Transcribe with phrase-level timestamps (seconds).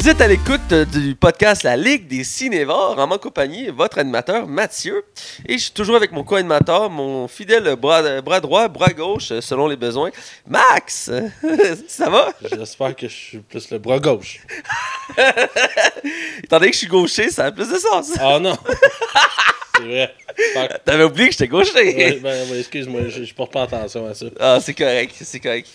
[0.00, 4.46] Vous êtes à l'écoute du podcast La Ligue des Cinévores en ma compagnie, votre animateur
[4.46, 5.04] Mathieu.
[5.44, 9.68] Et je suis toujours avec mon co-animateur, mon fidèle bras, bras droit, bras gauche, selon
[9.68, 10.08] les besoins,
[10.46, 11.10] Max.
[11.86, 12.32] Ça va?
[12.50, 14.40] J'espère que je suis plus le bras gauche.
[16.42, 18.12] Étant donné que je suis gaucher, ça a plus de sens.
[18.18, 18.56] Ah non!
[19.82, 20.68] C'est vrai.
[20.84, 21.72] T'avais oublié que j'étais gaucher.
[21.74, 24.26] ouais, ben, excuse-moi, je, je porte pas attention à ça.
[24.38, 25.68] Ah, c'est correct, c'est correct.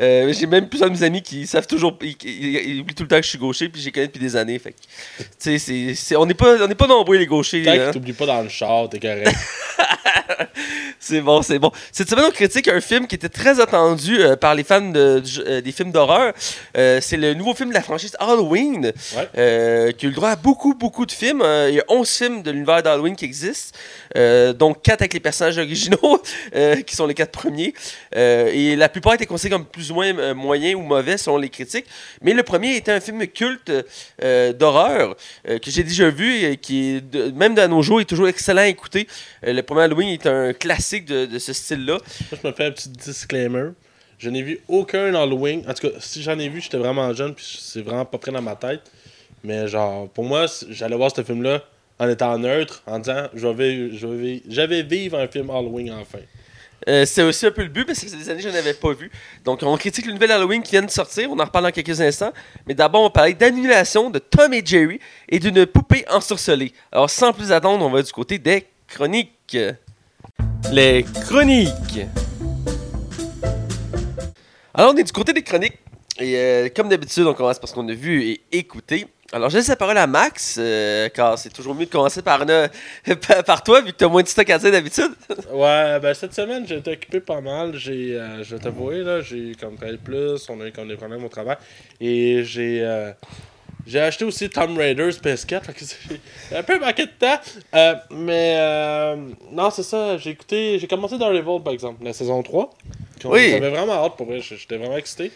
[0.00, 3.02] Euh, j'ai même plusieurs de mes amis qui savent toujours, ils, ils- ils oublient tout
[3.04, 4.58] le temps que je suis gaucher, puis j'ai connu depuis des années.
[4.58, 7.62] Fait que, tu sais, on n'est pas, on pas nombreux les gauchers.
[7.64, 7.76] Tant hein.
[7.88, 9.30] que t'oublies pas dans le char, t'es correct.
[11.02, 11.72] C'est bon, c'est bon.
[11.92, 15.22] Cette semaine, on critique un film qui était très attendu euh, par les fans de-
[15.46, 16.34] euh, des films d'horreur.
[16.76, 19.94] Euh, c'est le nouveau film de la franchise Halloween, Ouais.
[19.96, 21.42] qui a eu le droit à beaucoup, beaucoup de films.
[21.68, 23.49] Il y a 11 films de l'univers d'Halloween qui existent,
[24.16, 26.22] euh, donc 4 avec les personnages originaux,
[26.54, 27.74] euh, qui sont les 4 premiers.
[28.16, 31.48] Euh, et la plupart étaient considérés comme plus ou moins moyens ou mauvais selon les
[31.48, 31.86] critiques.
[32.22, 33.70] Mais le premier était un film culte
[34.58, 38.28] d'horreur que j'ai déjà vu et qui, est de- même dans nos jours, est toujours
[38.28, 39.06] excellent à écouter.
[39.42, 41.98] Le premier Halloween est un classique de, de ce style-là.
[42.30, 43.70] Je me fais un petit disclaimer.
[44.18, 45.64] Je n'ai vu aucun Halloween.
[45.68, 48.32] En tout cas, si j'en ai vu, j'étais vraiment jeune, puis c'est vraiment pas près
[48.32, 48.82] dans ma tête.
[49.42, 51.62] Mais genre, pour moi, j'allais voir ce film-là
[52.00, 56.18] en étant neutre, en disant, je vais, vi- je vais, vivre un film Halloween enfin.
[56.88, 58.94] Euh, c'est aussi un peu le but, ça fait des années que je n'avais pas
[58.94, 59.10] vu.
[59.44, 61.30] Donc, on critique le nouvel Halloween qui vient de sortir.
[61.30, 62.32] On en reparle dans quelques instants.
[62.66, 66.72] Mais d'abord, on parlait d'annulation de Tom et Jerry et d'une poupée ensorcelée.
[66.90, 69.58] Alors, sans plus attendre, on va du côté des chroniques.
[70.72, 72.00] Les chroniques.
[74.72, 75.78] Alors, on est du côté des chroniques.
[76.18, 79.06] Et euh, comme d'habitude, on commence par ce qu'on a vu et écouté.
[79.32, 82.42] Alors, je laisse la parole à Max, euh, car c'est toujours mieux de commencer par,
[82.42, 82.68] une-
[83.46, 85.12] par- toi, vu que tu as moins de stock à dire d'habitude.
[85.52, 87.76] Ouais, ben cette semaine, j'ai été occupé pas mal.
[87.76, 90.96] J'ai, euh, je vais t'avouer, là, j'ai comme travaillé plus, on a eu comme des
[90.96, 91.56] problèmes au travail.
[92.00, 93.12] Et j'ai euh,
[93.86, 95.84] j'ai acheté aussi Tomb Raiders PS4, fait que
[96.50, 97.38] j'ai un peu manqué de temps.
[97.74, 99.16] Euh, mais euh,
[99.52, 102.70] non, c'est ça, j'ai écouté, j'ai commencé Daredevil par exemple, la saison 3.
[103.26, 103.50] Oui.
[103.50, 105.30] J'avais vraiment hâte pour vrai, j'étais vraiment excité.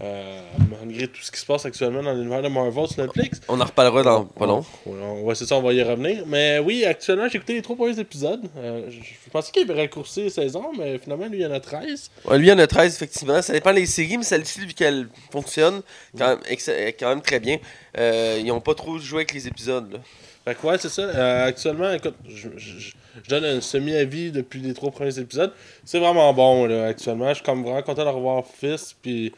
[0.00, 0.40] Euh,
[0.80, 3.40] malgré tout ce qui se passe actuellement dans l'univers de Marvel sur Netflix.
[3.48, 4.64] On en reparlera dans pas long.
[4.86, 6.24] On- ouais, c'est ça, on va y revenir.
[6.24, 8.42] Mais oui, actuellement, j'ai écouté les trois premiers épisodes.
[8.58, 11.50] Euh, je, je pensais qu'il avait raccourci les saisons, mais finalement, lui, il y en
[11.52, 12.12] a 13.
[12.26, 13.42] Ouais, lui, il y en a 13, effectivement.
[13.42, 15.82] Ça dépend des séries, mais celle-ci, vu qu'elle fonctionne
[16.16, 16.38] quand même,
[17.00, 17.58] quand même très bien,
[17.98, 19.92] euh, ils n'ont pas trop joué avec les épisodes.
[19.92, 19.98] là.
[20.44, 21.02] Fait que ouais, c'est ça.
[21.02, 22.92] Euh, actuellement, écoute, je, je- je-
[23.24, 25.52] je donne un semi-avis depuis les trois premiers épisodes.
[25.84, 27.28] C'est vraiment bon, là, actuellement.
[27.30, 29.32] Je suis comme vraiment content de revoir Fist, puis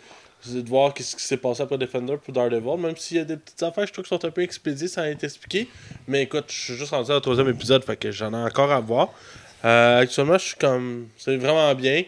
[0.46, 2.78] de voir qu'est-ce qui s'est passé après Defender pour Daredevil.
[2.78, 5.02] Même s'il y a des petites affaires, je trouve qui sont un peu expédiées sans
[5.04, 5.68] être expliquées.
[6.08, 8.80] Mais écoute, je suis juste rendu au troisième épisode, fait que j'en ai encore à
[8.80, 9.10] voir.
[9.64, 11.08] Euh, actuellement, je suis comme.
[11.16, 12.04] C'est vraiment bien.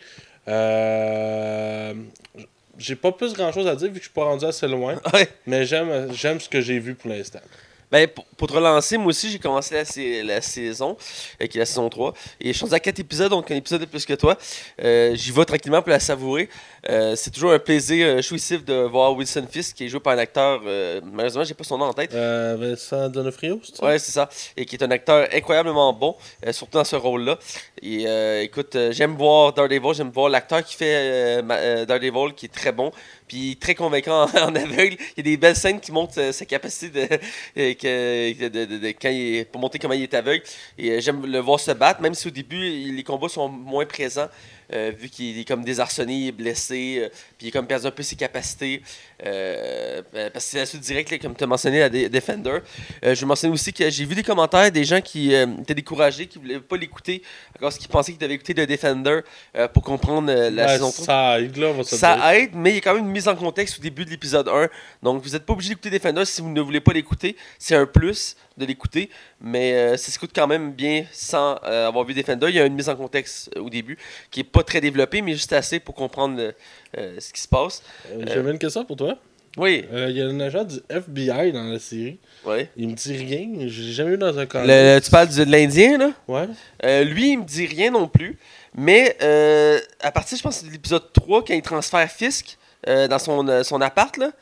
[0.48, 1.94] Euh,
[2.78, 5.00] J'ai pas plus grand chose à dire vu que je suis pas rendu assez loin.
[5.12, 5.28] Ouais.
[5.46, 7.40] Mais j'aime ce que j'ai vu pour l'instant.
[7.92, 10.96] Ben, pour, pour te relancer, moi aussi, j'ai commencé la, sa- la saison,
[11.42, 12.14] euh, qui est la saison 3.
[12.40, 14.36] Et je suis à 4 épisodes, donc un épisode de plus que toi.
[14.82, 16.48] Euh, J'y vais tranquillement pour la savourer.
[16.88, 20.14] Euh, c'est toujours un plaisir euh, jouissif de voir Wilson Fisk, qui est joué par
[20.14, 20.62] un acteur,
[21.04, 22.14] malheureusement, j'ai pas son nom en tête.
[22.14, 23.84] Euh, Vincent Donofrio, c'est ça?
[23.84, 24.28] Ouais, c'est ça.
[24.56, 26.16] Et qui est un acteur incroyablement bon,
[26.50, 27.38] surtout dans ce rôle-là.
[27.84, 32.46] Et euh, écoute, euh, j'aime voir Daredevil, j'aime voir l'acteur qui fait euh, Daredevil, qui
[32.46, 32.92] est très bon,
[33.26, 34.96] puis très convaincant en, aveugle.
[35.00, 37.18] Il y a des belles scènes qui montrent sa capacité
[37.56, 40.44] de, quand il pour montrer comment il est aveugle.
[40.78, 44.28] Et j'aime le voir se battre, même si au début, les combats sont moins présents.
[44.72, 47.86] Euh, vu qu'il est comme désarçonné, il est blessé, euh, puis il a comme perdu
[47.86, 48.82] un peu ses capacités.
[49.24, 50.02] euh,
[50.32, 52.58] parce que c'est la suite directe, comme tu as mentionné, à De- Defender.
[53.02, 56.42] Je mentionne aussi que j'ai vu des commentaires des gens qui étaient découragés, qui ne
[56.44, 57.22] voulaient pas l'écouter,
[57.60, 59.20] parce qu'ils pensaient qu'ils devaient écouter The Defender
[59.72, 61.04] pour comprendre la Ouais, saison 3.
[61.04, 61.82] Ça aide, là, on.
[61.84, 64.10] Ça aide, mais il y a quand même une mise en contexte au début de
[64.10, 64.68] l'épisode 1.
[65.02, 67.36] Donc, vous n'êtes pas obligé d'écouter Defender si vous ne voulez pas l'écouter.
[67.58, 69.08] C'est un plus de l'écouter,
[69.40, 72.46] mais euh, ça s'écoute quand même bien sans euh, avoir vu Defender.
[72.48, 73.96] Il y a une mise en contexte euh, au début
[74.30, 76.52] qui est pas très développée, mais juste assez pour comprendre
[76.98, 77.82] euh, ce qui se passe.
[78.26, 79.16] J'avais une question pour toi?
[79.58, 82.18] Oui, Euh, Il y a un agent du FBI dans la série.
[82.46, 82.66] oui.
[82.76, 83.68] Il me dit rien.
[83.68, 84.64] Je l'ai jamais vu dans un cas.
[84.64, 86.12] Le- tu parles de l'Indien, là?
[86.26, 86.48] Ouais.
[86.84, 88.38] Euh, lui, il me dit rien non plus.
[88.74, 92.56] Mais euh, à partir, je pense, de l'épisode 3, quand il transfère Fisk
[92.86, 94.32] dans son, son appart, là,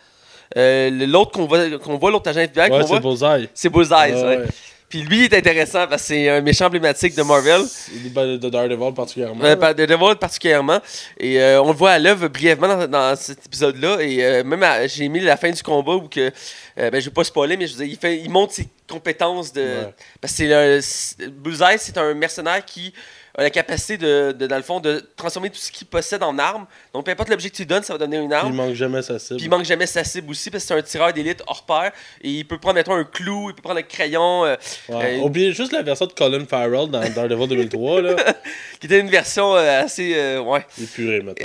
[0.57, 3.49] euh, l'autre qu'on voit, qu'on voit l'autre agent FBI, Ouais, c'est Bullseye.
[3.55, 4.13] c'est Bullseye.
[4.15, 4.37] Ouais, ouais.
[4.39, 4.47] ouais.
[4.89, 7.61] Puis lui, il est intéressant parce que c'est un méchant emblématique de Marvel.
[7.95, 9.45] Il est ben, de Daredevil particulièrement.
[9.45, 10.81] Euh, de Devil particulièrement.
[11.17, 13.99] Et euh, on le voit à l'œuvre brièvement dans, dans cet épisode-là.
[14.01, 16.33] Et euh, même à- j'ai mis la fin du combat où que.
[16.79, 18.67] euh, ben, je vais pas spoiler, mais je veux dire, il, fait, il montre ses
[18.89, 19.61] compétences de.
[19.63, 19.95] Ouais.
[20.21, 22.93] Parce que c'est- Bullseye, c'est un mercenaire qui
[23.41, 26.39] a la capacité de, de, dans le fond, de transformer tout ce qu'il possède en
[26.39, 26.67] arme.
[26.95, 28.55] Donc, peu importe l'objet que tu lui donnes, ça va donner une Puis il arme.
[28.55, 29.37] manque jamais sa cible.
[29.37, 31.93] Puis il manque jamais sa cible aussi, parce que c'est un tireur d'élite hors pair.
[32.23, 34.57] Et il peut prendre, mettons, un clou, il peut prendre un crayon, euh,
[34.91, 38.17] euh, Oubliez juste la version de Colin Farrell dans Daredevil 2003, là.
[38.81, 40.13] qui était une version euh, assez.
[40.15, 40.65] euh, ouais.
[40.81, 41.45] Épuré, maintenant.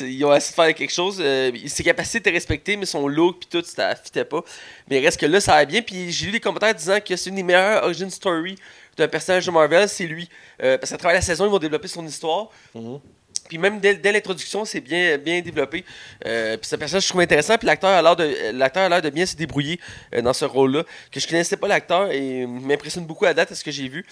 [0.00, 1.22] Ils ont essayé de faire quelque chose.
[1.66, 4.42] ses capacités étaient respectées, mais son look puis tout, ça fitait pas.
[4.88, 5.82] Mais il reste que là, ça va bien.
[5.82, 8.56] Puis j'ai lu des commentaires disant que c'est une des meilleures origin story
[8.98, 10.28] d'un personnage de Marvel, c'est lui.
[10.62, 12.50] Euh, parce qu'à travers la saison, ils vont développer son histoire.
[12.74, 13.00] Mhm.
[13.48, 15.84] Puis même dès, dès l'introduction, c'est bien, bien développé.
[16.26, 17.56] Euh, puis ce personnage, je trouve intéressant.
[17.56, 19.80] Puis l'acteur a l'air de, l'acteur a l'air de bien se débrouiller
[20.14, 20.84] euh, dans ce rôle-là.
[21.10, 24.04] Que je connaissais pas l'acteur et m'impressionne beaucoup à date à ce que j'ai vu.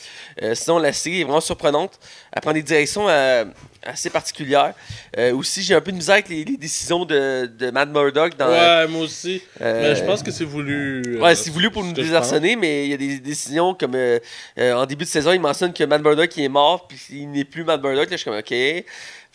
[0.42, 1.98] Euh, sinon, la série est vraiment surprenante.
[2.32, 3.08] Elle prend des directions
[3.82, 4.74] assez particulières.
[5.34, 8.48] Aussi, j'ai un peu de misère avec les, les décisions de, de Matt Murdock dans.
[8.48, 9.42] Ouais, moi aussi.
[9.60, 11.18] Mais je pense que c'est voulu.
[11.20, 13.96] Ouais, c'est voulu pour nous désarçonner, mais il y a des décisions comme
[14.58, 17.44] en début de saison, il mentionne que Matt Murdock il est mort, puis il n'est
[17.44, 18.10] plus Matt Murdock.
[18.10, 18.84] Là, je suis comme ok.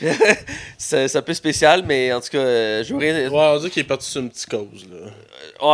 [0.77, 3.25] c'est un peu spécial, mais en tout cas, euh, j'aurais.
[3.30, 3.33] pense.
[3.33, 5.12] Ouais, on dit qu'il est parti sur une petite cause, là.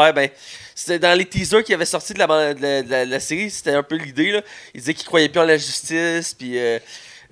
[0.06, 0.30] Ouais, ben,
[0.76, 3.20] c'était dans les teasers qui avaient sorti de la, de la, de la- de la
[3.20, 4.32] série, c'était un peu l'idée.
[4.32, 4.42] là.
[4.74, 6.78] Il disait qu'il croyait plus en la justice, puis euh,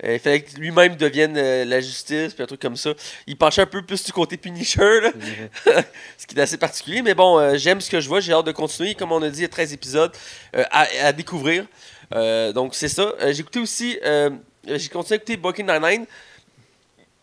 [0.04, 2.90] euh, il fallait que lui-même devienne euh, la justice, puis un truc comme ça.
[3.26, 5.12] Il penchait un peu plus du côté Punisher, là,
[6.18, 7.02] ce qui est assez particulier.
[7.02, 8.94] Mais bon, euh, j'aime ce que je vois, j'ai hâte de continuer.
[8.94, 10.12] Comme on a dit, il y a 13 épisodes
[10.56, 11.64] euh, à, à découvrir.
[12.14, 13.12] Euh, donc, c'est ça.
[13.20, 14.30] Euh, j'ai écouté aussi, euh,
[14.66, 16.06] j'ai continué à écouter Brooklyn Nine-Nine.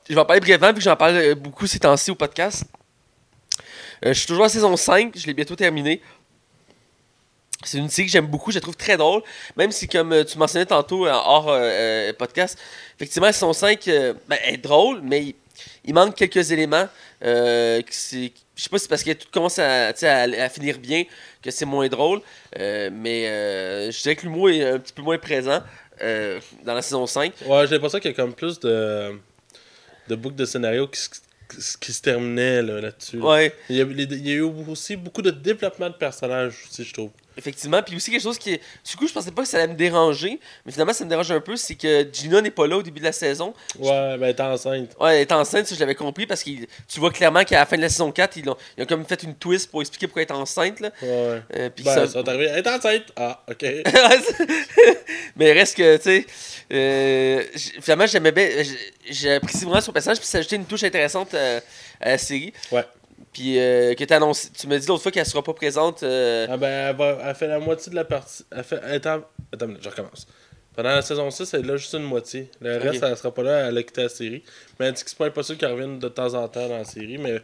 [0.10, 2.66] Je vais en parler brièvement, vu que j'en parle euh, beaucoup ces temps-ci au podcast.
[4.06, 6.02] Euh, je suis toujours à saison 5, je l'ai bientôt terminé.
[7.64, 9.22] C'est une série que j'aime beaucoup, je la trouve très drôle.
[9.56, 11.56] Même si, comme euh, tu mentionnais tantôt hors
[12.18, 12.60] podcast,
[12.98, 15.36] effectivement, la saison 5 euh, ben, est drôle, mais
[15.86, 16.90] il, manque quelques éléments.
[17.22, 21.06] Je sais pas si c'est parce que tout commence à, à, à finir bien
[21.42, 22.22] que c'est moins drôle.
[22.58, 25.62] mais je dirais que l'humour est un petit peu moins présent
[26.02, 27.34] dans la saison 5.
[27.46, 29.18] Ouais, j'ai l'impression qu'il y a comme plus de,
[30.08, 33.18] de boucles de scénario qui, se- qui se terminaient là, là-dessus.
[33.20, 33.26] là.
[33.26, 33.56] Ouais.
[33.70, 36.94] Il, y a, il y a eu aussi beaucoup de développement de personnages aussi, je
[36.94, 37.12] trouve.
[37.38, 38.62] Effectivement, puis aussi quelque chose qui est...
[38.90, 41.32] Du coup, je pensais pas que ça allait me déranger, mais finalement, ça me dérange
[41.32, 43.54] un peu, c'est que Gina n'est pas là au début de la saison.
[43.80, 44.92] Ouais, ben, elle est enceinte.
[45.00, 47.66] Ouais, elle est enceinte, ça je l'avais compris, parce que tu vois clairement qu'à la
[47.66, 50.08] fin de la saison 4, ils ont, ils ont comme fait une twist pour expliquer
[50.08, 50.92] pourquoi elle est enceinte, là.
[51.02, 51.42] Ouais.
[51.56, 52.14] Euh, puis Ben, ça- ça...
[52.14, 52.46] sont arrivés.
[52.52, 53.04] Elle est enceinte.
[53.16, 53.64] Ah, ok.
[55.36, 56.26] mais reste que, tu sais,
[56.72, 57.44] euh,
[57.82, 58.48] finalement, j'aimais bien,
[59.10, 61.60] j'apprécie vraiment son personnage, puis ça a ajouté une touche intéressante euh,
[62.00, 62.54] à la série.
[62.72, 62.84] Ouais.
[63.34, 66.04] Puis euh, que annoncé, tu m'as dit l'autre fois qu'elle sera pas présente.
[66.04, 68.46] euh, Ah, ben, elle, va, elle fait la moitié de la partie.
[68.56, 68.80] Elle fait.
[68.84, 70.28] Attends, attends, une minute, je recommence.
[70.76, 72.50] Pendant la saison 6, elle est là juste une moitié.
[72.62, 74.44] Le reste, elle sera pas là, elle a quitté la série.
[74.80, 76.84] Mais elle dit que c'est pas impossible qu'elle revienne de temps en temps dans la
[76.86, 77.42] série, mais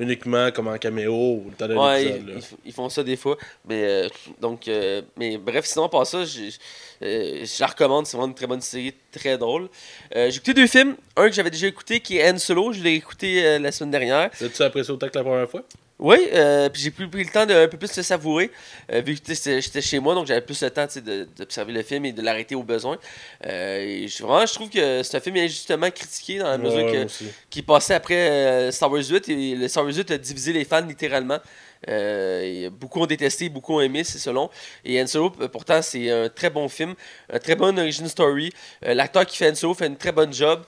[0.00, 3.36] uniquement comme en caméo ou le Ouais, ils, ils ils font ça des fois.
[3.68, 4.08] Mais euh,
[4.40, 6.24] donc, euh, mais bref, sinon, pas ça, euh,
[7.44, 8.06] je la recommande.
[8.06, 9.68] C'est vraiment une très bonne série, très drôle.
[10.14, 10.96] Euh, j'ai écouté deux films.
[11.16, 12.72] Un que j'avais déjà écouté qui est Han Solo.
[12.72, 14.30] Je l'ai écouté la semaine dernière.
[14.40, 15.62] As-tu apprécié autant que la première fois?
[16.00, 18.52] Oui, euh, puis j'ai plus pris le temps de un peu plus le savourer.
[18.92, 20.86] euh, vu que j'étais chez moi, donc j'avais plus le temps
[21.36, 22.98] d'observer le film et de l'arrêter au besoin.
[23.44, 26.84] Euh, et je, vraiment, je trouve que c'est un film injustement critiqué dans la mesure
[26.84, 30.18] Ouais, que qui passait après euh, Star Wars 8 et le Star Wars 8 a
[30.18, 31.38] divisé les fans littéralement.
[31.86, 34.50] Euh, beaucoup ont détesté, beaucoup ont aimé, c'est selon.
[34.84, 36.94] Et Solo, euh, pourtant, c'est un très bon film,
[37.32, 38.52] un très bonne origin story.
[38.84, 40.62] Euh, L'acteur qui fait Solo fait une très bonne job.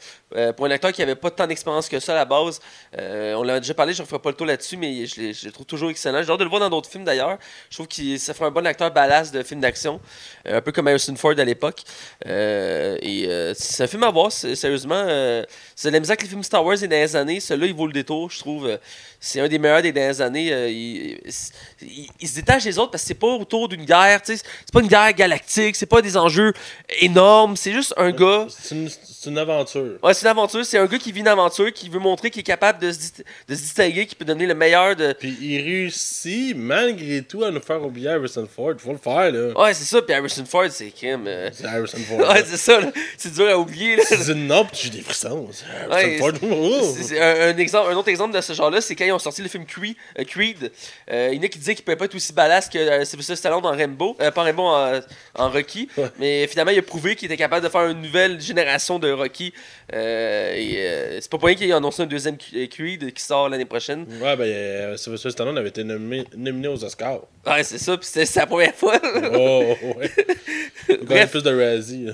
[0.57, 2.61] Pour un acteur qui avait pas tant d'expérience que ça à la base,
[2.97, 5.67] on l'a déjà parlé, je ne referai pas le tour là-dessus, mais je, le trouve
[5.67, 6.23] toujours excellent.
[6.23, 7.37] J'ai hâte de le voir dans d'autres films d'ailleurs.
[7.69, 10.01] Je trouve que ça ferait un bon acteur ballast de film d'action,
[10.45, 11.83] un peu comme Harrison Ford à l'époque.
[12.25, 15.05] Et c'est un film à voir, sérieusement.
[15.75, 17.41] c'est la misère avec les films Star Wars des dernières années.
[17.41, 18.79] Celui-là, il vaut le détour, je trouve.
[19.19, 20.53] c'est un des meilleurs des dernières années.
[21.01, 21.21] Il,
[21.83, 24.21] il- il se détache des autres parce que c'est pas autour d'une guerre.
[24.23, 26.53] tu sais, C'est pas une guerre galactique, c'est pas des enjeux
[27.01, 27.57] énormes.
[27.57, 28.47] C'est juste un gars.
[28.49, 29.99] C'est une, c'est une aventure.
[30.03, 30.65] Ouais, c'est une aventure.
[30.65, 32.99] C'est un gars qui vit une aventure, qui veut montrer qu'il est capable de se,
[33.49, 35.13] de se distinguer, qui peut donner le meilleur de.
[35.19, 38.75] Puis il réussit malgré tout à nous faire oublier Harrison Ford.
[38.79, 39.59] Faut le faire, là.
[39.61, 40.03] Ouais, c'est ça.
[40.03, 41.25] Puis Harrison Ford, c'est crime.
[41.27, 42.19] euh, C'est Harrison Ford.
[42.21, 42.81] Ouais, c'est ça.
[43.17, 43.97] C'est dur à oublier.
[43.97, 45.49] dis non, puis j'ai des frissons.
[45.53, 46.33] C'est Harrison Ouais, Ford.
[46.43, 46.93] Oh.
[46.97, 49.19] C'est- c'est un, un exemple, un autre exemple de ce genre-là, c'est quand ils ont
[49.19, 49.97] sorti le film Creed.
[50.19, 50.69] euh, Creed euh,
[51.11, 53.37] il y en a qui disaient qu'il pouvait pas être aussi badass que euh, Sylvester
[53.37, 55.01] Stallone dans Rambo, euh, pas Rambo en,
[55.37, 55.89] en Rocky.
[56.19, 59.53] Mais finalement, il a prouvé qu'il était capable de faire une nouvelle génération de Rocky.
[59.93, 63.49] Euh, euh, c'est pas pour rien qu'il a annoncé un deuxième euh, Creed qui sort
[63.49, 64.07] l'année prochaine.
[64.21, 67.21] Ouais, ben, euh, Sylvester Stallone avait été nommé, nominé aux Oscars.
[67.47, 68.99] Ouais, c'est ça, puis c'était c'est la première fois.
[69.35, 70.11] Oh, ouais.
[71.03, 71.31] Bref.
[71.31, 72.05] plus de Razzie.
[72.07, 72.13] là.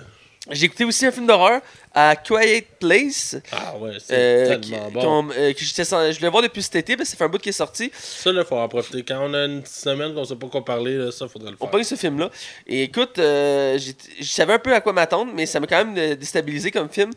[0.50, 1.60] J'ai écouté aussi un film d'horreur
[1.98, 3.36] à Quiet Place.
[3.50, 5.30] Ah ouais, c'est euh, qui- bon.
[5.34, 7.48] euh, que je voulais voir depuis cet été, parce que ça fait un bout qui
[7.48, 7.90] est sorti.
[7.94, 9.02] Ça, là, faut en profiter.
[9.02, 11.64] Quand on a une semaine qu'on sait pas quoi parler, là, ça, faudrait le On
[11.64, 11.70] faire.
[11.70, 12.30] pogne ce film-là.
[12.66, 13.78] Et écoute, euh,
[14.20, 16.90] je savais un peu à quoi m'attendre, mais ça m'a quand même euh, déstabilisé comme
[16.90, 17.12] film.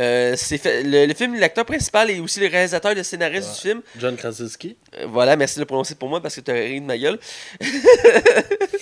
[0.00, 3.54] Euh, c'est le, le film, l'acteur principal et aussi le réalisateur et le scénariste Ouais.
[3.54, 3.82] du film.
[4.00, 4.76] John Krasinski?
[5.06, 7.20] Voilà, merci de le prononcer pour moi parce que tu as ri de ma gueule.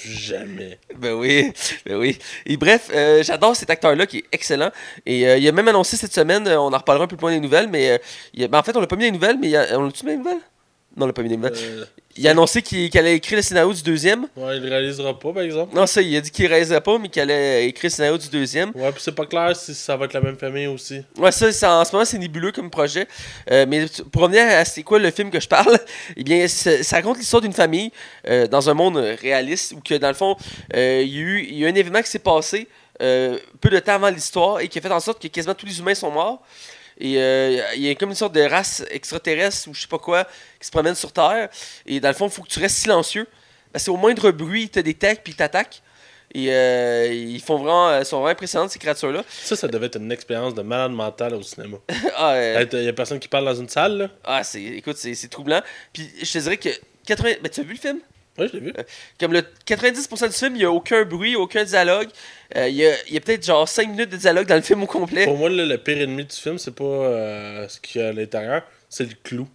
[0.04, 0.78] Jamais.
[0.96, 1.52] Ben oui,
[1.86, 2.18] ben oui.
[2.46, 2.90] Et bref,
[3.22, 4.70] j'adore cet acteur-là qui est excellent.
[5.04, 7.32] Et il a même annoncé cette semaine, euh, on en reparlera un peu plus loin
[7.32, 7.98] des nouvelles, mais euh,
[8.34, 9.84] il a- ben, en fait, on l'a pas mis les nouvelles, mais il a- on
[9.84, 10.40] l'a-tu mis les nouvelles?
[10.94, 11.54] Non, on l'a pas mis les nouvelles.
[11.56, 11.84] Euh,
[12.18, 14.26] Il a annoncé qu'il allait écrire le scénario du deuxième.
[14.36, 15.74] ouais, il le réalisera pas, par exemple.
[15.74, 18.28] Non, ça, il a dit qu'il réaliserait pas, mais qu'il allait écrire le scénario du
[18.28, 18.70] deuxième.
[18.74, 21.00] Ouais, puis c'est pas clair si ça va être la même famille aussi.
[21.16, 23.08] Ouais, ça, ça, en ce moment, c'est nébuleux comme projet.
[23.50, 25.78] Euh, mais pour revenir à c'est quoi le film que je parle,
[26.18, 27.90] eh bien, ça, ça raconte l'histoire d'une famille
[28.28, 30.36] euh, dans un monde réaliste où, que, dans le fond,
[30.74, 32.68] il y, a eu- il y a eu un événement qui s'est passé
[33.00, 35.66] euh, peu de temps avant l'histoire et qui a fait en sorte que quasiment tous
[35.66, 36.42] les humains sont morts.
[36.98, 39.98] Et euh, il y a comme une sorte de race extraterrestre ou je sais pas
[39.98, 40.24] quoi
[40.60, 41.48] qui se promène sur Terre.
[41.86, 43.26] Et dans le fond, il faut que tu restes silencieux.
[43.72, 45.82] Parce qu'au moindre bruit, ils te détectent puis ils t'attaquent.
[46.34, 49.24] Et euh, ils font vraiment, sont vraiment impressionnantes, ces créatures-là.
[49.28, 51.78] Ça, ça devait être une expérience de malade mental au cinéma.
[52.16, 54.08] Ah, Il y a personne qui parle dans une salle, là?
[54.24, 55.62] Ah, c'est, écoute, c'est, c'est troublant.
[55.92, 56.68] Puis je te dirais que
[57.06, 57.30] 80...
[57.42, 58.00] Ben, tu as vu le film?
[58.38, 58.72] Ouais, je l'ai vu.
[59.20, 62.08] Comme le 90% du film, il n'y a aucun bruit, aucun dialogue.
[62.56, 65.24] Euh, il y a, peut-être genre 5 minutes de dialogue dans le film au complet.
[65.24, 68.08] Pour moi, là, le pire ennemi du film, c'est pas euh, ce qu'il y a
[68.08, 69.48] à l'intérieur, c'est le clou.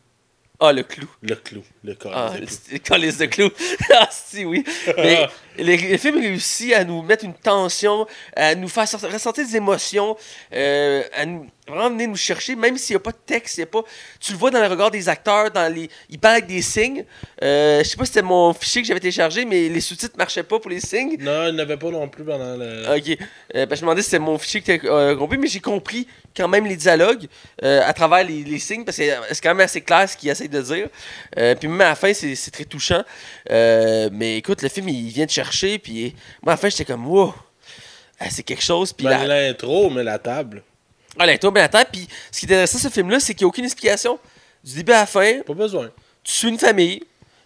[0.60, 1.08] Ah, le clou.
[1.22, 1.64] Le clou.
[1.84, 2.12] Le corps.
[2.16, 2.56] Ah, le le clou.
[2.72, 3.50] le calice de clou.
[3.94, 4.64] ah, si, oui.
[4.98, 9.56] Mais le, le film réussit à nous mettre une tension, à nous faire ressentir des
[9.56, 10.16] émotions,
[10.54, 13.62] euh, à nous, vraiment venir nous chercher, même s'il n'y a pas de texte, il
[13.62, 13.84] y a pas...
[14.20, 15.90] Tu le vois dans le regard des acteurs, dans les...
[16.10, 17.04] ils parlent avec des signes.
[17.44, 20.44] Euh, je sais pas si c'était mon fichier que j'avais téléchargé, mais les sous-titres marchaient
[20.44, 21.18] pas pour les signes.
[21.20, 22.96] Non, il n'avait pas non plus pendant le.
[22.96, 23.18] Ok.
[23.56, 25.60] Euh, ben, je me demandais si c'était mon fichier qui était euh, compris, mais j'ai
[25.60, 27.28] compris quand même les dialogues
[27.64, 30.30] euh, à travers les, les signes, parce que c'est quand même assez clair ce qu'il
[30.30, 30.88] essaie de dire.
[31.60, 33.04] Puis même à la fin, c'est très touchant.
[33.50, 35.47] Mais écoute, le film, il vient te chercher,
[35.82, 37.34] puis moi, la fin, j'étais comme, wow,
[38.20, 38.94] Ah, c'est quelque chose.
[38.94, 40.64] Puis Ben, la, l'intro, mais la table.
[41.20, 43.50] ah, l'intro, ben, attends, puis ce qui est intéressant, ce film-là, c'est qu'il n'y a
[43.50, 44.20] aucune explication.
[44.64, 45.92] Du début à la fin, Pas besoin.
[46.24, 47.00] tu suis une famille,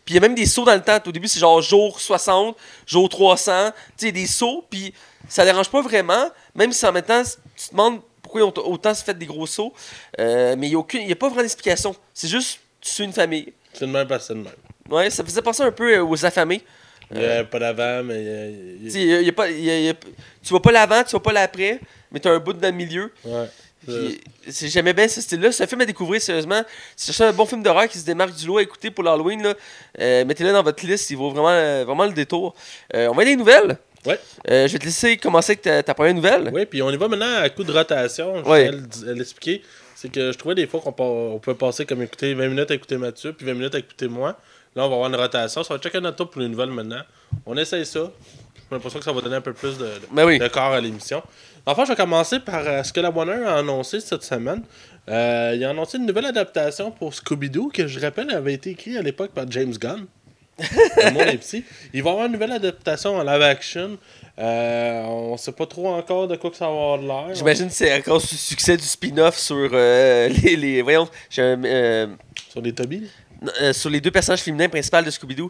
[0.05, 0.97] puis il y a même des sauts dans le temps.
[1.05, 2.55] Au début, c'est genre jour 60,
[2.87, 4.93] jour 300, tu sais, il y a des sauts, puis
[5.27, 8.53] ça dérange pas vraiment, même si en même temps, tu te demandes pourquoi ils ont
[8.71, 9.73] autant se fait des gros sauts,
[10.19, 11.93] Euh, mais il n'y a, aucune- il y a pas vraiment d'explication.
[12.13, 13.51] C'est juste, tu suis une famille.
[13.73, 14.47] C'est de même de même.
[14.89, 16.63] Ouais, ça faisait penser un peu euh, aux affamés.
[17.13, 19.07] Il n'y a pas d'avant, mais il y a- il Tu y a- sais, il
[19.07, 20.71] y a- il y a pas- il y a- il y a- tu vois pas
[20.71, 21.79] l'avant, tu vois pas l'après,
[22.11, 23.11] mais tu as un bout dans le milieu.
[23.25, 23.47] Ouais.
[23.89, 25.51] Euh, Puis, c'est- J'aimais bien ce style-là.
[25.51, 26.61] C'est un film à découvrir, sérieusement.
[26.95, 29.41] Si c'est un bon film d'horreur qui se démarque du lot à écouter pour l'Halloween,
[29.41, 29.53] là,
[29.99, 31.09] euh, mettez-le dans votre liste.
[31.09, 32.53] Il vaut vraiment, euh, vraiment le détour.
[32.93, 33.77] Euh, on va aller des nouvelles.
[34.05, 34.19] Ouais.
[34.49, 36.49] Euh, je vais te laisser commencer avec ta, ta première nouvelle.
[36.53, 38.43] Oui, puis on y va maintenant à coup de rotation.
[38.43, 38.69] Je Ouais.
[38.71, 39.63] vais l'expliquer.
[39.95, 42.97] C'est que je trouvais des fois qu'on peut passer comme écouter 20 minutes à écouter
[42.97, 44.37] Mathieu, puis 20 minutes à écouter moi.
[44.75, 45.63] Là, on va avoir une rotation.
[45.63, 47.01] Ça va chacun notre tour pour les nouvelles maintenant.
[47.45, 47.99] On essaye ça.
[48.55, 50.39] J'ai l'impression que ça va donner un peu plus de, de- Ben oui.
[50.39, 51.21] de corps à l'émission.
[51.65, 54.63] Enfin, je vais commencer par euh, ce que la Warner a annoncé cette semaine.
[55.09, 58.97] Euh, il a annoncé une nouvelle adaptation pour Scooby-Doo que je rappelle avait été écrit
[58.97, 60.05] à l'époque par James Gunn.
[60.59, 61.63] Le monde est petit.
[61.93, 63.97] Il va y avoir une nouvelle adaptation en live action.
[64.39, 67.35] Euh, on sait pas trop encore de quoi que ça va avoir l'air.
[67.35, 71.41] J'imagine que c'est à cause du succès du spin-off sur euh, les, les- Voyons, j'ai
[71.41, 72.15] un,
[72.49, 73.09] Sur les Toby.
[73.61, 75.49] Euh, sur les deux personnages féminins principaux de Scooby-Doo.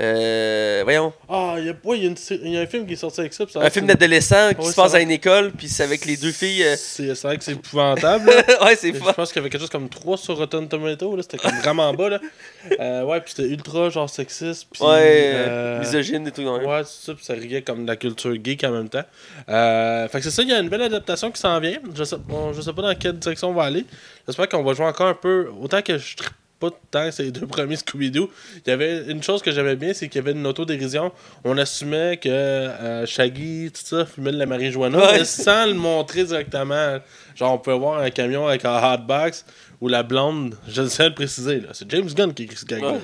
[0.00, 1.12] Euh, voyons.
[1.28, 3.44] Ah, il y, a- un film qui est sorti avec ça.
[3.56, 6.32] Un film d'adolescent qui Ouais, se passe à une école, puis c'est avec les deux
[6.32, 6.62] filles.
[6.64, 8.28] euh, C'est vrai que c'est épouvantable.
[8.62, 9.14] ouais, c'est Je fort.
[9.14, 11.16] pense qu'il y avait quelque chose comme 3 sur Rotten Tomato.
[11.16, 12.08] là, C'était comme vraiment bas.
[12.10, 13.04] Là.
[13.04, 14.66] Ouais, puis c'était ultra genre sexiste.
[14.70, 16.44] Puis, Ouais, misogyne et tout.
[16.44, 19.04] dans Ouais, c'est ça, puis ça riait comme de la culture geek en même temps.
[19.46, 21.78] Fait que c'est ça, il y a une belle adaptation qui s'en vient.
[21.94, 23.84] Je sais, bon, je sais pas dans quelle direction on va aller.
[24.26, 25.48] J'espère qu'on va jouer encore un peu.
[25.60, 26.16] Autant que je
[26.60, 28.30] pas tant ces deux premiers Scooby-Doo.
[28.66, 31.10] Il y avait une chose que j'aimais bien, c'est qu'il y avait une autodérision.
[31.42, 35.18] On assumait que euh, Shaggy, tout ça, fumait de la marijuana, Ouais.
[35.20, 36.98] mais sans le montrer directement.
[37.34, 39.44] Genre, on peut voir un camion avec un hotbox
[39.80, 41.68] ou la blonde, je sais le préciser, là.
[41.72, 43.00] c'est James Gunn qui écrit ce gag Ouais.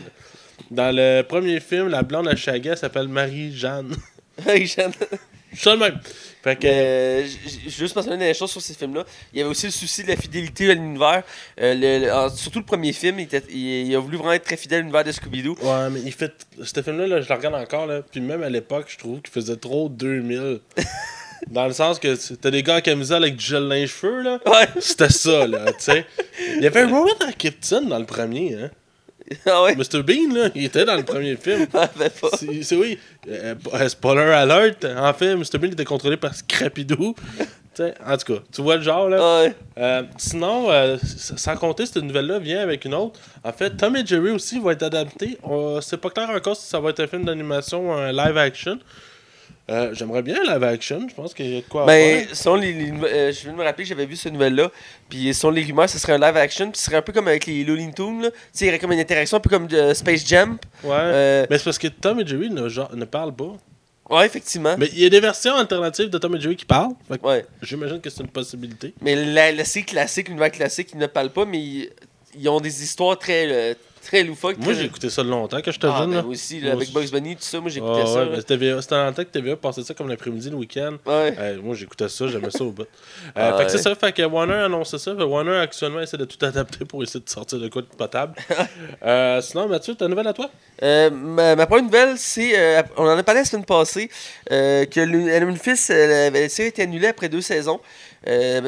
[0.71, 3.95] Dans le premier film, la blonde à Shaggy elle s'appelle Marie-Jeanne.
[4.47, 4.93] Hey, Jeanne.
[5.53, 5.99] Je suis le même.
[6.47, 6.67] Fait que.
[6.69, 7.27] Euh,
[7.67, 9.05] juste mentionner des choses sur ces films-là.
[9.33, 11.25] Il y avait aussi le souci de la fidélité à l'univers.
[11.61, 14.79] Euh, surtout le premier film, il, était- il- il a voulu vraiment être très fidèle
[14.79, 15.57] à l'univers de Scooby-Doo.
[15.61, 16.33] Ouais, mais il fait.
[16.63, 18.03] Ce film-là, là, je le regarde encore, là.
[18.09, 20.61] Puis même à l'époque, je trouve qu'il faisait trop 2000.
[21.49, 24.39] Dans le sens que t'as des gars en camisole avec du gel linge-feu, là.
[24.47, 24.69] Ouais.
[24.81, 26.07] C'était ça, là, tu sais.
[26.57, 28.71] Il y avait un Robert Atkinson dans le premier, hein.
[29.47, 29.75] Ah ouais.
[29.77, 30.03] Mr.
[30.03, 31.67] Bean, là, il était dans le premier film.
[31.75, 32.29] Ah, ben pas.
[32.37, 32.99] C'est c'est oui.
[33.29, 34.85] Euh, euh, spoiler alert.
[34.85, 35.59] En fait, Mr.
[35.59, 37.15] Bean était contrôlé par Scrappy-Doo.
[38.07, 39.43] en tout cas, tu vois le genre, là?
[39.43, 39.55] Ouais.
[39.79, 43.21] Euh, sinon, euh, sans compter, cette nouvelle-là vient avec une autre.
[43.45, 45.39] En fait, Tom et Jerry aussi va être adapté.
[45.83, 48.79] C'est pas clair encore si ça va être un film d'animation ou un live action.
[49.69, 51.07] Euh, J'aimerais bien live action.
[51.09, 52.37] Je pense qu'il y a de quoi Ben, faire.
[52.37, 54.71] selon les, les- euh, je viens de me rappeler que j'avais vu cette nouvelle-là.
[55.09, 56.71] Puis selon les rumeurs, ce serait un live action.
[56.71, 58.23] Puis ce serait un peu comme avec les Looney Tunes.
[58.23, 58.31] là.
[58.31, 60.57] Tu sais, il y aurait comme une interaction, un peu comme euh, Space Jam.
[60.85, 61.47] Ouais.
[61.51, 63.57] Mais c'est parce que Tom et Jerry ne, genre- ne parlent pas.
[64.11, 64.77] ouais, effectivement.
[64.79, 66.93] Mais il y a des versions alternatives de Tom et Jerry qui parlent.
[67.23, 67.45] Ouais.
[67.61, 68.95] J'imagine que c'est une possibilité.
[69.01, 71.91] Mais la, la série classique, l'univers classique, ils ne parlent pas, mais ils,
[72.39, 74.57] ils ont des histoires très, très loufoques.
[74.59, 76.11] Moi, j'ai écouté ça longtemps quand j'étais ah, jeune.
[76.11, 76.25] ben, là.
[76.27, 76.93] aussi, là, Moi avec.
[76.93, 78.25] Bugs Bunny, tout ça, moi j'écoutais ça.
[78.27, 78.81] ouais, C'était le
[79.13, 80.97] temps que TVA passait ça comme l'après-midi, le week-end.
[81.05, 81.35] Ouais.
[81.39, 82.87] Euh, moi, j'écoutais ça, j'aimais ça au bout.
[83.37, 85.11] Euh, Ah fait que c'est ça, fait que Warner a annoncé ça.
[85.13, 87.87] Fait que Warner actuellement essaie de tout adapter pour essayer de sortir de quoi de
[87.87, 88.35] potable.
[89.05, 90.49] euh, sinon, Mathieu, ta nouvelle à toi?
[90.83, 92.85] Euh, ma, ma première nouvelle, c'est.
[92.97, 94.09] on en a parlé la semaine passée,
[94.49, 97.81] que le- Element Fist, euh, la série a été annulée après deux saisons.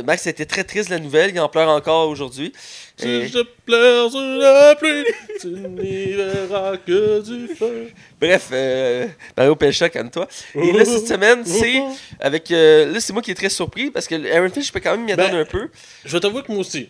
[0.04, 2.52] Max était très triste de la nouvelle, il en pleure encore aujourd'hui.
[2.98, 5.04] Si je pleure la pluie,
[5.40, 7.88] tu n'y verras que du feu.
[8.20, 10.26] bref, euh, Mario Pelcha, calme-toi.
[10.54, 11.80] Et là, cette semaine, c'est
[12.20, 12.50] avec.
[12.50, 14.92] euh, là, c'est moi qui est très surpris parce que Aaron Fish, je peux quand
[14.96, 15.68] même m'y attendre Ben- un peu.
[16.04, 16.88] Je vais t'avouer que moi aussi.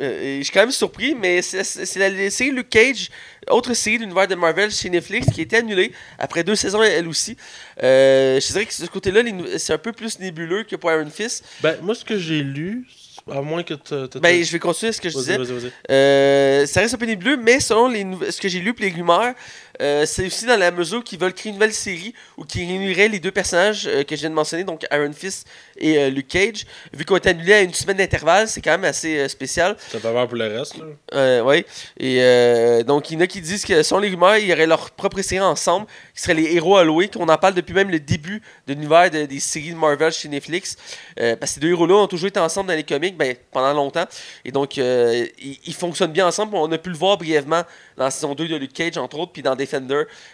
[0.00, 3.08] Euh, je suis quand même surpris, mais c'est la série Luke Cage,
[3.50, 5.90] autre série de l'univers de Marvel chez Netflix, qui a été annulée
[6.20, 7.36] après deux saisons elle aussi.
[7.80, 9.22] Je dirais que de ce côté-là,
[9.56, 11.44] c'est un peu plus nébuleux que pour Iron Fist.
[11.62, 12.86] Ben, moi, ce que j'ai lu,
[13.32, 14.18] à moins que tu.
[14.20, 15.36] Ben, je vais continuer ce que je disais.
[15.36, 15.72] vas-y, vas-y.
[15.90, 18.82] Euh, ça reste un peu nébuleux, mais selon les nou- ce que j'ai lu et
[18.82, 19.34] les rumeurs,
[19.80, 23.08] euh, c'est aussi dans la mesure qu'ils veulent créer une nouvelle série ou qui réunirait
[23.08, 25.46] les deux personnages euh, que je viens de mentionner, donc Iron Fist
[25.78, 26.66] et euh, Luke Cage.
[26.92, 29.76] Vu qu'on est annulé à une semaine d'intervalle, c'est quand même assez spécial.
[29.92, 30.76] Ça peur pour le reste,
[31.12, 31.42] là.
[31.44, 31.64] Ouais.
[31.98, 34.66] Et donc, il y en a qui disent que selon les rumeurs, il y aurait
[34.66, 38.00] leur propre série ensemble, qui seraient les héros alloués, qu'on en parle depuis même le
[38.00, 40.76] début de l'univers de- des séries de Marvel chez Netflix.
[41.16, 44.06] Parce que ces deux héros-là ont toujours été ensemble dans les comics ben, pendant longtemps.
[44.44, 45.30] Et donc, ils,
[45.64, 46.54] ils fonctionnent bien ensemble.
[46.56, 47.62] On a pu le voir brièvement
[47.96, 49.54] dans la saison 2 de Luke Cage, entre autres, puis dans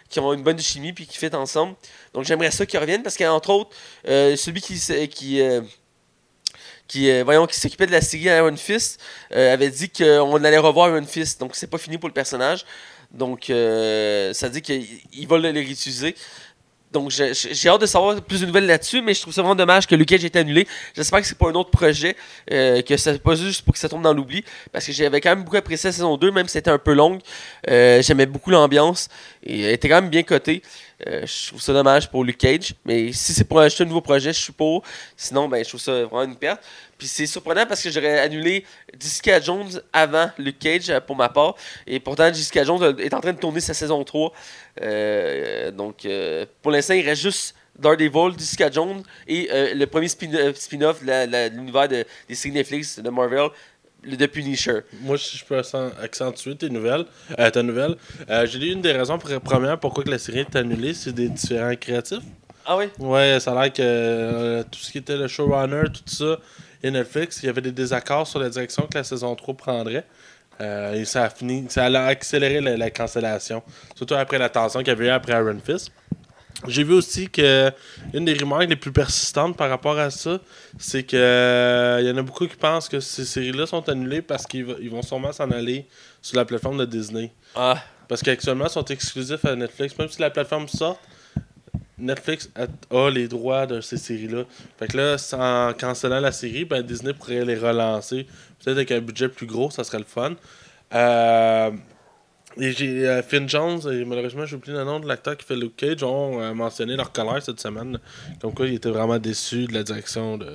[0.09, 1.75] Qui ont une bonne chimie puis qui fit ensemble.
[2.13, 3.77] Donc, j'aimerais ça qu'ils reviennent parce qu'entre autres,
[4.09, 4.79] euh, celui qui.
[5.09, 5.61] qui euh,
[6.87, 9.01] qui, euh, voyons, qui s'occupait de la série Iron Fist
[9.31, 11.41] avait dit qu'on allait revoir Iron Fist.
[11.41, 12.67] Donc, c'est pas fini pour le personnage.
[13.11, 16.15] Donc, ça dit qu'il va le, le réutiliser.
[16.95, 19.89] Donc, j'ai hâte de savoir plus de nouvelles là-dessus, mais je trouve ça vraiment dommage
[19.89, 20.67] que Luke Cage ait été annulé.
[20.95, 22.17] J'espère que c'est pas un autre projet,
[22.53, 25.31] euh, que c'est pas juste pour que ça tombe dans l'oubli, parce que j'avais quand
[25.31, 27.19] même beaucoup apprécié la saison 2, même si c'était un peu longue.
[27.69, 29.09] Euh, J'aimais beaucoup l'ambiance,
[29.43, 30.63] et elle était quand même bien cotée.
[31.07, 34.01] Euh, je trouve ça dommage pour Luke Cage, mais si c'est pour acheter un nouveau
[34.01, 34.83] projet, je suis pour.
[35.17, 36.63] Sinon, ben, je trouve ça vraiment une perte.
[36.97, 38.65] Puis c'est surprenant parce que j'aurais annulé
[38.99, 41.57] Jessica Jones avant Luke Cage euh, pour ma part.
[41.87, 44.33] Et pourtant, Jessica Jones est en train de tourner sa saison 3.
[44.81, 46.07] Euh, donc,
[46.63, 51.89] pour l'instant, il reste juste Daredevil, Jessica Jones et le premier spin- spin-off de l'univers
[51.89, 53.49] de, des séries Netflix de Marvel,
[54.07, 54.81] le The Punisher.
[55.03, 57.05] Moi, si je peux accent- accentuer tes nouvelles,
[57.39, 57.97] euh, ta nouvelle,
[58.31, 61.13] euh, j'ai lu une des raisons pour- premières pourquoi que la série est annulée, c'est
[61.13, 62.25] des différents créatifs.
[62.67, 62.87] Ah oui?
[62.99, 66.39] Ouais, ça a l'air que euh, tout ce qui était le showrunner, tout ça,
[66.83, 70.05] et Netflix, il y avait des désaccords sur la direction que la saison 3 prendrait.
[70.61, 73.63] Euh, et ça a fini, ça a accéléré la, la cancellation.
[73.97, 75.91] Surtout après la tension qu'il y avait eu après Iron Fist.
[76.67, 77.71] J'ai vu aussi que
[78.13, 80.41] une des rumeurs les plus persistantes par rapport à ça,
[80.79, 84.23] c'est que euh, il y en a beaucoup qui pensent que ces séries-là sont annulées
[84.23, 85.87] parce qu'ils ils vont sûrement s'en aller
[86.23, 87.31] sur la plateforme de Disney.
[87.55, 89.97] Ah, Parce qu'actuellement, ils sont exclusifs à Netflix.
[89.99, 90.99] Même si la plateforme sort,
[91.99, 94.45] Netflix a, a les droits de ces séries-là.
[94.79, 98.27] Fait que là, en cancellant la série, ben, Disney pourrait les relancer.
[98.59, 100.35] Peut-être avec un budget plus gros, ça serait le fun.
[100.95, 101.71] Euh,
[102.61, 105.57] et j'ai euh, Finn Jones, et malheureusement, j'ai oublié le nom de l'acteur qui fait
[105.57, 107.99] Luke Cage, ont euh, mentionné leur colère cette semaine.
[108.41, 110.47] Comme quoi, ils étaient vraiment déçus de la direction de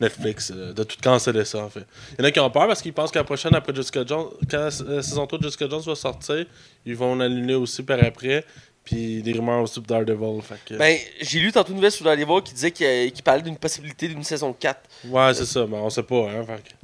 [0.00, 1.84] Netflix, euh, de tout canceller ça, en fait.
[2.18, 4.04] Il y en a qui ont peur parce qu'ils pensent qu'à la prochaine, après Jessica
[4.06, 6.46] Jones, quand la la saison 3 de Jessica Jones va sortir,
[6.86, 8.44] ils vont l'annuler aussi par après.
[8.84, 10.42] Puis des rumeurs aussi pour Daredevil.
[10.42, 10.74] Fait que...
[10.74, 14.24] ben, j'ai lu tantôt une nouvelle sur Daredevil qui disait qu'il parlait d'une possibilité d'une
[14.24, 14.80] saison 4.
[15.08, 16.28] ouais, c'est ça, mais on sait pas.
[16.30, 16.81] Hein, fait que-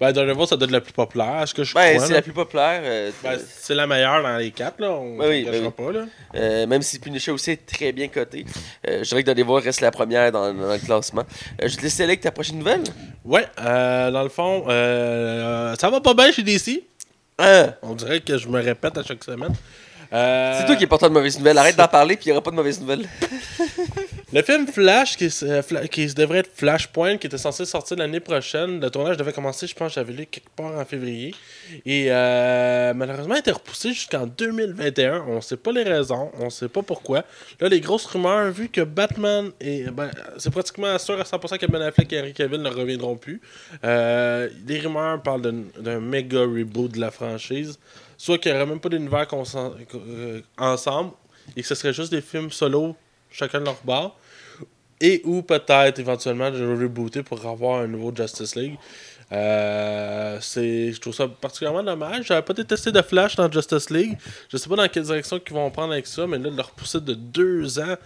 [0.00, 2.06] Ben, Daredevil, ça doit être la plus populaire, ce que je Ben, crois.
[2.06, 2.80] c'est la plus populaire.
[2.84, 4.90] euh, Ben, c'est la meilleure dans les quatre, là.
[4.92, 5.70] On Ben oui, ben oui.
[5.76, 6.04] pas, là.
[6.34, 8.44] Euh, même si Punisher aussi est très bien coté.
[8.88, 11.24] Euh, je dirais que Daredevil reste la première dans, dans le classement.
[11.62, 12.84] Je te laisse aller avec ta prochaine nouvelle.
[13.24, 16.82] Ouais, dans le fond, ça va pas bien chez DC.
[17.38, 17.74] Hein?
[17.82, 19.54] On dirait que je me répète à chaque semaine.
[20.10, 21.58] C'est toi qui es porteur de mauvaises nouvelles.
[21.58, 23.06] Arrête d'en parler, puis il n'y aura pas de mauvaises nouvelles.
[24.30, 28.90] Le film Flash, euh, qui devrait être Flashpoint, qui était censé sortir l'année prochaine, le
[28.90, 31.34] tournage devait commencer, je pense, j'avais lu quelque part en février.
[31.86, 35.24] Et euh, malheureusement, il a été repoussé jusqu'en 2021.
[35.28, 37.24] On sait pas les raisons, on sait pas pourquoi.
[37.58, 39.90] Là, les grosses rumeurs, vu que Batman est.
[39.90, 43.40] Ben, c'est pratiquement sûr à 100% que Ben Affleck et Henry Cavill ne reviendront plus.
[43.82, 45.40] Euh, les rumeurs parlent
[45.78, 47.78] d'un- méga reboot de la franchise.
[48.18, 49.26] Soit qu'il n'y aurait même pas d'univers
[49.94, 51.12] euh, ensemble
[51.56, 52.94] et que ce serait juste des films solo,
[53.30, 54.18] chacun de leur bord.
[55.00, 58.76] Et ou peut-être éventuellement de rebooter pour avoir un nouveau Justice League.
[59.30, 62.26] Euh, je trouve ça particulièrement dommage.
[62.26, 64.16] J'avais pas détesté de Flash dans Justice League.
[64.48, 66.62] Je sais pas dans quelle direction ils vont prendre avec ça, mais là, de le
[66.62, 67.96] repousser de deux ans.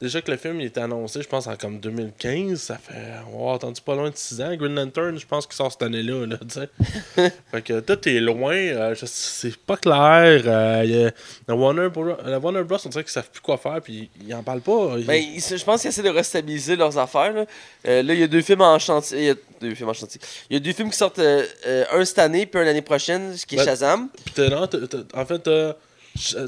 [0.00, 2.60] Déjà que le film il était annoncé, je pense, en comme 2015.
[2.60, 2.94] Ça fait.
[3.34, 4.54] On a attendu pas loin de 6 ans.
[4.54, 6.24] Green Lantern, je pense qu'il sort cette année-là.
[6.24, 7.30] Là, tu sais.
[7.50, 8.54] fait que tout est loin.
[8.54, 10.42] euh, c'est pas clair.
[10.46, 11.10] euh,
[11.48, 13.80] la, Warner Bros, la Warner Bros, on dirait qu'ils savent plus quoi faire.
[13.82, 14.94] Puis ils en parlent pas.
[14.98, 17.32] Ils- Ben, je pense qu'ils essaient de restabiliser leurs affaires.
[17.32, 17.44] Là,
[17.86, 19.18] Euh, là, il y a deux films en chantier.
[19.18, 20.20] Il y a deux films en chantier.
[20.48, 21.44] Il y a deux films qui sortent euh,
[21.92, 24.08] un cette année, puis un l'année prochaine, ce qui est Ben, Shazam.
[24.34, 24.68] T'as-
[25.14, 25.48] en fait,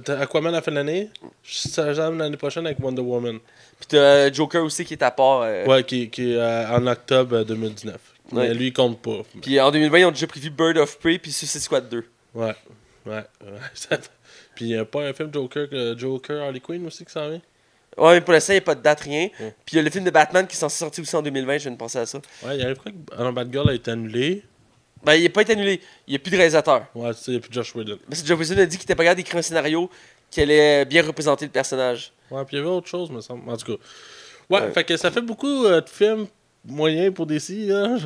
[0.05, 1.11] t'as Aquaman à la fin de l'année,
[1.43, 3.39] Shazam l'année prochaine avec Wonder Woman.
[3.79, 5.43] Puis t'as euh, Joker aussi qui est à part.
[5.43, 7.95] euh, Ouais, qui, qui est euh, en octobre euh, 2019.
[8.33, 8.49] Ouais.
[8.49, 9.23] Mais lui, il compte pas.
[9.43, 12.05] Puis en 2020, ils ont déjà prévu Bird of Prey puis Suicide Squad 2.
[12.35, 12.55] Ouais,
[13.07, 13.13] ouais.
[13.13, 13.25] ouais.
[14.55, 17.29] Puis il n'y a pas un film Joker, que- Joker Harley Quinn aussi qui s'en
[17.29, 17.41] vient?
[17.97, 19.29] Ouais, mais pour l'instant, il n'y a pas de date, rien.
[19.41, 19.55] Ouais.
[19.65, 21.59] Puis il y a le film de Batman qui est censé sortir aussi en 2020,
[21.59, 22.19] je viens de penser à ça.
[22.45, 24.43] Ouais, il arrive quoi que ah non, Bad Girl a été annulé.
[25.05, 25.81] Ben, il n'a pas été annulé.
[26.07, 26.87] Il n'y a plus de réalisateur.
[26.95, 27.99] Ouais, tu sais, il n'y a plus Josh Whedon.
[28.09, 29.89] Parce que Joe Wilson a dit qu'il était pas capable d'écrire un scénario
[30.31, 32.13] qui allait bien représenter le personnage.
[32.31, 33.51] Ouais, puis il y avait autre chose, me semble.
[33.51, 33.83] En tout cas.
[34.51, 34.71] Ouais, Ouais.
[34.73, 36.27] fait que ça fait beaucoup euh, de films
[36.67, 37.97] moyens pour DC, là.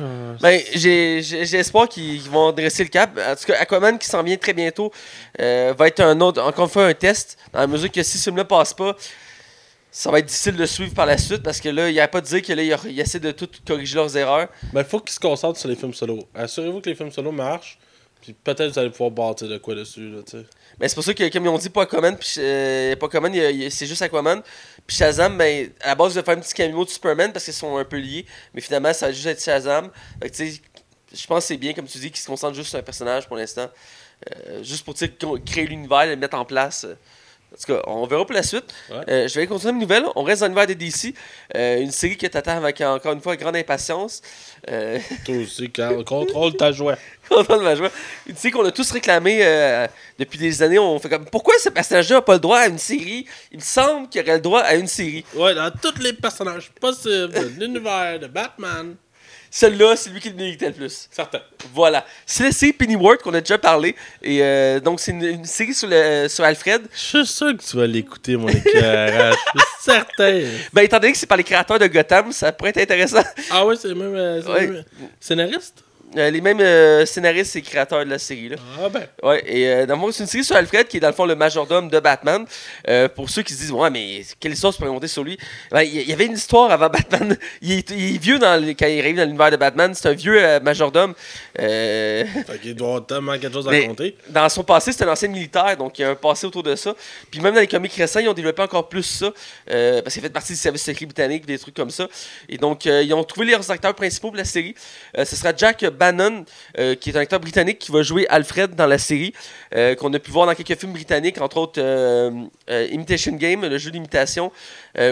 [0.41, 3.19] Ben, j'ai j'ai- j'ai espoir qu'ils qu'ils vont dresser le cap.
[3.19, 4.91] En tout cas, Aquaman qui s'en vient très bientôt
[5.41, 7.37] euh, va être un autre, encore une fois un test.
[7.51, 8.95] Dans la mesure que si ce film-là passe pas,
[9.97, 12.07] ça va être difficile de suivre par la suite parce que là, il n'y a
[12.09, 14.49] pas de dire que là, ils essaient de tout corriger leurs erreurs.
[14.73, 16.27] Ben, faut qu'ils se concentrent sur les films solo.
[16.33, 17.79] Assurez-vous que les films solo marchent.
[18.19, 20.19] Puis peut-être vous allez pouvoir bâtir de quoi dessus, là.
[20.81, 22.01] Mais c'est pour ça que, comme ils ont dit, pas puis
[22.39, 24.41] euh, pas il il c'est juste Aquaman.
[24.85, 27.53] Puis Shazam, ben, à la base, va faire un petit cameo de Superman parce qu'ils
[27.53, 28.25] sont un peu liés.
[28.53, 29.91] Mais finalement, ça va juste être Shazam.
[30.21, 32.79] Fait que, je pense que c'est bien, comme tu dis, qu'ils se concentrent juste sur
[32.79, 33.69] un personnage pour l'instant.
[34.49, 34.93] Euh, juste pour
[35.45, 36.83] créer l'univers, le mettre en place.
[36.83, 36.95] euh.
[37.53, 38.65] En tout cas, on verra pour la suite.
[38.89, 38.97] Ouais.
[39.07, 40.03] Euh, je vais continuer une nouvelle.
[40.15, 41.13] On reste dans l'univers de DC.
[41.55, 44.21] Euh, une série que t'attends avec encore une fois grande impatience.
[44.69, 46.97] Euh, Toi aussi, Carl, contrôle ta joie.
[47.29, 47.91] Content de ma joie.
[48.27, 49.87] Une série qu'on a tous réclamé euh,
[50.19, 50.79] depuis des années.
[50.79, 53.25] On fait comme pourquoi ce personnage-là n'a pas le droit à une série?
[53.51, 55.23] Il me semble qu'il aurait le droit à une série.
[55.33, 58.95] Ouais, dans tous les personnages possibles de l'univers de Batman.
[59.57, 61.07] Celui-là, c'est lui qui le méritait le plus.
[61.09, 61.39] Certain.
[61.73, 62.05] Voilà.
[62.25, 63.95] C'est la série Pennyworth qu'on a déjà parlé.
[64.21, 66.81] Et euh, donc, c'est une, une série sur, le, sur Alfred.
[66.91, 69.33] Je suis sûr que tu vas l'écouter, mon éclairage.
[69.55, 70.41] Je suis certain.
[70.73, 73.23] Ben, étant donné que c'est par les créateurs de Gotham, ça pourrait être intéressant.
[73.49, 74.67] Ah ouais, c'est même, euh, c'est Ouais.
[74.67, 75.84] même, euh, scénariste?
[76.17, 78.47] Euh, les mêmes euh, scénaristes et créateurs de la série.
[78.49, 78.55] Là.
[78.81, 79.05] Ah ben.
[79.21, 81.13] Ouais, et euh, dans le fond, c'est une série sur Alfred qui est dans le
[81.13, 82.45] fond le majordome de Batman.
[83.15, 85.37] Pour ceux qui se disent, ouais, mais quelle histoire se pourrait monter sur lui?
[85.71, 87.35] Ben, Il y, il y avait une histoire avant Batman.
[87.61, 89.93] Il est, il est vieux dans le- quand il arrive dans l'univers de Batman.
[89.93, 91.13] C'est un vieux majordome.
[91.57, 92.25] Fait
[92.61, 94.15] qu'il doit avoir tellement quelque chose à compter.
[94.29, 96.75] dans son passé, c'était un ancien militaire, donc il y a un passé autour de
[96.75, 96.93] ça.
[97.31, 99.31] Puis même dans les comics récents, ils ont développé encore plus ça,
[99.67, 102.07] parce qu'il fait partie du service secret britannique, des trucs comme ça.
[102.47, 104.75] Et donc, ils ont trouvé les acteurs principaux pour la série.
[105.17, 106.45] Ce sera Jack Bannon,
[106.77, 109.33] euh, qui est un acteur britannique qui va jouer Alfred dans la série,
[109.75, 113.77] euh, qu'on a pu voir dans quelques films britanniques, entre autres euh, Imitation Game, le
[113.77, 114.51] jeu d'imitation,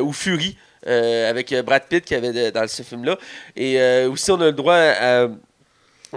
[0.02, 0.58] ou Fury.
[0.86, 3.18] avec Brad Pitt qui avait dans ce film-là.
[3.56, 5.28] Et aussi, on a le droit à,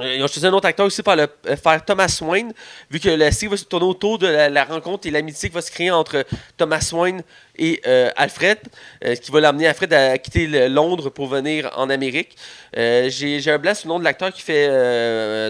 [0.02, 1.26] ils ont choisi un autre acteur aussi pour le,
[1.56, 2.52] faire Thomas Wayne,
[2.90, 5.54] vu que la série va se tourner autour de la, la rencontre et l'amitié qui
[5.54, 6.26] va se créer entre
[6.56, 7.22] Thomas Wayne
[7.58, 8.58] et euh, Alfred,
[9.04, 12.36] euh, qui va l'amener Alfred à quitter Londres pour venir en Amérique.
[12.76, 14.66] Euh, J'ai un blanc sur le nom de l'acteur qui fait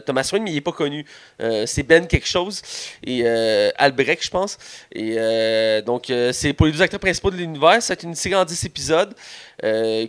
[0.03, 1.05] Thomas Wayne, mais il n'est pas connu.
[1.67, 2.63] C'est Ben quelque chose,
[3.05, 3.27] et
[3.77, 4.59] Albrecht, je pense.
[4.93, 5.17] Et
[5.85, 7.83] donc, c'est pour les deux acteurs principaux de l'univers.
[7.83, 9.15] C'est une série en 10 épisodes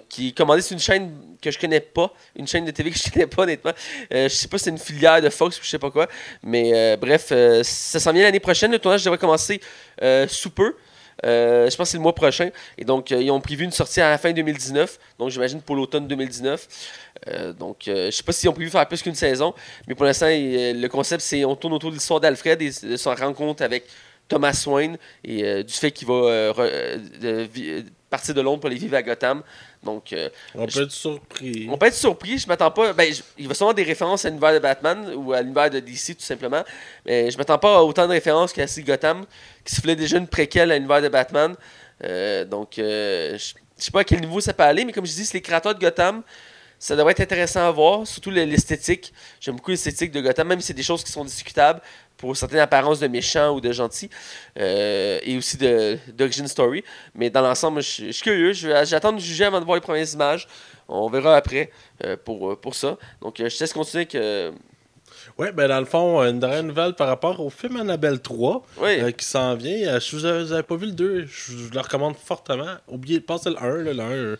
[0.09, 2.97] qui est commandée sur une chaîne que je connais pas, une chaîne de TV que
[2.97, 3.73] je connais pas, honnêtement.
[4.11, 6.07] Euh, je sais pas si c'est une filière de Fox ou je sais pas quoi.
[6.43, 7.31] Mais bref,
[7.63, 8.71] ça s'en vient l'année prochaine.
[8.71, 9.59] Le tournage devrait commencer
[10.27, 10.75] sous peu.
[11.25, 12.49] Euh, je pense que c'est le mois prochain.
[12.77, 14.99] Et donc, euh, ils ont prévu une sortie à la fin 2019.
[15.19, 16.67] Donc, j'imagine pour l'automne 2019.
[17.27, 19.53] Euh, donc, je sais pas s'ils ont prévu faire plus qu'une saison.
[19.87, 23.13] Mais pour l'instant, le concept, c'est on tourne autour de l'histoire d'Alfred et de son
[23.13, 23.85] rencontre avec
[24.27, 26.53] Thomas Wayne et du fait qu'il va
[28.09, 29.41] partir de Londres pour aller vivre à Gotham.
[29.87, 31.67] Donc, euh, On Je- peut être surpris.
[31.71, 32.91] on peut être surpris, je m'attends pas.
[32.93, 35.79] Ben, je- il va sûrement des références à l'univers de Batman ou à l'univers de
[35.79, 36.63] DC tout simplement.
[37.05, 39.25] Mais je m'attends pas à autant de références qu'à C Gotham,
[39.63, 41.55] qui se voulait déjà une préquelle à l'univers de Batman.
[42.03, 45.05] Euh, donc, euh, je- je sais pas à quel niveau ça peut aller, mais comme
[45.05, 46.21] je dis, c'est les créateurs de Gotham.
[46.79, 49.13] Ça devrait être intéressant à voir, surtout le- l'esthétique.
[49.39, 51.81] J'aime beaucoup l'esthétique de Gotham, même si c'est des choses qui sont discutables
[52.17, 54.09] pour certaines apparences de méchants ou de gentils,
[54.59, 56.83] euh, et aussi de- d'origin story.
[57.15, 58.53] Mais dans l'ensemble, je, suis- je suis curieux.
[58.53, 60.47] J'attends de juger avant de voir les premières images.
[60.87, 61.71] On verra après
[62.05, 62.97] euh, pour, pour ça.
[63.21, 64.51] Donc, euh, je te laisse continuer euh,
[65.37, 68.99] Ouais, ben dans le fond, une dernière nouvelle par rapport au film Annabelle 3 Oui.
[69.01, 69.95] euh, qui s'en vient.
[69.95, 72.75] Euh, si vous avez, pas vu le 2, je, je le recommande fortement.
[72.87, 73.83] Oubliez de passer le 1.
[73.83, 74.37] Là, le 1 euh,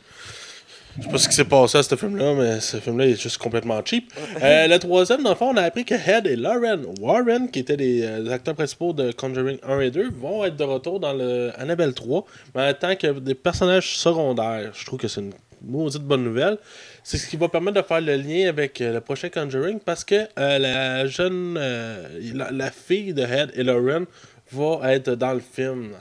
[0.97, 3.37] je sais pas ce qui s'est passé à ce film-là, mais ce film-là est juste
[3.37, 4.11] complètement cheap.
[4.41, 7.59] Euh, le troisième, dans le fond, on a appris que Head et Lauren Warren, qui
[7.59, 11.13] étaient les, euh, acteurs principaux de Conjuring 1 et 2, vont être de retour dans
[11.13, 14.71] le Annabelle 3, mais en tant que des personnages secondaires.
[14.73, 15.33] Je trouve que c'est une
[15.63, 16.57] maudite bonne nouvelle.
[17.03, 20.03] C'est ce qui va permettre de faire le lien avec euh, le prochain Conjuring parce
[20.03, 21.59] que la jeune,
[22.33, 24.05] la, la fille de Head et Lauren
[24.51, 25.91] va être dans le film.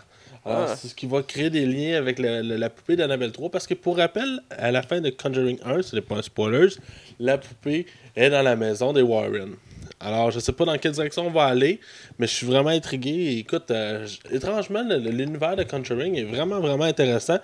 [0.48, 0.74] Ah.
[0.76, 3.50] c'est ce qui va créer des liens avec la poupée d'Annabelle 3.
[3.50, 6.74] Parce que, pour rappel, à la fin de Conjuring 1, ce n'est pas un spoilers,
[7.18, 9.54] la poupée est dans la maison des Warren.
[9.98, 11.80] Alors, je sais pas dans quelle direction on va aller,
[12.18, 13.38] mais je suis vraiment intrigué.
[13.38, 17.38] Écoute, euh, étrangement, l'univers de Conjuring est vraiment, vraiment intéressant.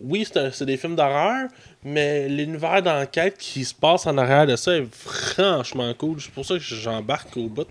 [0.00, 1.48] Oui, c'est des films d'horreur,
[1.82, 6.20] mais l'univers d'enquête qui se passe en arrière de ça est franchement cool.
[6.20, 7.66] C'est pour ça que j'embarque au bout.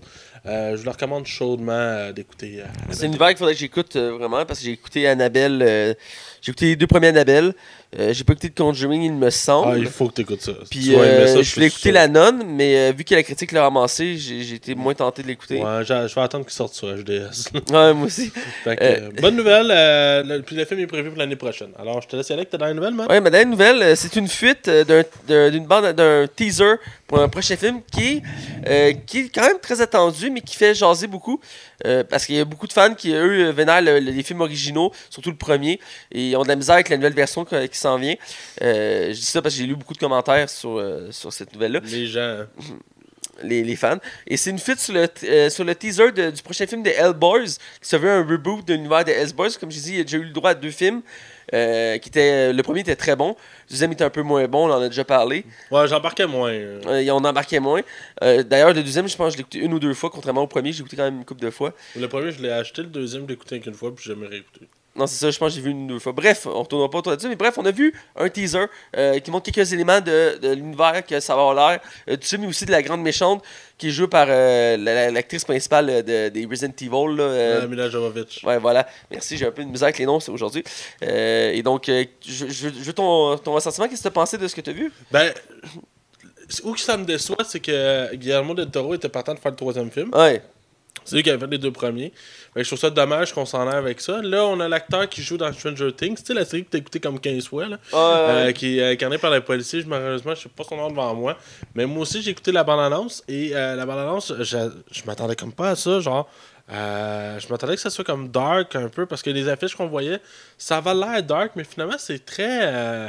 [0.46, 2.60] Euh, je vous le recommande chaudement euh, d'écouter.
[2.60, 5.96] euh, C'est un univers qu'il faudrait que j'écoute vraiment parce que j'ai écouté Annabelle.
[6.40, 7.54] j'ai écouté les deux premiers Annabelle.
[7.98, 9.72] Euh, j'ai pas écouté de Conjuring, il me semble.
[9.72, 10.52] Ah, il faut que tu écoutes ça.
[10.70, 11.90] Puis euh, ça, je voulais écouter.
[11.90, 15.28] La Nonne, mais euh, vu que la critique l'a ramassé, j'ai été moins tenté de
[15.28, 15.56] l'écouter.
[15.56, 15.64] Ouais.
[15.64, 17.48] Ouais, je vais attendre qu'il sorte sur HDS.
[17.70, 18.30] moi aussi.
[18.66, 19.68] Que, bonne nouvelle.
[19.68, 21.70] le, puis le film est prévu pour l'année prochaine.
[21.78, 23.06] Alors, je te laisse y aller avec ta dernière nouvelle, man.
[23.08, 26.74] Ouais, ma dernière nouvelle, c'est une fuite d'un- d'un- d'une bande, d'un teaser
[27.06, 28.22] pour un prochain film qui
[28.66, 31.40] est, qui est quand même très attendu, mais qui fait jaser beaucoup.
[32.10, 34.92] parce qu'il y a beaucoup de fans qui, eux, vénèrent le- le- les films originaux,
[35.08, 35.78] surtout le premier,
[36.12, 38.14] et ont de la misère avec la nouvelle version qui, qui s'en vient.
[38.62, 41.52] Euh, je dis ça parce que j'ai lu beaucoup de commentaires sur, euh, sur cette
[41.54, 41.80] nouvelle-là.
[41.84, 42.44] Les gens.
[43.44, 43.98] les, les fans.
[44.26, 46.90] Et c'est une fuite sur le, euh, sur le teaser de- du prochain film de
[46.90, 47.44] Hellboys,
[47.80, 49.56] qui se veut un reboot de l'univers de Hellboys.
[49.60, 51.02] Comme je dis, il a déjà eu le droit à deux films.
[51.54, 54.72] euh, qui le premier était très bon, le deuxième était un peu moins bon, on
[54.72, 55.46] en a déjà parlé.
[55.70, 56.50] Ouais, j'embarquais moins.
[56.50, 57.10] euh.
[57.10, 57.80] On embarquait moins.
[58.20, 60.46] D'ailleurs, le deuxième, je pense que je l'ai écouté une ou deux fois, contrairement au
[60.46, 61.72] premier, j'ai écouté quand même une couple de fois.
[61.96, 62.82] Le premier, je l'ai acheté.
[62.82, 64.68] Le deuxième, je l'ai écouté qu'une fois, puis j'ai jamais réécouté.
[64.98, 66.12] Non, c'est ça, je pense que j'ai vu une deux fois.
[66.12, 69.18] Bref, on retournera pas autour de ça, mais bref, on a vu un teaser euh,
[69.20, 71.80] qui montre quelques éléments de, de l'univers que ça va avoir l'air
[72.10, 73.44] euh, du film, mais aussi de la grande méchante
[73.78, 77.16] qui est jouée par euh, la- la- l'actrice principale de, des Resident Evil.
[77.16, 78.42] Là, Mila Jovovich.
[78.42, 78.88] Ouais, voilà.
[79.10, 80.64] Merci, j'ai un peu de misère avec les noms aujourd'hui.
[81.00, 83.86] Et donc, euh, je, je, ton, ton ressentiment.
[83.86, 84.92] Qu'est-ce que tu as pensé de ce que tu as vu?
[85.12, 85.32] Ben,
[86.64, 89.56] où que ça me déçoit, c'est que Guillermo del Toro était partant de faire le
[89.56, 90.10] troisième film.
[90.14, 90.42] Ouais.
[91.08, 92.12] C'est lui qui avait fait les deux premiers.
[92.54, 94.20] Fait que je trouve ça dommage qu'on s'en aille avec ça.
[94.22, 96.16] Là, on a l'acteur qui joue dans Stranger Things.
[96.16, 97.78] Tu sais, la série que t'as écouté comme 15 fois, là.
[97.94, 99.82] Euh, qui est incarné par la policier.
[99.86, 101.38] Malheureusement, je sais pas son nom devant moi.
[101.74, 103.22] Mais moi aussi, j'ai écouté la bande-annonce.
[103.28, 106.00] Et euh, la bande-annonce, je, je m'attendais comme pas à ça.
[106.00, 106.28] Genre,
[106.70, 109.06] euh, je m'attendais que ça soit comme dark un peu.
[109.06, 110.20] Parce que les affiches qu'on voyait,
[110.58, 111.52] ça avait l'air dark.
[111.56, 112.60] Mais finalement, c'est très.
[112.62, 113.08] euh,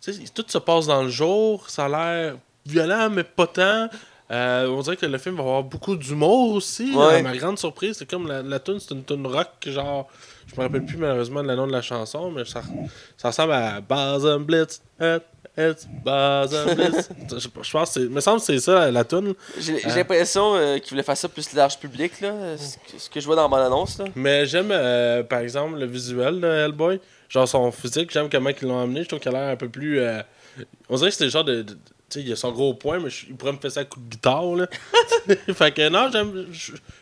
[0.00, 1.68] tu sais, tout se passe dans le jour.
[1.68, 3.88] Ça a l'air violent, mais pas tant.
[4.32, 6.94] Euh, on dirait que le film va avoir beaucoup d'humour aussi.
[6.94, 7.18] Ouais.
[7.20, 10.08] Euh, ma grande surprise, c'est comme la, la tune, c'est une tune rock, genre.
[10.46, 12.62] Je me rappelle plus malheureusement le nom de la chanson, mais ça,
[13.16, 14.80] ça ressemble à Basen Blitz.
[15.56, 17.08] It's Basen Blitz.
[17.30, 19.34] je, je pense me semble que c'est ça la, tune.
[19.58, 19.96] J'ai Hein?
[19.96, 23.26] l'impression euh, qu'ils voulaient faire ça plus large public, là, ce, que, ce que je
[23.26, 23.98] vois dans mon annonce.
[23.98, 24.06] Là.
[24.14, 27.00] Mais j'aime euh, par exemple le visuel de Hellboy.
[27.28, 29.02] Genre son physique, j'aime comment ils l'ont amené.
[29.02, 30.00] Je trouve qu'il a l'air un peu plus.
[30.00, 30.22] euh,
[30.88, 31.64] On dirait que c'est le genre de.
[32.12, 34.08] Sais, il a son gros point, mais il pourrait me faire ça à coup de
[34.08, 34.66] guitare, là.
[35.54, 36.46] fait que non, j'aime.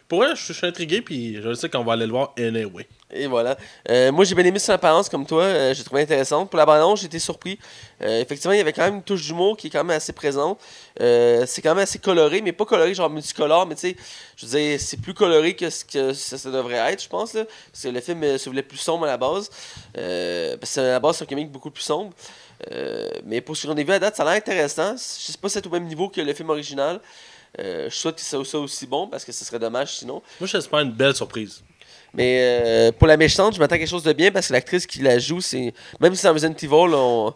[0.09, 2.87] Pour vrai, je suis intrigué, puis je sais qu'on va aller le voir anyway.
[3.13, 3.57] Et voilà.
[3.89, 5.43] Euh, moi, j'ai bien aimé son apparence comme toi.
[5.43, 6.49] euh, j'ai trouvé intéressante.
[6.51, 7.59] Pour la bande j'ai été surpris.
[8.03, 10.13] Euh, effectivement, il y avait quand même une touche d'humour qui est quand même assez
[10.13, 10.61] présente.
[10.99, 13.97] C'est quand même assez coloré, mais pas coloré genre multicolore, mais tu sais,
[14.37, 17.35] je veux dire, c'est plus coloré que ce que ça, devrait être, je pense.
[17.35, 19.51] Là, parce que le film se voulait plus sombre à la base.
[19.95, 22.13] Parce que à la base, c'est un comique beaucoup plus sombre.
[22.73, 24.93] Euh, mais pour ce qu'on a vu à date, ça a l'air intéressant.
[24.97, 27.01] Je sais pas si c'est au même niveau que le film original.
[27.59, 30.23] Euh, je souhaite que ça soit aussi bon parce que ce serait dommage sinon.
[30.39, 31.63] Moi, j'espère une belle surprise.
[32.15, 34.87] Mais euh, pour la méchante, je m'attends à quelque chose de bien parce que l'actrice
[34.87, 35.73] qui la joue, c'est.
[36.01, 37.35] Même si c'est dans Resident Evil, on.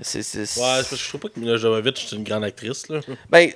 [0.00, 0.22] C'est.
[0.22, 2.88] c'est- Ouais, c'est parce que je trouve pas que Mila Jovovich est une grande actrice,
[2.88, 3.00] là.
[3.30, 3.50] Ben,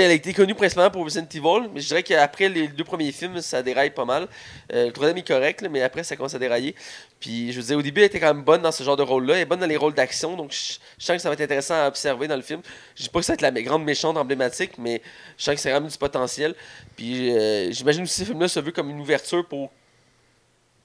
[0.00, 3.12] elle a été connue principalement pour Resident Evil, mais je dirais qu'après les deux premiers
[3.12, 4.28] films, ça déraille pas mal.
[4.72, 6.74] Euh, le troisième est correct, mais après, ça commence à dérailler.
[7.20, 9.02] Puis, je veux dire, au début, elle était quand même bonne dans ce genre de
[9.02, 9.34] rôle-là.
[9.34, 11.74] Elle est bonne dans les rôles d'action, donc je, sens que ça va être intéressant
[11.74, 12.60] à observer dans le film.
[12.96, 15.02] Je dis pas que ça va être la grande méchante emblématique, mais
[15.38, 16.54] je sens que c'est vraiment du potentiel.
[16.96, 19.70] Puis, euh, j'imagine aussi que ce film-là se veut comme une ouverture pour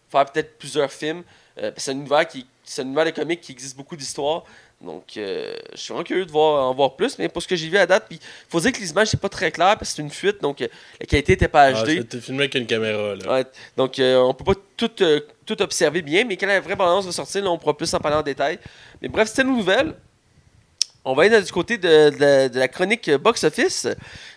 [0.10, 1.24] faire peut-être plusieurs films.
[1.62, 4.44] Euh, c'est un univers qui, c'est un univers de comics qui existe beaucoup d'histoires.
[4.80, 7.18] Donc, euh, je suis vraiment curieux de voir, en voir plus.
[7.18, 9.20] Mais pour ce que j'ai vu à date, puis faut dire que les images, c'est
[9.20, 10.40] pas très clair parce que c'est une fuite.
[10.42, 10.68] Donc, euh,
[11.00, 11.88] la qualité était pas Ah, HD.
[11.98, 13.34] C'était filmé avec une caméra, là.
[13.34, 16.76] Ouais, donc, euh, on peut pas tout, euh, tout observer bien, mais quand la vraie
[16.76, 18.60] balance va sortir, là, on pourra plus en parler en détail.
[19.02, 19.96] Mais bref, c'était nos nouvelles.
[21.04, 23.88] On va aller du côté de, de la, de la chronique box-office,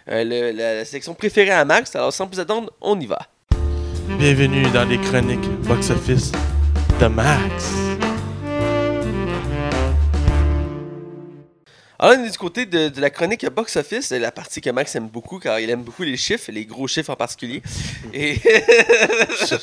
[0.09, 1.95] euh, le- la, la sélection préférée à Max.
[1.97, 3.19] Alors, sans plus attendre, on y va.
[4.19, 6.33] Bienvenue dans les chroniques box-office
[7.09, 7.65] Max.
[11.99, 15.09] Alors, on est du côté de, de la chronique box-office, la partie que Max aime
[15.09, 17.63] beaucoup, car il aime beaucoup les chiffres, les gros chiffres en particulier.
[18.15, 19.57] Et je,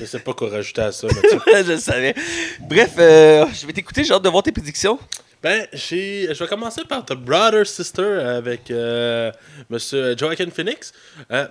[0.00, 1.40] je sais pas quoi rajouter à ça, Mathieu.
[1.64, 2.14] je le savais.
[2.60, 4.98] Bref, euh, je vais t'écouter, j'ai hâte de voir tes prédictions.
[5.40, 9.30] Ben, j'ai, je vais commencer par The Brother Sister avec euh,
[9.70, 10.92] Monsieur Joaquin Phoenix.
[11.30, 11.46] Euh,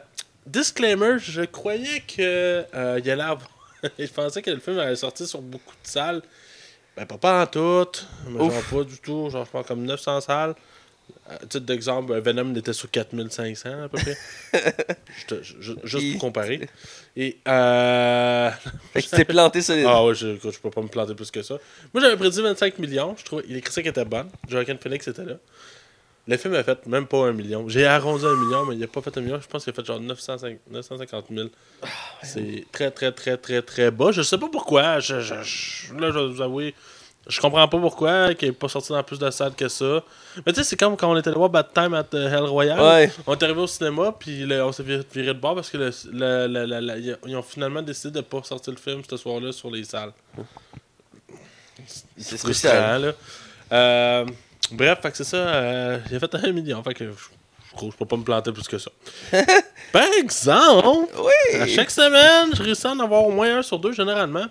[0.45, 3.49] disclaimer, je croyais que euh, il allait avoir-
[3.99, 6.21] je pensais que le film allait sortir sur beaucoup de salles.
[6.95, 7.87] Ben, pas, pas en tout,
[8.29, 8.53] mais Ouf.
[8.53, 9.29] genre pas du tout.
[9.29, 10.55] Genre, je pense comme 900 salles.
[11.29, 14.17] À titre d'exemple, euh, Venom était sur 4500 à peu près.
[15.19, 16.67] Je te- je- je- juste Et- pour comparer.
[17.15, 18.51] Et euh,
[18.93, 19.85] Fait que tu t'es planté solide.
[19.87, 21.57] ah ouais, je, je peux pas me planter plus que ça.
[21.93, 23.15] Moi, j'avais prédit 25 millions.
[23.17, 24.29] Je trouvais les critiques étaient bonnes.
[24.49, 25.35] Joaquin Phoenix était là.
[26.27, 27.69] Le film a fait même pas un million.
[27.69, 29.39] J'ai arrondi un million, mais il a pas fait un million.
[29.39, 31.47] Je pense qu'il a fait genre 905 950 000.
[32.21, 34.11] C'est très, très, très, très, très bas.
[34.11, 34.99] Je sais pas pourquoi.
[34.99, 36.75] Je, je- je- là, je vais vous avouer.
[37.29, 40.01] Je comprends pas pourquoi qu'il n'est pas sorti dans plus de salles que ça.
[40.45, 42.43] Mais tu sais, c'est comme quand on était allé voir Bad Time at euh, Hell
[42.45, 42.79] Royale.
[42.79, 43.11] Ouais.
[43.25, 45.91] On est arrivé au cinéma, puis on s'est viré, viré de bord parce que le-
[46.11, 50.11] le- ils ont finalement décidé de pas sortir le film ce soir-là sur les salles.
[52.17, 53.01] C'est spécial.
[53.01, 53.13] là.
[53.73, 54.25] Euh,
[54.71, 55.37] bref, fait que c'est ça.
[55.37, 56.81] euh, j'ai fait un million.
[56.83, 58.91] Fait que je, je crois que je peux pas me planter plus que ça.
[59.91, 61.59] Par exemple, Oui!
[61.59, 64.45] à chaque semaine, je réussis à en avoir au moins un sur deux généralement.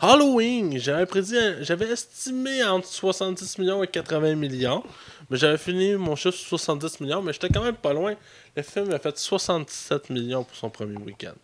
[0.00, 4.82] Halloween, j'avais prédit, j'avais estimé entre 70 millions et 80 millions,
[5.30, 8.14] mais j'avais fini mon chiffre sur 70 millions, mais j'étais quand même pas loin.
[8.56, 11.34] Le film a fait 67 millions pour son premier week-end.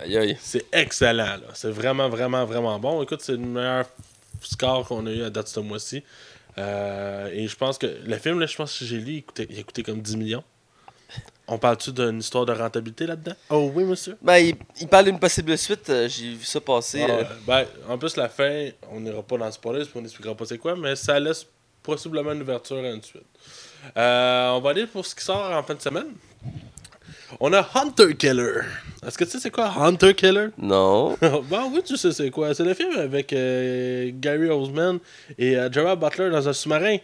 [0.00, 0.38] Aïe aïe.
[0.40, 1.40] C'est excellent, là.
[1.54, 3.02] C'est vraiment, vraiment, vraiment bon.
[3.02, 3.86] Écoute, c'est le meilleur
[4.40, 6.04] score qu'on a eu à date ce mois-ci.
[6.58, 9.46] Euh, et je pense que le film, là, je pense que j'ai lu, il, coûtait-
[9.50, 10.44] il a coûté comme 10 millions.
[11.48, 13.34] On parle-tu d'une histoire de rentabilité là-dedans?
[13.50, 14.16] Oh oui, monsieur.
[14.22, 17.04] Ben, il, il parle d'une possible suite, euh, j'ai vu ça passer.
[17.06, 17.24] Ah, euh.
[17.46, 20.58] Ben, en plus, la fin, on n'ira pas dans le spoiler, on n'expliquera pas c'est
[20.58, 21.46] quoi, mais ça laisse
[21.82, 23.24] possiblement une ouverture à une suite.
[23.96, 26.12] Euh, on va aller pour ce qui sort en fin de semaine.
[27.40, 28.60] On a Hunter Killer.
[29.06, 30.48] Est-ce que tu sais c'est quoi Hunter Killer?
[30.58, 31.16] Non.
[31.20, 32.54] ben oui, tu sais c'est quoi.
[32.54, 34.98] C'est le film avec euh, Gary Oldman
[35.38, 36.98] et euh, Gerard Butler dans un sous-marin.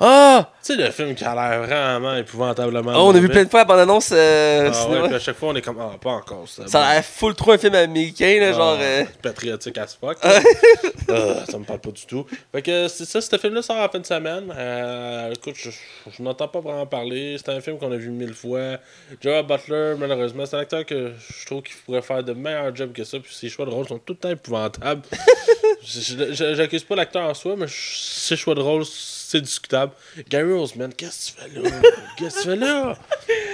[0.00, 0.50] Ah!
[0.64, 2.92] Tu sais, le film qui a l'air vraiment épouvantablement.
[2.94, 5.00] Oh, on a vu plein de fois la bande-annonce euh, Ah cinéma.
[5.02, 6.66] ouais, puis à chaque fois, on est comme, ah, pas encore ça.
[6.66, 8.76] Ça a l'air full trop un film américain, là, genre.
[8.78, 10.18] Ah, euh, patriotique as fuck.
[10.22, 10.40] Ah,
[11.50, 12.26] ça me parle pas du tout.
[12.52, 14.52] Fait que c'est ça, ce film-là sort en fin de semaine.
[14.56, 17.36] Euh, écoute, je, je n'entends pas vraiment parler.
[17.38, 18.76] C'est un film qu'on a vu mille fois.
[19.22, 22.92] Gerard Butler, malheureusement, c'est un acteur que je trouve qu'il pourrait faire de meilleurs jobs
[22.92, 23.18] que ça.
[23.20, 25.02] Puis ses choix de rôle sont tout le temps épouvantables.
[25.82, 28.84] J'accuse pas l'acteur en soi, mais ses choix de rôle,
[29.30, 29.92] c'est discutable.
[30.30, 31.70] Gary Oldman, qu'est-ce que tu fais là?
[32.16, 32.98] Qu'est-ce que tu fais là?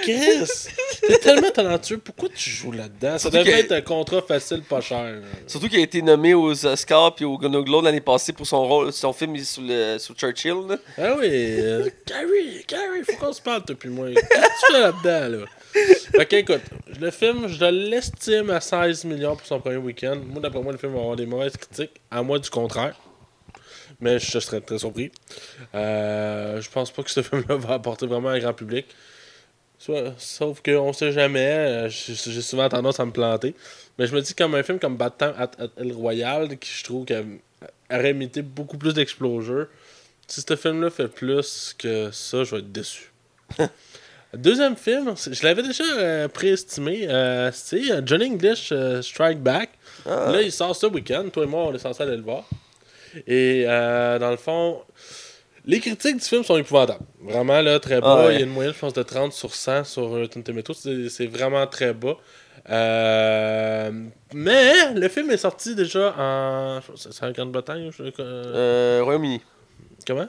[0.05, 0.69] Qu'est-ce?
[1.05, 3.17] T'es tellement talentueux, pourquoi tu joues là-dedans?
[3.17, 5.21] Ça devrait être un contrat facile, pas cher.
[5.45, 8.65] Surtout qu'il a été nommé aux Oscars puis au Golden Globe l'année passée pour son
[8.65, 10.55] rôle, son film sur, le, sur Churchill.
[10.69, 10.77] là.
[10.97, 14.07] Ah oui, euh, Gary, Gary, faut qu'on se parle, toi puis moi.
[14.13, 15.45] Qu'est-ce que tu fais là-dedans, là?
[16.21, 16.61] Ok, écoute,
[17.01, 20.15] le film, je l'estime à 16 millions pour son premier week-end.
[20.25, 22.95] Moi, d'après moi, le film va avoir des mauvaises critiques, à moi du contraire.
[24.01, 25.11] Mais je serais très surpris.
[25.73, 28.85] Euh, je pense pas que ce film-là va apporter vraiment un grand public.
[29.79, 31.39] Soit- sauf qu'on sait jamais.
[31.85, 33.55] euh, J'ai souvent tendance à me planter.
[33.97, 36.83] Mais je me dis, comme un film comme Time at, at El Royale, qui je
[36.83, 37.23] trouve qu'il
[37.91, 39.67] aurait imité beaucoup plus d'explosure,
[40.27, 43.11] si ce film-là fait plus que ça, je vais être déçu.
[44.33, 49.69] Deuxième film, je l'avais déjà euh, préestimé, euh, c'est Johnny English euh, Strike Back.
[50.05, 50.31] Ah.
[50.33, 51.29] Là, il sort ce week-end.
[51.31, 52.43] Toi et moi, on est censé aller le voir.
[53.27, 54.81] Et euh, dans le fond,
[55.65, 57.03] les critiques du film sont épouvantables.
[57.21, 58.17] Vraiment, là, très bas.
[58.21, 58.35] Ah ouais.
[58.35, 60.75] Il y a une moyenne, je pense, de 30 sur 100 sur Rotten Tomatoes.
[61.09, 62.17] C'est vraiment très bas.
[62.69, 63.91] Euh,
[64.33, 66.79] mais le film est sorti déjà en.
[66.95, 67.89] C'est en Grande-Bretagne.
[67.95, 69.41] je- euh, Euh, Royaume-Uni.
[70.05, 70.27] Comment?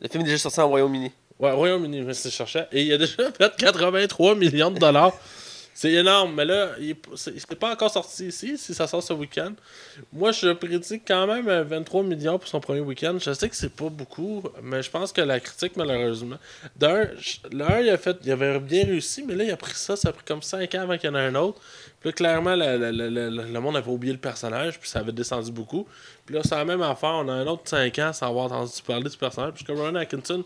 [0.00, 1.10] Le film est déjà sorti en Royaume-Uni.
[1.38, 2.62] Ouais, Royaume-Uni, je cherché.
[2.72, 5.12] Et il a déjà fait 83 millions de dollars.
[5.78, 9.02] C'est énorme, mais là, il est- c'est c'est pas encore sorti ici, si ça sort
[9.02, 9.52] ce week-end.
[10.10, 13.18] Moi, je critique quand même euh, 23 millions pour son premier week-end.
[13.20, 16.38] Je sais que c'est pas beaucoup, mais je pense que la critique, malheureusement.
[16.76, 19.56] D'un, je- le un, il, a fait, il avait bien réussi, mais là, il a
[19.58, 21.60] pris ça, ça a pris comme 5 ans avant qu'il y en ait un autre.
[22.00, 25.00] Puis là, clairement, la- la- la- la- le monde avait oublié le personnage, puis ça
[25.00, 25.86] avait descendu beaucoup.
[26.24, 28.72] Puis là, c'est la même affaire, on a un autre 5 ans sans avoir entendu
[28.86, 30.42] parler du personnage, puisque Rowan Atkinson,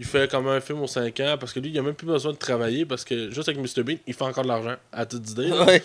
[0.00, 2.06] il fait comme un film aux 5 ans, parce que lui, il a même plus
[2.06, 3.82] besoin de travailler, parce que juste avec Mr.
[3.84, 5.52] Bean, il fait encore de l'argent, à toute idée.
[5.52, 5.82] Ouais.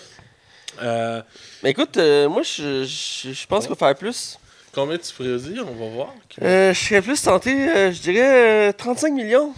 [0.81, 1.21] Euh,
[1.63, 4.39] Mais écoute, euh, moi, je, je, je pense qu'il va faire plus.
[4.73, 6.13] combien tu prédis On va voir.
[6.41, 7.51] Euh, je serais plus tenté,
[7.93, 9.53] je dirais euh, 35 millions.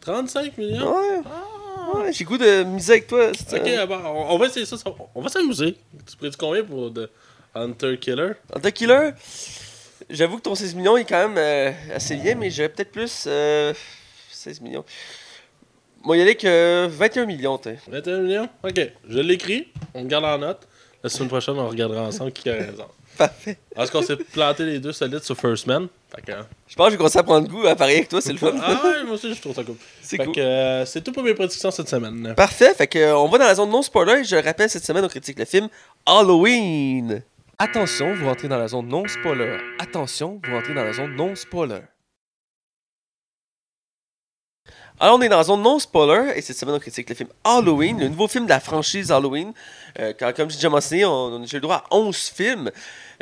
[0.00, 0.96] 35 millions?
[0.96, 1.20] Ouais.
[1.26, 1.96] Ah.
[1.98, 3.28] Ouais, j'ai goût de miser avec toi.
[3.30, 4.76] Ok, euh, bon, on on va essayer ça.
[5.14, 5.76] On va s'amuser.
[6.10, 7.10] Tu prédis combien pour The
[7.54, 8.32] Hunter Killer?
[8.62, 9.10] The Killer,
[10.10, 13.24] j'avoue que ton 16 millions est quand même euh, assez bien, mais j'aurais peut-être plus.
[13.26, 13.72] euh,
[14.30, 14.84] 16 millions.
[16.02, 17.78] Moi, il y aller que 21 millions, t'es.
[17.88, 18.48] 21 millions?
[18.62, 18.78] Ok,
[19.08, 19.68] je l'écris.
[19.94, 20.68] On le garde en note.
[21.02, 22.86] La semaine prochaine, on regardera ensemble qui a raison.
[23.16, 23.58] Parfait.
[23.74, 25.86] Parce qu'on s'est planté les deux solides sur First Man.
[26.14, 26.46] Fait que, hein.
[26.66, 28.38] Je pense que je vais commencer à prendre goût à parier avec toi, c'est le
[28.38, 28.52] fun.
[28.60, 29.76] Ah ouais, moi aussi, je trouve ça cool.
[30.02, 30.34] c'est cool.
[30.36, 32.34] euh, c'est tout pour mes prédictions cette semaine.
[32.36, 34.24] Parfait, fait que euh, on va dans la zone non spoiler.
[34.24, 35.68] Je rappelle cette semaine on critique le film
[36.04, 37.22] Halloween.
[37.58, 39.58] Attention, vous rentrez dans la zone non spoiler.
[39.78, 41.82] Attention, vous rentrez dans la zone non spoiler.
[44.98, 47.28] Alors on est dans la zone non spoiler et cette semaine on critique le film
[47.44, 49.52] Halloween, le nouveau film de la franchise Halloween.
[50.00, 52.70] Euh, comme j'ai déjà mentionné, eu le droit à 11 films.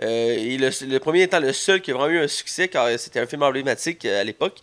[0.02, 3.20] Euh, le, le premier étant le seul qui a vraiment eu un succès car c'était
[3.20, 4.60] un film emblématique euh, à l'époque.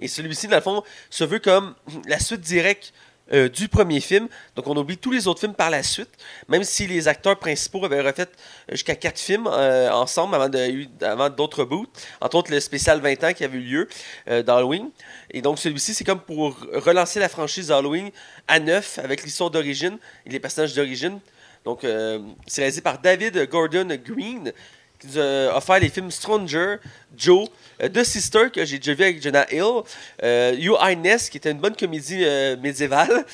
[0.00, 1.76] Et celui-ci, dans le fond, se veut comme
[2.08, 2.92] la suite directe
[3.32, 4.28] euh, du premier film.
[4.56, 6.10] Donc, on oublie tous les autres films par la suite,
[6.48, 11.64] même si les acteurs principaux avaient refait euh, jusqu'à quatre films euh, ensemble avant, d'autres
[11.64, 11.86] bouts,
[12.20, 13.88] entre autres le spécial 20 ans qui avait eu lieu
[14.28, 14.90] euh, d'Halloween.
[15.30, 18.10] Et donc, celui-ci, c'est comme pour relancer la franchise Halloween
[18.48, 21.18] à neuf avec l'histoire d'origine et les personnages d'origine.
[21.64, 21.86] Donc,
[22.48, 24.52] c'est réalisé par David Gordon Green,
[25.02, 26.76] qui nous a offert les films Stranger,
[27.16, 27.48] Joe,
[27.82, 29.82] euh, The Sister, que j'ai déjà vu avec Jonah Hill,
[30.22, 33.24] euh, You Highness, qui était une bonne comédie euh, médiévale,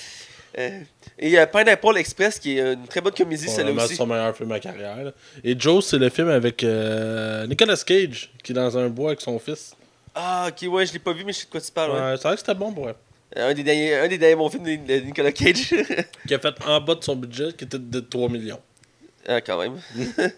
[0.59, 0.81] euh,
[1.19, 3.97] et euh, Pineapple Express, qui est une très bonne comédie, celle-là aussi.
[3.97, 4.97] son meilleur film à carrière.
[5.05, 5.13] là.
[5.45, 9.21] Et Joe, c'est le film avec euh, Nicolas Cage, qui est dans un bois avec
[9.21, 9.75] son fils.
[10.15, 11.93] Ah, ok, ouais, je l'ai pas vu, mais je sais de quoi tu parles.
[11.93, 11.99] ouais.
[12.01, 12.95] Ouais, c'est vrai que c'était bon elle.
[13.37, 15.75] Un, des derniers, un des derniers bons films de, de Nicolas Cage.
[16.27, 18.59] Qui a fait en bas de son budget, qui était de 3 millions.
[19.29, 19.79] ah, quand même.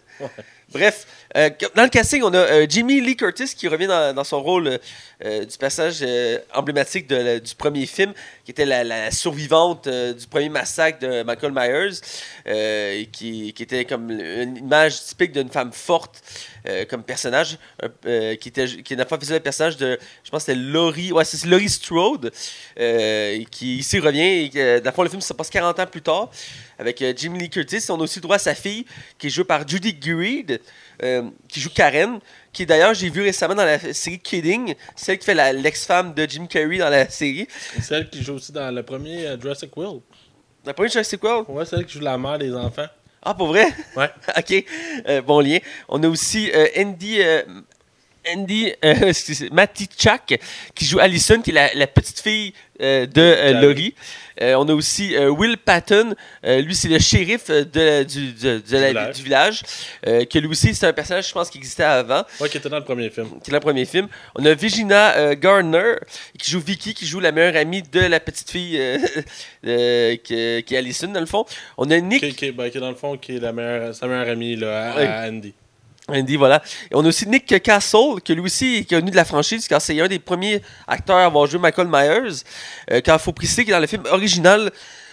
[0.72, 1.06] Bref,
[1.36, 4.78] euh, dans le casting, on a euh, Jimmy Lee Curtis qui revient dans, son rôle
[5.24, 5.56] euh, du
[6.02, 8.12] euh, emblématique du premier film,
[8.44, 14.58] qui était la, survivante du premier massacre de Michael Myers, qui, qui était comme une
[14.58, 16.22] image typique d'une femme forte
[16.68, 17.58] euh, comme personnage,
[18.06, 21.12] euh, qui était qui le fond, faisait le personnage de, je pense que c'était Laurie,
[21.12, 22.32] ouais, c'est Laurie Strode,
[22.78, 26.02] euh, qui ici revient, et dans le fond, le film se passe 40 ans plus
[26.02, 26.30] tard,
[26.78, 27.84] avec Jimmy Lee Curtis.
[27.90, 28.84] On a aussi le droit à sa fille,
[29.18, 30.60] qui est jouée par Judy Greer,
[31.02, 32.18] euh, qui joue Karen,
[32.52, 36.46] qui d'ailleurs j'ai vu récemment dans la série Kidding, celle qui fait l'ex-femme de Jim
[36.46, 37.48] Carrey dans la série.
[37.80, 40.02] C'est elle qui joue aussi dans le premier Jurassic World.
[40.64, 41.50] La première c'est quoi?
[41.50, 42.86] Ouais, c'est elle qui joue la mère des enfants.
[43.22, 43.66] Ah, pour vrai?
[43.96, 44.08] Ouais.
[44.38, 44.64] ok,
[45.08, 45.58] Euh, bon lien.
[45.88, 47.42] On a aussi euh, Andy, euh,
[48.28, 50.40] Andy euh, excusez, Matty Chak,
[50.74, 53.60] qui joue Allison, qui est la, la petite fille euh, de.
[53.60, 53.94] Laurie.
[54.42, 56.14] Euh, on a aussi euh, Will Patton,
[56.44, 59.16] euh, lui c'est le shérif de, du, de- de la- village.
[59.16, 59.62] du village,
[60.04, 62.78] que lui aussi c'est un personnage je pense qui existait avant, Ouais, qui était dans
[62.78, 63.28] le premier film.
[63.42, 64.08] qui est le premier film.
[64.34, 65.94] On a Virginia Garner,
[66.38, 68.78] qui joue Vicky, qui joue la meilleure amie de la petite fille
[69.62, 71.44] qui, qui est Allison dans le fond.
[71.76, 72.20] On a Nick...
[72.22, 74.56] Qui, qui- ben, qui est dans le fond, qui est la meilleure, sa meilleure amie
[74.56, 75.52] là, à Andy.
[76.12, 76.62] Andy, voilà.
[76.90, 79.80] Et on a aussi Nick Castle, qui lui aussi est connu de la franchise, car
[79.80, 82.42] c'est un des premiers acteurs à avoir joué Michael Myers.
[82.90, 84.70] Euh, car il faut préciser que dans le film original,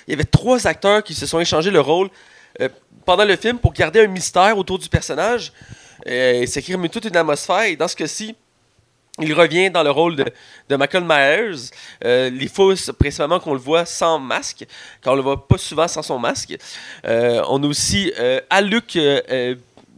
[0.07, 2.09] il y avait trois acteurs qui se sont échangés le rôle
[2.61, 2.69] euh,
[3.05, 5.51] pendant le film pour garder un mystère autour du personnage
[6.07, 7.63] euh, et s'écrire toute une atmosphère.
[7.63, 8.35] Et dans ce cas-ci,
[9.19, 11.71] il revient dans le rôle de, Michael Myers.
[12.05, 14.65] Euh, les fois, c'est principalement qu'on le voit sans masque,
[15.01, 16.55] car on le voit pas souvent sans son masque.
[17.03, 19.55] On a aussi euh, euh,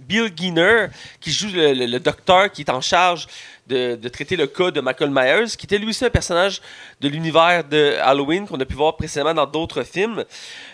[0.09, 0.87] Bill Geener,
[1.21, 3.27] qui joue le, le- le docteur qui est en charge
[3.67, 6.59] de, de traiter le cas de Michael Myers, qui était lui aussi un personnage
[7.01, 10.23] de l'univers de Halloween qu'on a pu voir précédemment dans d'autres films.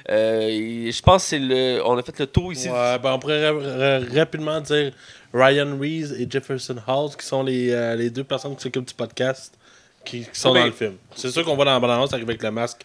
[0.09, 0.47] Euh,
[0.87, 2.69] et je pense que c'est le, on a fait le tour ici.
[2.69, 4.91] Ouais, ben, on pourrait ra- ra- rapidement dire
[5.33, 8.93] Ryan Reeves et Jefferson Halls, qui sont les, euh, les deux personnes qui s'occupent du
[8.93, 9.53] podcast,
[10.05, 10.59] qui, qui sont Oui.
[10.61, 10.95] dans le film.
[11.15, 12.81] C'est sûr qu'on voit dans la bande-annonce arriver avec le masque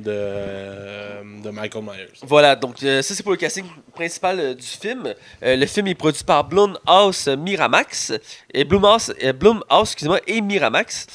[0.00, 2.08] de, euh, de Michael Myers.
[2.22, 5.14] Voilà, donc euh, ça c'est pour le casting principal euh, du film.
[5.42, 8.12] Euh, le film est produit par Blumhouse Miramax
[8.52, 11.06] et Blumhouse, Blumhouse excusez-moi, et Miramax.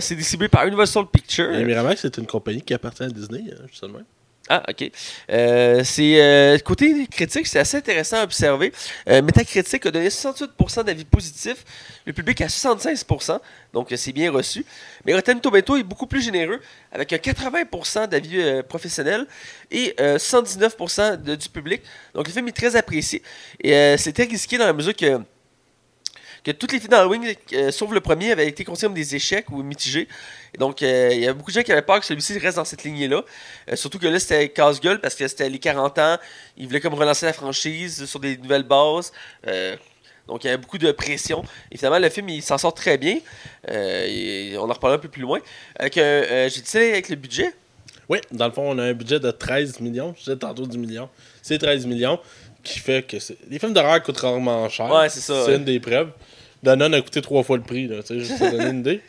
[0.00, 1.54] C'est distribué par Universal Pictures.
[1.54, 4.00] Et Miramax, c'est une compagnie qui appartient à Disney, hein, justement.
[4.50, 4.90] Ah, ok.
[5.30, 8.72] Euh, c'est euh, côté critique, c'est assez intéressant à observer.
[9.08, 11.64] Euh, Metacritic a donné 68% d'avis positifs,
[12.06, 13.40] le public à 75%,
[13.74, 14.64] donc euh, c'est bien reçu.
[15.04, 16.60] Mais Rotten Tomato est beaucoup plus généreux,
[16.92, 19.26] avec un 80% d'avis euh, professionnels
[19.70, 21.82] et euh, 79% de- du public.
[22.14, 23.22] Donc le film est très apprécié.
[23.62, 25.20] Et c'était risqué dans la mesure que
[26.48, 29.50] que tous les films d'Halloween, euh, sauf le premier, avaient été considérés comme des échecs
[29.50, 30.08] ou mitigés.
[30.54, 32.56] Et donc, euh, il y a beaucoup de gens qui avaient peur que celui-ci reste
[32.56, 33.22] dans cette lignée-là.
[33.70, 36.16] Euh, surtout que là, c'était casse-gueule parce que c'était les 40 ans.
[36.56, 39.12] Ils voulaient comme relancer la franchise sur des nouvelles bases.
[40.26, 41.42] Donc, il y avait beaucoup de pression.
[41.70, 43.18] Et finalement, le film, il s'en sort très bien.
[43.70, 45.40] Et on en reparlera un peu plus loin.
[45.76, 47.52] Avec, j'ai dit ça avec le budget.
[48.10, 50.14] Oui, dans le fond, on a un budget de 13 millions.
[50.16, 51.08] Je disais tantôt 10 millions.
[51.42, 52.18] C'est 13 millions
[52.62, 53.16] qui fait que
[53.48, 54.90] les films d'horreur coûtent rarement cher.
[54.90, 55.56] Ouais, c'est ça, C'est ouais.
[55.56, 56.10] une des preuves.
[56.62, 59.00] Danone a coûté trois fois le prix, là, tu sais, juste pour donner une idée.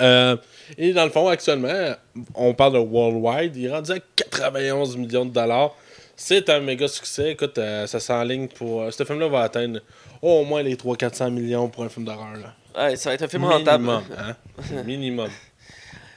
[0.00, 0.36] Euh,
[0.76, 1.94] et dans le fond, actuellement,
[2.34, 3.56] on parle de worldwide.
[3.56, 5.74] Il est rendu à 91 millions de dollars.
[6.16, 7.32] C'est un méga succès.
[7.32, 8.82] Écoute, euh, ça s'enligne pour.
[8.82, 9.80] euh, ce film-là va atteindre
[10.22, 12.34] au moins les 300-400 millions pour un film d'horreur.
[12.34, 12.54] là.
[12.88, 13.84] Ouais, ça va être un film rentable.
[13.84, 14.02] Minimum.
[14.18, 14.36] Hein?
[14.84, 15.30] Minimum.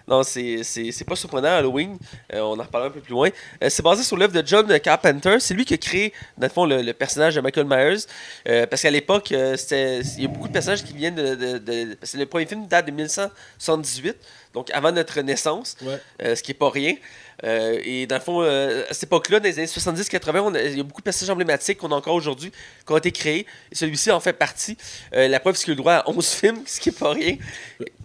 [0.10, 1.98] Non, c'est pas surprenant, Halloween.
[2.34, 3.30] Euh, on en reparlera un peu plus loin.
[3.64, 5.38] Euh, c'est basé sur l'œuvre de John Carpenter.
[5.40, 8.06] C'est lui qui a créé, dans le fond, le, le personnage de Michael Myers.
[8.48, 11.36] Euh, parce qu'à l'époque, il y a beaucoup de personnages qui viennent de.
[11.36, 14.18] de- de- parce que le premier film date de 1978,
[14.56, 16.36] donc avant notre naissance, Ouais.
[16.36, 16.96] ce qui est pas rien.
[17.44, 20.62] Euh, et dans le fond, euh, à cette époque-là, dans les années 70-80, on a-
[20.62, 23.46] il y a beaucoup de personnages emblématiques qu'on a encore aujourd'hui, qui ont été créés.
[23.72, 24.76] Et celui-ci en fait partie.
[25.14, 27.12] Euh, la preuve, c'est qu'il a le droit à 11 films, ce qui est pas
[27.12, 27.38] rien.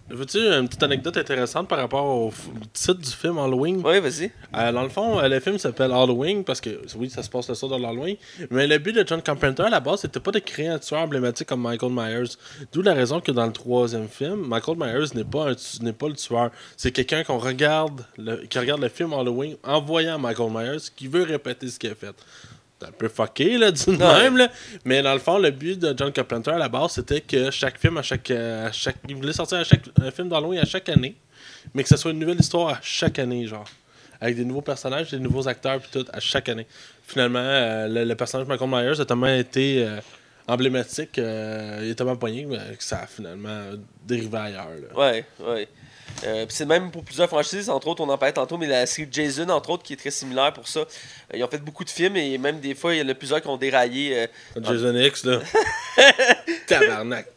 [0.07, 2.31] Veux-tu une petite anecdote intéressante par rapport au
[2.73, 3.81] titre du film Halloween?
[3.83, 4.31] Oui, vas-y.
[4.55, 7.49] Euh, dans le fond, euh, le film s'appelle Halloween parce que oui, ça se passe
[7.49, 8.15] le soir de l'Halloween.
[8.51, 11.01] Mais le but de John Carpenter à la base, c'était pas de créer un tueur
[11.01, 12.35] emblématique comme Michael Myers.
[12.71, 16.13] D'où la raison que dans le troisième film, Michael Myers n'est pas, n'est pas le
[16.15, 16.51] tueur.
[16.77, 21.07] C'est quelqu'un qu'on regarde, le- qui regarde le film Halloween en voyant Michael Myers, qui
[21.07, 22.13] veut répéter ce qu'il a fait.
[22.81, 23.95] C'est un peu fucké, là, Ouais.
[23.97, 24.49] même, là.
[24.83, 27.79] Mais dans le fond, le but de John Carpenter à la base, c'était que chaque
[27.79, 28.97] film, à chaque, euh, à chaque.
[29.07, 31.15] Il voulait sortir à chaque, un film d'Halloween à chaque année,
[31.73, 33.65] mais que ce soit une nouvelle histoire à chaque année, genre
[34.21, 36.67] avec des nouveaux personnages, des nouveaux acteurs, puis tout, à chaque année.
[37.05, 39.99] Finalement, euh, le, le personnage de Michael Myers a tellement été euh,
[40.47, 43.71] emblématique, euh, il est tellement poigné que ça a finalement
[44.05, 44.67] dérivé ailleurs.
[44.67, 44.97] là.
[44.99, 45.67] Ouais, ouais.
[46.23, 49.07] Euh, c'est même pour plusieurs franchises, entre autres, on en parlait tantôt, mais la série
[49.11, 50.79] Jason, entre autres, qui est très similaire pour ça.
[50.81, 50.85] Euh,
[51.35, 53.41] ils ont fait beaucoup de films et même des fois, il y en a plusieurs
[53.41, 54.23] qui ont déraillé.
[54.23, 54.27] euh,
[54.61, 55.39] Jason X, là.
[56.67, 57.27] Tabarnak.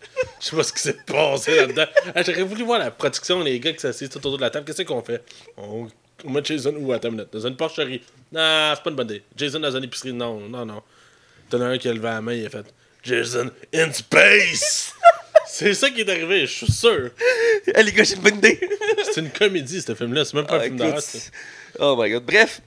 [0.41, 1.87] Je sais pas ce qui s'est passé là-dedans.
[2.15, 4.65] Ah, J'aurais voulu voir la production, les gars qui s'assisent tout autour de la table.
[4.65, 5.23] Qu'est-ce qu'on fait?
[5.57, 5.89] On,
[6.25, 7.29] met Jason où une minute?
[7.33, 8.03] Dans une porcherie.
[8.33, 9.23] Non, c'est pas une bonne idée.
[9.37, 10.13] Jason dans une épicerie.
[10.13, 10.83] Non, non, non.
[11.51, 12.67] T'en as un qui a levé la main, il a fait
[13.03, 14.95] Jason in space.
[15.59, 17.11] C'est ça qui est arrivé, je suis sûr.
[17.75, 18.61] Hey, les gars, j'ai une bonne idée!
[19.13, 20.25] C'est une comédie, ce film-là.
[20.25, 21.01] C'est même pas Ah, un film d'horreur.
[21.81, 22.25] oh my god.
[22.25, 22.61] Bref,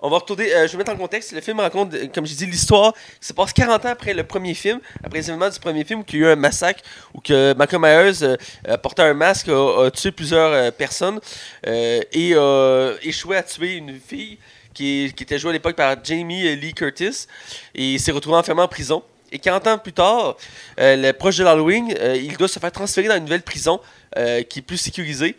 [0.00, 0.52] on va retourner.
[0.54, 1.32] euh, je vais mettre en contexte.
[1.32, 4.24] Le film raconte, euh, comme j'ai dit, l'histoire qui se passe 40 ans après le
[4.24, 6.82] premier film, après les événements du premier film, où il y a eu un massacre,
[7.14, 8.36] où que Michael Myers, euh,
[8.68, 11.20] euh, portant un masque, a, a tué plusieurs euh, personnes
[11.64, 14.38] et a échoué à tuer une fille
[14.74, 17.26] qui, qui était jouée à l'époque par Jamie Lee Curtis
[17.74, 19.02] et il s'est retrouvé enfermé en prison.
[19.30, 20.36] Et 40 ans plus tard,
[20.80, 23.80] euh, le proche de l'Halloween, euh, il doit se faire transférer dans une nouvelle prison
[24.16, 25.36] euh, qui est plus sécurisée.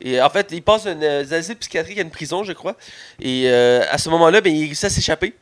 [0.00, 2.76] Et en fait, il passe d'un asile psychiatrique à une prison, je crois.
[3.20, 5.32] Et à ce moment-là, ben, il réussit à s'échapper.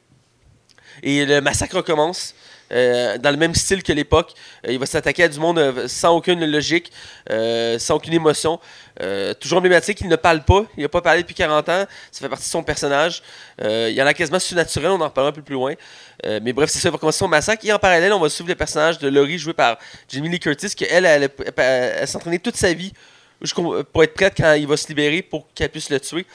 [1.03, 2.35] Et le massacre recommence.
[2.73, 4.33] Euh, dans le même style que l'époque.
[4.66, 6.93] Euh, il va s'attaquer à du monde euh, sans aucune logique,
[7.29, 8.59] sans aucune émotion.
[9.41, 10.64] Toujours emblématique, il ne parle pas.
[10.77, 11.87] Il n'a pas parlé depuis 40 ans.
[12.11, 13.23] Ça fait partie de son personnage.
[13.61, 15.75] Il y en a quasiment surnaturel, on en reparlera un peu plus loin.
[16.25, 17.64] Mais bref, c'est ça, il va commencer son massacre.
[17.64, 20.75] Et en parallèle, on va suivre le personnage de Laurie, joué par Jamie Lee Curtis,
[20.75, 22.93] qui elle, elle, elle, elle, elle s'entraînait toute sa vie
[23.93, 26.27] pour être prête quand il va se libérer pour qu'elle puisse le tuer.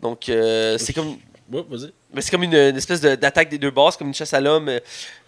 [0.00, 1.16] Donc, euh, c'est comme.
[1.50, 1.92] Ouais, vas-y.
[2.14, 4.32] Mais c'est comme une, une espèce de- d'attaque des deux bords, c'est comme une chasse
[4.32, 4.80] à l'homme euh,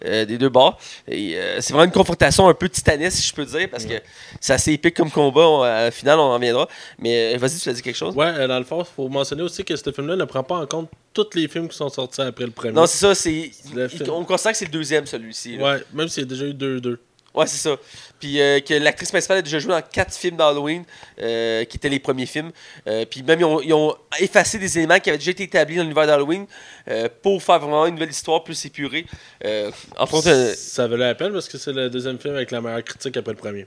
[0.03, 0.79] euh, des deux bords.
[1.07, 3.93] Et euh, c'est vraiment une confrontation un peu titanesque, si je peux dire, parce que
[4.39, 5.47] c'est assez épique comme combat.
[5.47, 6.67] On- à la finale, on en viendra.
[6.97, 8.15] Mais euh, vas-y, tu as dit quelque chose?
[8.15, 10.65] Ouais, dans le fond, il faut mentionner aussi que ce film-là ne prend pas en
[10.65, 12.73] compte tous les films qui sont sortis après le premier.
[12.73, 13.51] Non, c'est ça, c'est.
[13.75, 14.09] Il-.
[14.09, 15.57] On considère que c'est le deuxième, celui-ci.
[15.57, 15.63] là.
[15.73, 16.97] Ouais, même s'il y a déjà eu 2-2.
[17.33, 17.77] Ouais, c'est ça.
[18.19, 20.83] Puis euh, que l'actrice principale a déjà joué dans quatre films d'Halloween,
[21.21, 22.51] euh, qui étaient les premiers films.
[22.87, 25.77] Euh, puis même, ils ont, ils ont effacé des éléments qui avaient déjà été établis
[25.77, 26.45] dans l'univers d'Halloween
[26.89, 29.05] euh, pour faire vraiment une nouvelle histoire plus épurée.
[29.43, 32.83] Autres, euh, Ça valait la peine parce que c'est le deuxième film avec la meilleure
[32.83, 33.65] critique après le premier.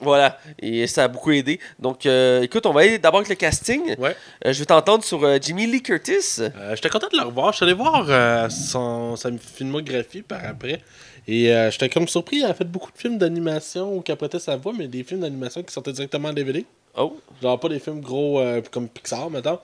[0.00, 0.38] voilà.
[0.60, 1.60] Et ça a beaucoup aidé.
[1.78, 3.96] Donc, euh, écoute, on va aller d'abord avec le casting.
[3.98, 4.16] Ouais.
[4.44, 6.40] Je vais t'entendre sur Jimmy Lee Curtis.
[6.74, 7.52] J'étais content de le revoir.
[7.52, 10.80] Je suis allé voir son, sa filmographie par après.
[11.26, 12.40] Et euh, j'étais comme surpris.
[12.40, 15.20] Elle a fait beaucoup de films d'animation où qu'elle prêtait sa voix, mais des films
[15.20, 16.64] d'animation qui sortaient directement en DVD.
[16.96, 17.16] Oh.
[17.40, 19.58] Genre pas des films gros euh, comme Pixar, mettons.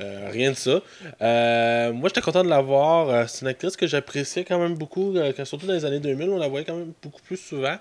[0.00, 0.80] Euh, rien de ça.
[1.20, 3.28] Euh, moi, j'étais content de la voir.
[3.28, 6.48] C'est une actrice que j'appréciais quand même beaucoup, surtout dans les années 2000, on la
[6.48, 7.76] voyait quand même beaucoup plus souvent.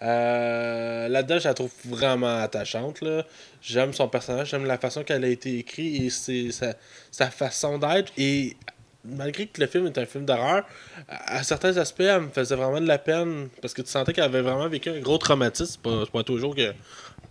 [0.00, 3.00] Là-dedans, je la trouve vraiment attachante.
[3.00, 3.24] là.
[3.62, 6.74] J'aime son personnage, j'aime la façon qu'elle a été écrite et c'est sa,
[7.10, 8.12] sa façon d'être.
[8.18, 8.56] Et
[9.04, 10.64] malgré que le film est un film d'horreur,
[11.08, 14.24] à, certains aspects, elle me faisait vraiment de la peine parce que tu sentais qu'elle
[14.24, 15.72] avait vraiment vécu un gros traumatisme.
[15.72, 16.72] C'est pas, pas toujours que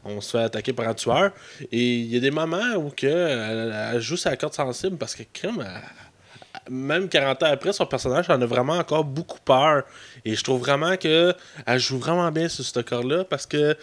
[0.04, 1.32] on se fait attaquer par un tueur.
[1.72, 5.64] Et il y a des moments où elle, joue sa corde sensible parce que crime,
[6.70, 9.84] même 40 ans après, son personnage en a vraiment encore beaucoup peur.
[10.26, 11.34] Et je trouve vraiment que
[11.66, 13.78] elle joue vraiment bien sur ce corps-là parce que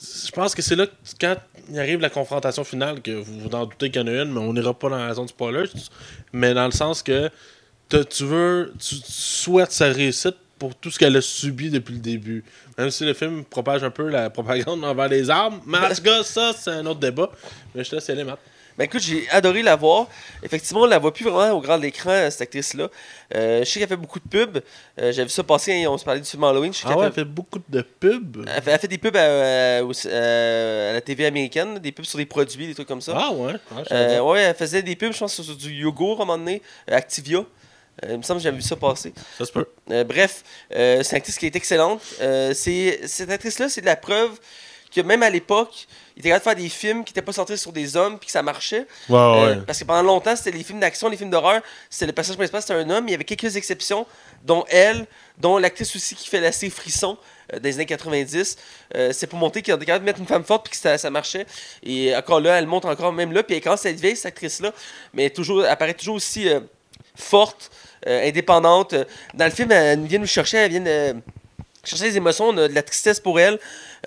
[0.00, 1.36] je pense que c'est là que quand
[1.70, 4.32] il arrive la confrontation finale, que vous vous en doutez qu'il y en a une,
[4.32, 5.64] mais on n'ira pas dans la zone spoiler,
[6.32, 7.30] mais dans le sens que
[7.88, 12.00] tu veux, tu, tu souhaites sa réussite pour tout ce qu'elle a subi depuis le
[12.00, 12.44] début.
[12.76, 16.02] Même si le film propage un peu la propagande envers les armes, mais en tout
[16.02, 17.30] cas, ça, c'est un autre débat.
[17.74, 18.38] Mais je te laisse aller, Matt.
[18.78, 20.06] Ben écoute, j'ai adoré la voir.
[20.42, 22.88] Effectivement, on la voit plus vraiment au grand écran, euh, cette actrice-là.
[23.34, 24.58] Euh, je sais qu'elle fait beaucoup de pubs.
[25.00, 26.72] Euh, J'avais vu ça passer, hein, on se parlait du film Halloween.
[26.72, 28.44] Je sais Ah ouais, fait- elle fait beaucoup de pubs.
[28.48, 32.18] Elle fait, elle fait des pubs à, euh, à la TV américaine, des pubs sur
[32.18, 33.14] des produits, des trucs comme ça.
[33.16, 36.20] Ah ouais, ah, Euh, ouais, elle faisait des pubs, je pense, sur, sur du yogourt
[36.20, 37.38] à un moment donné, Activia.
[37.38, 39.12] Euh, il me semble que j'avais vu ça passer.
[39.36, 39.66] ça se peut.
[39.90, 42.00] Euh, bref, euh, c'est une actrice qui est excellente.
[42.54, 44.38] C'est, cette actrice-là, c'est de la preuve
[44.94, 45.86] que même à l'époque,
[46.18, 48.26] il était capable de faire des films qui n'étaient pas centrés sur des hommes puis
[48.26, 48.88] que ça marchait.
[49.08, 52.12] Ouais, Euh, parce que pendant longtemps, c'était les films d'action, les films d'horreur, c'était le
[52.12, 53.06] personnage principal, c'était un homme.
[53.06, 54.04] Il y avait quelques exceptions,
[54.44, 55.06] dont elle,
[55.38, 57.16] dont l'actrice aussi qui fait assez frisson
[57.54, 58.56] euh, des années 90.
[58.96, 60.98] Euh, c'est pour montrer qu'il était capable de mettre une femme forte puis que ça,
[60.98, 61.46] ça marchait.
[61.84, 63.44] Et encore là, elle monte encore même là.
[63.44, 64.72] Puis elle commence à être vieille, cette actrice-là,
[65.14, 66.58] mais toujours, elle apparaît toujours aussi euh,
[67.14, 67.70] forte,
[68.04, 68.96] indépendante.
[69.34, 71.14] Dans le film, elle vient nous chercher, elle vient
[71.84, 73.58] chercher les émotions, on a de la tristesse pour elle,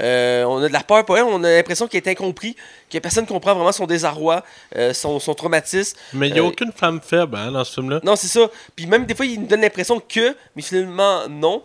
[0.01, 2.55] euh, on a de la peur pour elle, on a l'impression qu'elle est incompris,
[2.89, 4.43] que personne ne comprend vraiment son désarroi,
[4.76, 5.97] euh, son, son traumatisme.
[6.13, 7.99] Mais il n'y a Euh, aucune femme faible hein, dans ce film-là.
[8.03, 8.49] Non, c'est ça.
[8.76, 11.63] Puis même des fois, il nous donne l'impression que, mais finalement, non.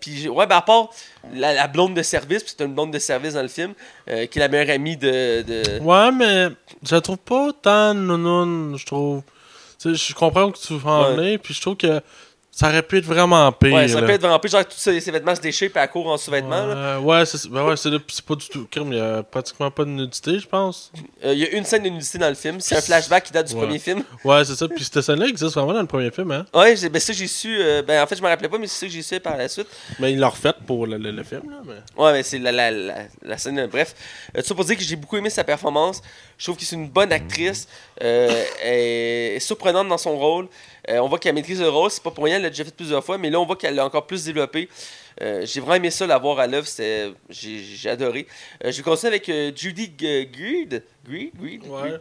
[0.00, 0.90] Puis, ouais, ben à part
[1.34, 3.74] la, la blonde de service, puis c'est une blonde de service dans le film,
[4.06, 5.42] qui est la meilleure amie de.
[5.42, 5.80] de...
[5.80, 6.48] Ouais, mais
[6.82, 9.22] je la trouve pas tant nounoun, je trouve.
[9.84, 12.00] Je comprends où tu veux en venir, puis je trouve que
[12.52, 13.72] ça aurait pu être vraiment pire.
[13.74, 14.06] Ouais, ça là.
[14.06, 16.16] peut être vraiment pire, genre tous ses, ses vêtements se déchirent, puis elle court en
[16.18, 16.66] sous-vêtements.
[16.66, 17.00] là.
[17.00, 18.66] Ouais, ouais, c'est ben ouais, c'est c'est pas du tout.
[18.70, 20.90] Crime, il y a pratiquement pas de nudité, je pense.
[21.24, 23.32] Euh, Il y a une scène de nudité dans le film, c'est un flashback qui
[23.32, 23.62] date du Ouais.
[23.66, 24.02] premier film.
[24.24, 24.66] Ouais, c'est ça.
[24.68, 26.44] Puis cette scène-là existe vraiment dans le premier film, hein.
[26.52, 28.80] Ouais, ben ça j'ai su, euh, ben en fait je me rappelais pas, mais c'est
[28.80, 29.68] ça que j'ai su par la suite.
[29.98, 31.58] Mais ils l'ont refait pour le, le- le film, là.
[31.64, 32.02] Mais...
[32.02, 33.66] Ouais, mais c'est la, la, la, la scène.
[33.68, 33.94] bref,
[34.36, 36.02] euh, tout ça pour dire que j'ai beaucoup aimé sa performance.
[36.40, 37.68] Je trouve que c'est une bonne actrice.
[38.02, 38.78] Euh, elle
[39.36, 40.48] est surprenante dans son rôle.
[40.88, 41.90] Euh, on voit qu'elle maîtrise le rôle.
[41.90, 43.74] C'est pas pour rien, elle l'a déjà fait plusieurs fois, mais là on voit qu'elle
[43.74, 44.70] l'a encore plus développé.
[45.20, 46.66] Euh, j'ai vraiment aimé ça, la voir à l'œuvre.
[46.66, 48.26] J'ai j'ai adoré.
[48.64, 50.82] Euh, je vais continuer avec Judy Greed.
[51.06, 51.32] Greed?
[51.38, 51.66] Greed?
[51.66, 52.00] Ouais.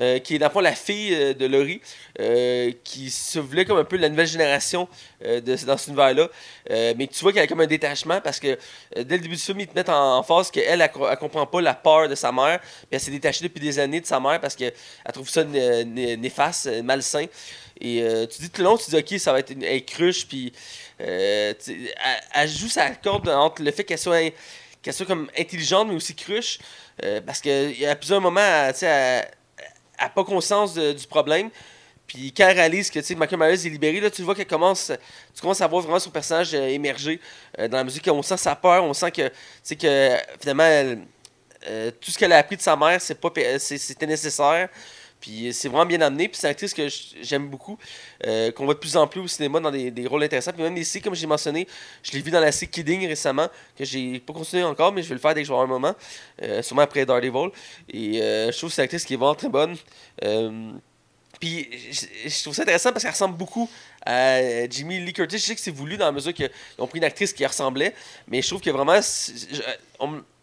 [0.00, 1.80] Euh, qui est dans la fille euh, de Laurie,
[2.20, 4.88] euh, qui se voulait comme un peu la nouvelle génération
[5.20, 6.28] dans cet univers-là.
[6.70, 8.56] Mais tu vois qu'elle a comme un détachement parce que
[8.94, 11.60] dès le début du film, ils te mettent en, face qu'elle, elle, elle, comprend pas
[11.60, 12.60] la peur de sa mère.
[12.60, 14.72] Puis elle s'est détachée depuis des années de sa mère parce qu'elle
[15.12, 17.26] trouve ça né- né- néfaste, malsain.
[17.80, 20.28] Et tu dis tout le long, tu dis, ok, ça va être une elle cruche,
[20.28, 20.52] puis
[20.98, 21.56] elle,
[22.48, 24.32] joue sa corde entre le fait qu'elle soit,
[24.82, 26.58] qu'elle soit comme intelligente, mais aussi cruche.
[27.04, 29.28] euh, parce qu'il y a plusieurs moments, elle- elle
[30.04, 31.50] n'a pas conscience du problème.
[32.06, 34.90] Puis quand elle réalise que Michael Myers est libéré, là, tu vois qu'elle commence,
[35.34, 37.20] tu commences à voir vraiment son personnage euh, émerger.
[37.58, 39.30] euh, dans la musique, on sent sa peur, on sent que,
[39.74, 40.96] que finalement,
[41.68, 44.68] euh, tout ce qu'elle a appris de sa mère, c'est- c'était nécessaire.
[45.20, 46.28] Puis c'est vraiment bien amené.
[46.28, 46.88] Puis c'est une actrice que
[47.22, 47.78] j'aime beaucoup,
[48.26, 50.52] euh, qu'on voit de plus en plus au cinéma dans des, des rôles intéressants.
[50.52, 51.66] Puis même ici, comme j'ai mentionné,
[52.02, 55.08] je l'ai vu dans la série Kidding récemment, que j'ai pas continué encore, mais je
[55.08, 55.94] vais le faire dès que je vais un moment,
[56.42, 57.50] euh, sûrement après Daredevil.
[57.90, 59.76] Et euh, je trouve que c'est une actrice qui est vraiment très bonne.
[60.24, 60.72] Euh,
[61.40, 61.68] puis
[62.26, 63.70] je, trouve ça intéressant parce qu'elle ressemble beaucoup
[64.04, 65.38] à Jimmy Lee Curtis.
[65.38, 67.94] Je sais que c'est voulu dans la mesure qu'ils ont pris une actrice qui ressemblait,
[68.26, 68.98] mais je trouve que vraiment,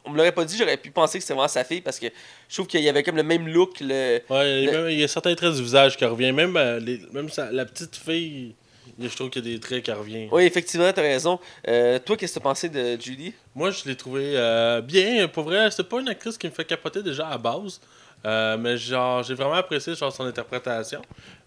[0.06, 2.08] on me l'aurait pas dit, j'aurais pu penser que c'était vraiment sa fille parce que
[2.49, 3.80] je trouve qu'il y avait comme le même look.
[3.82, 4.22] Le...
[4.30, 6.36] Ouais, il y a Le- même- il y a certains traits du visage qui reviennent.
[6.36, 8.56] Même, euh, les- même sa- la petite fille,
[8.99, 10.30] je trouve qu'il y a des traits qui reviennent.
[10.32, 11.39] Oui, effectivement, t'as raison.
[11.68, 15.28] Euh, toi, qu'est-ce que t'as pensé de Judy Moi, je l'ai trouvé euh, bien.
[15.28, 17.80] Pour vrai, c'est pas une actrice qui me fait capoter déjà à base.
[18.26, 21.01] Euh, mais genre, j'ai vraiment apprécié genre, son interprétation.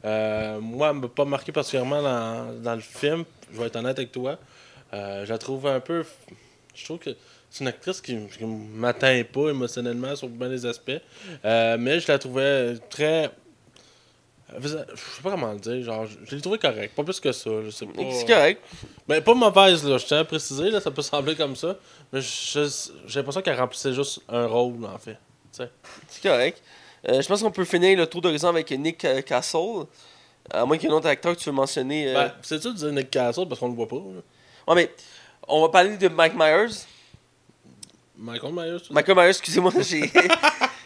[0.04, 3.24] Moi, elle m'a pas marqué particulièrement dans, dans le film.
[3.52, 4.38] Je vais être honnête avec toi.
[4.92, 6.04] Je la trouve un peu.
[6.74, 7.10] Je trouve que
[7.50, 10.92] c'est une actrice qui, qui m'atteint pas émotionnellement sur bien des aspects.
[11.44, 13.30] Euh, mais je la trouvais très.
[14.60, 15.82] Je sais pas comment le dire.
[15.84, 16.94] Genre, je l'ai trouvé correct.
[16.94, 17.50] Pas plus que ça.
[17.64, 18.02] Je sais pas.
[18.12, 18.62] C'est correct.
[19.06, 19.98] Mais pas mauvaise, là.
[19.98, 21.76] Je tiens à préciser, là, ça peut sembler comme ça.
[22.12, 22.64] Mais j'ai
[23.14, 25.18] l'impression qu'elle remplissait juste un rôle, en fait.
[25.50, 26.62] C'est correct.
[27.08, 29.84] Euh, je pense qu'on peut finir le tour d'horizon avec Nick euh, Castle.
[30.50, 32.08] À moins qu'il y ait un autre acteur que tu veux mentionner.
[32.08, 32.14] euh.
[32.14, 33.96] Ben, c'est ça de dire Nick Castle parce qu'on le voit pas.
[33.96, 34.22] là?
[34.66, 34.90] Ouais, mais
[35.46, 36.74] on va parler de Mike Myers.
[38.20, 40.10] Michael Myers, Michael Myers, excusez-moi, j'ai.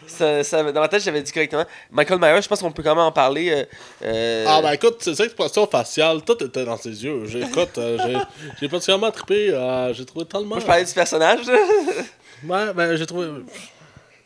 [0.05, 1.65] ça, ça- dans ma tête, j'avais dit correctement.
[1.89, 3.49] Michael Myers, je pense qu'on peut quand même en parler.
[3.51, 3.65] euh,
[4.03, 7.23] euh, Ah ben écoute, ces expressions faciales, tout était dans ses yeux.
[7.25, 7.97] J'ai, écoute, euh,
[8.59, 9.49] j'ai, particulièrement trippé.
[9.49, 10.45] euh, j'ai trouvé tellement.
[10.47, 11.45] Moi, je parlais du personnage.
[12.45, 13.29] Ouais, ben j'ai trouvé.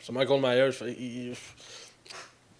[0.04, 0.94] C'est Michael Myers.
[0.98, 1.34] il-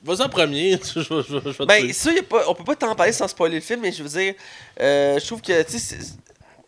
[0.04, 0.78] Vas-y en premier.
[0.94, 3.80] je, Ben, ça, y a pas, on peut pas t'en parler sans spoiler le film,
[3.80, 4.34] mais je veux dire,
[4.78, 5.96] je trouve que, tu sais,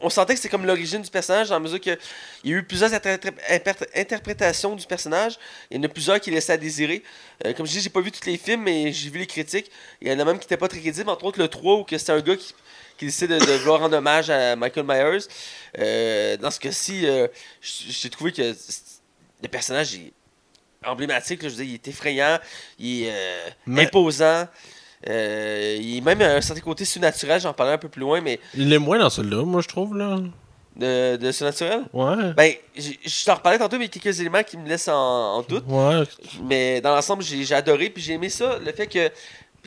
[0.00, 1.96] on sentait que c'est comme l'origine du personnage, dans la mesure qu'il
[2.44, 3.16] y a eu plusieurs inter-
[3.48, 5.38] inter- interprétations du personnage.
[5.70, 7.02] Il y en a plusieurs qui laissaient à désirer.
[7.44, 9.70] Euh, comme je dis, j'ai pas vu tous les films, mais j'ai vu les critiques.
[10.00, 11.86] Il y en a même qui étaient pas très crédibles, entre autres le 3, où
[11.90, 12.54] c'était un gars qui,
[12.98, 15.26] qui décide de, de vouloir rendre hommage à Michael Myers.
[15.78, 17.28] Euh, dans ce cas-ci, euh,
[17.60, 18.42] j'ai trouvé que
[19.42, 20.12] le personnage est
[20.84, 21.42] emblématique.
[21.42, 21.48] là.
[21.48, 22.38] je veux dire, il est effrayant,
[22.78, 23.12] il est
[23.66, 24.46] Mais- imposant.
[25.08, 28.20] Euh, il est même à un certain côté surnaturel, j'en parlerai un peu plus loin,
[28.20, 29.96] mais Il est moins dans celui-là, moi je trouve.
[29.96, 30.18] là.
[30.76, 31.82] de, de surnaturel?
[31.92, 32.32] Ouais.
[32.36, 34.94] Ben, je t'en reparlais tantôt, mais il y a quelques éléments qui me laissent en,
[35.38, 35.64] en doute.
[35.68, 36.02] Ouais.
[36.44, 39.10] Mais dans l'ensemble, j'ai j'ai adoré, puis j'ai aimé ça, le fait que,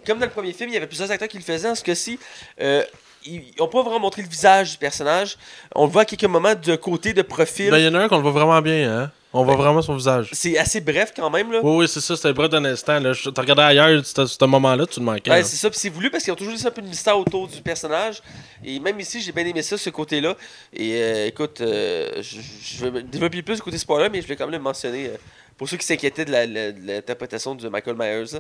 [0.06, 1.70] comme dans le premier film, il y avait plusieurs acteurs qui le faisaient.
[1.70, 2.20] En ce cas-ci,
[2.62, 2.84] euh,
[3.26, 5.38] ils n'ont pas vraiment montré le visage du personnage.
[5.74, 7.72] On le voit à quelques moments de côté, de profil.
[7.72, 9.12] Ben, il y en a un qu'on le voit vraiment bien, hein.
[9.36, 10.30] On voit vraiment son visage.
[10.32, 11.60] C'est assez bref quand même, là.
[11.64, 13.00] Oui, oui, c'est ça, c'était le bras d'un instant.
[13.00, 13.14] Là.
[13.14, 15.32] Je- T'as regardé ailleurs, ce ce moment-là, tu le manquais.
[15.32, 15.44] Ouais, là.
[15.44, 17.48] c'est ça, puis c'est voulu parce qu'ils ont toujours laissé un peu de mystère autour
[17.48, 18.22] du personnage.
[18.64, 20.36] Et même ici, j'ai bien aimé ça, ce côté-là.
[20.72, 24.36] Et euh, écoute, euh, je, je vais développer plus le côté spoiler, mais je vais
[24.36, 25.18] quand même le mentionner euh,
[25.58, 28.34] pour ceux qui s'inquiétaient de la- la- de l'interprétation de Michael Myers.
[28.34, 28.40] là.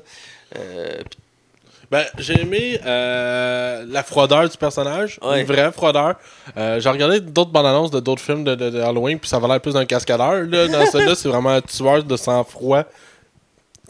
[0.57, 1.01] Euh,
[1.91, 5.19] Ben, j'ai aimé euh, la froideur du personnage.
[5.21, 5.41] Ouais.
[5.41, 6.15] Une vraie froideur.
[6.57, 9.37] Euh, j'ai regardé d'autres bandes annonces de d'autres films de, de- de Halloween, puis ça
[9.39, 10.43] va l'air plus d'un cascadeur.
[10.43, 10.67] Là.
[10.69, 12.83] Dans celui-là, c'est vraiment un tueur de sang-froid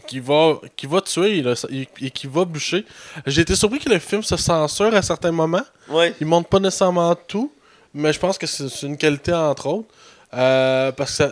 [0.08, 2.86] qui va, qui va tuer là, et, et qui va bûcher.
[3.26, 5.64] J'ai été surpris que le film se censure à certains moments.
[5.90, 6.14] ouais.
[6.20, 7.52] Il montre pas nécessairement tout,
[7.94, 9.88] mais je pense que c'est c'est une qualité entre autres.
[10.34, 11.24] Euh, parce que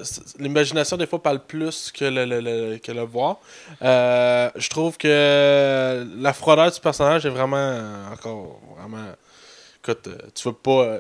[0.41, 3.37] l'imagination, des fois, parle plus que le, le- le- que le voir.
[3.81, 7.57] Euh, je trouve que la froideur du personnage est vraiment.
[7.57, 8.59] euh, encore.
[8.79, 9.05] Vraiment.
[9.83, 10.97] Écoute, tu veux pas.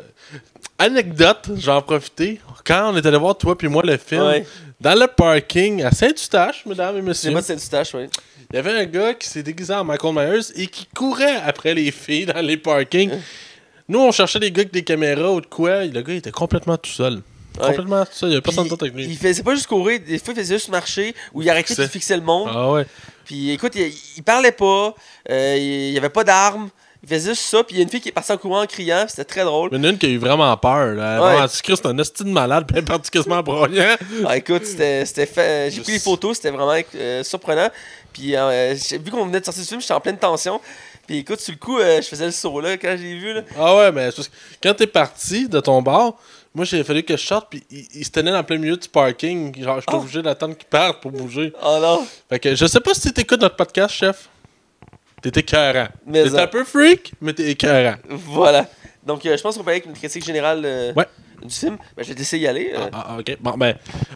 [0.79, 2.41] Anecdote, j'en ai profité.
[2.65, 4.45] Quand on est allé voir, toi puis moi, le film, Ouais.
[4.79, 8.09] dans le parking à Saint-Eustache, mesdames et messieurs, Saint-Eustache, ouais.
[8.49, 11.75] il y avait un gars qui s'est déguisé en Michael Myers et qui courait après
[11.75, 13.11] les filles dans les parkings.
[13.87, 15.85] Nous, on cherchait des gars avec des caméras ou de quoi.
[15.85, 17.21] Le gars, il était complètement tout seul.
[17.59, 18.29] Complètement tout seul.
[18.29, 19.05] Il n'y avait personne d'autre avec lui.
[19.05, 21.87] Il faisait pas juste courir, des fois il faisait juste marcher, ou il arrêtait de
[21.87, 22.49] fixer le monde.
[22.53, 22.85] Ah ouais.
[23.25, 24.93] Puis écoute, il, il parlait pas,
[25.29, 26.69] euh, il, il avait pas d'armes,
[27.03, 28.61] il faisait juste ça, puis il y a une fille qui est partie en courant
[28.61, 29.69] en criant, c'était très drôle.
[29.71, 30.93] Mais il y en a une qui a eu vraiment peur.
[30.95, 31.41] Là.
[31.41, 31.47] Ouais.
[31.49, 33.95] C'est un esti de malade, puis quasiment broyant.
[34.27, 35.71] Ah, écoute, c'était fait.
[35.71, 37.69] J'ai Je pris les photos, c'était vraiment euh, surprenant.
[38.13, 40.59] Puis euh, j'ai- vu qu'on venait de sortir ce film, j'étais en pleine tension.
[41.07, 43.33] Puis écoute, sur le coup, euh, je faisais le saut là quand j'ai vu.
[43.33, 43.41] Là.
[43.57, 44.09] Ah ouais, mais
[44.61, 46.13] quand t'es parti de ton bar,
[46.53, 48.89] moi, j'ai fallu que je sorte, puis il, il se tenait dans plein milieu du
[48.89, 49.55] parking.
[49.63, 49.99] Genre, j'étais Oh.
[49.99, 51.53] obligé d'attendre qu'il parte pour bouger.
[51.63, 52.05] Oh non.
[52.29, 54.29] Fait que je sais pas si t'écoutes notre podcast, chef.
[55.21, 55.87] T'es écœurant.
[56.11, 57.95] T'es un peu freak, mais t'es écœurant.
[58.09, 58.67] Voilà.
[59.05, 61.05] Donc euh, je pense qu'on peut aller avec une critique générale euh, Ouais.
[61.45, 61.77] Du film.
[61.95, 62.71] Ben, je vais te laisser y aller.
[62.75, 62.89] euh.
[62.93, 63.37] Ah, ah, ok.
[63.39, 63.75] Bon, ben,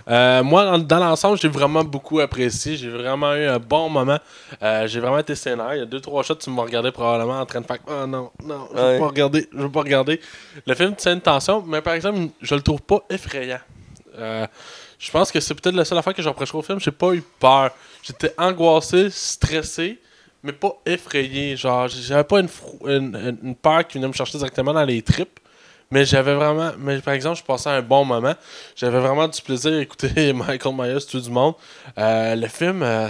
[0.10, 2.78] euh, moi, dans, l'ensemble, j'ai vraiment beaucoup apprécié.
[2.78, 4.20] J'ai vraiment eu un bon moment.
[4.62, 5.74] Euh, j'ai vraiment été scénaire.
[5.76, 8.06] Il y a deux, trois shots, tu me regardais probablement en train de faire Oh
[8.08, 9.00] non, non, je veux Ouais.
[9.00, 9.48] pas regarder.
[9.52, 10.22] Je veux pas regarder.
[10.66, 13.60] Le film tient une tension, mais par exemple, je le trouve pas effrayant.
[14.98, 16.80] Je pense que c'est peut-être la seule affaire que je reprocherais au film.
[16.80, 17.72] J'ai pas eu peur.
[18.02, 20.00] J'étais angoissé, stressé,
[20.42, 21.58] mais pas effrayé.
[21.58, 25.40] Genre, j'avais pas une- une peur qui venait me chercher directement dans les tripes.
[25.92, 26.72] Mais j'avais vraiment.
[26.80, 28.34] Mais par exemple, je passais un bon moment.
[28.76, 31.54] J'avais vraiment du plaisir à écouter Michael Myers tout du monde.
[31.98, 33.08] Euh, le film, euh,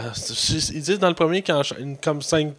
[0.73, 2.53] ils disent dans le premier qu'il y a une- comme 5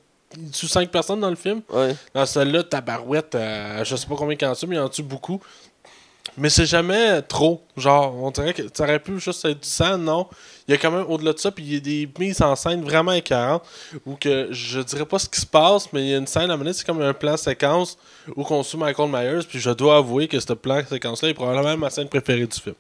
[0.53, 1.61] tue 5 personnes dans le film.
[1.71, 1.95] Ouais.
[2.15, 4.89] Dans celle-là, Tabarouette, euh, je sais pas combien il y en tue, mais il en
[4.89, 5.41] tue beaucoup?
[6.37, 7.63] Mais c'est jamais trop.
[7.77, 10.27] Genre, on dirait que ça aurait pu juste être du sang, non?
[10.69, 12.57] Il y a quand même, au-delà de ça, puis il y a des mises en
[12.57, 13.63] scène vraiment écœurantes
[14.05, 16.51] où que je dirais pas ce qui se passe, mais il y a une scène
[16.51, 17.97] à donné, c'est comme un plan séquence
[18.35, 21.77] où qu'on suit Michael Myers, puis je dois avouer que ce plan séquence-là est probablement
[21.77, 22.75] ma scène préférée du film.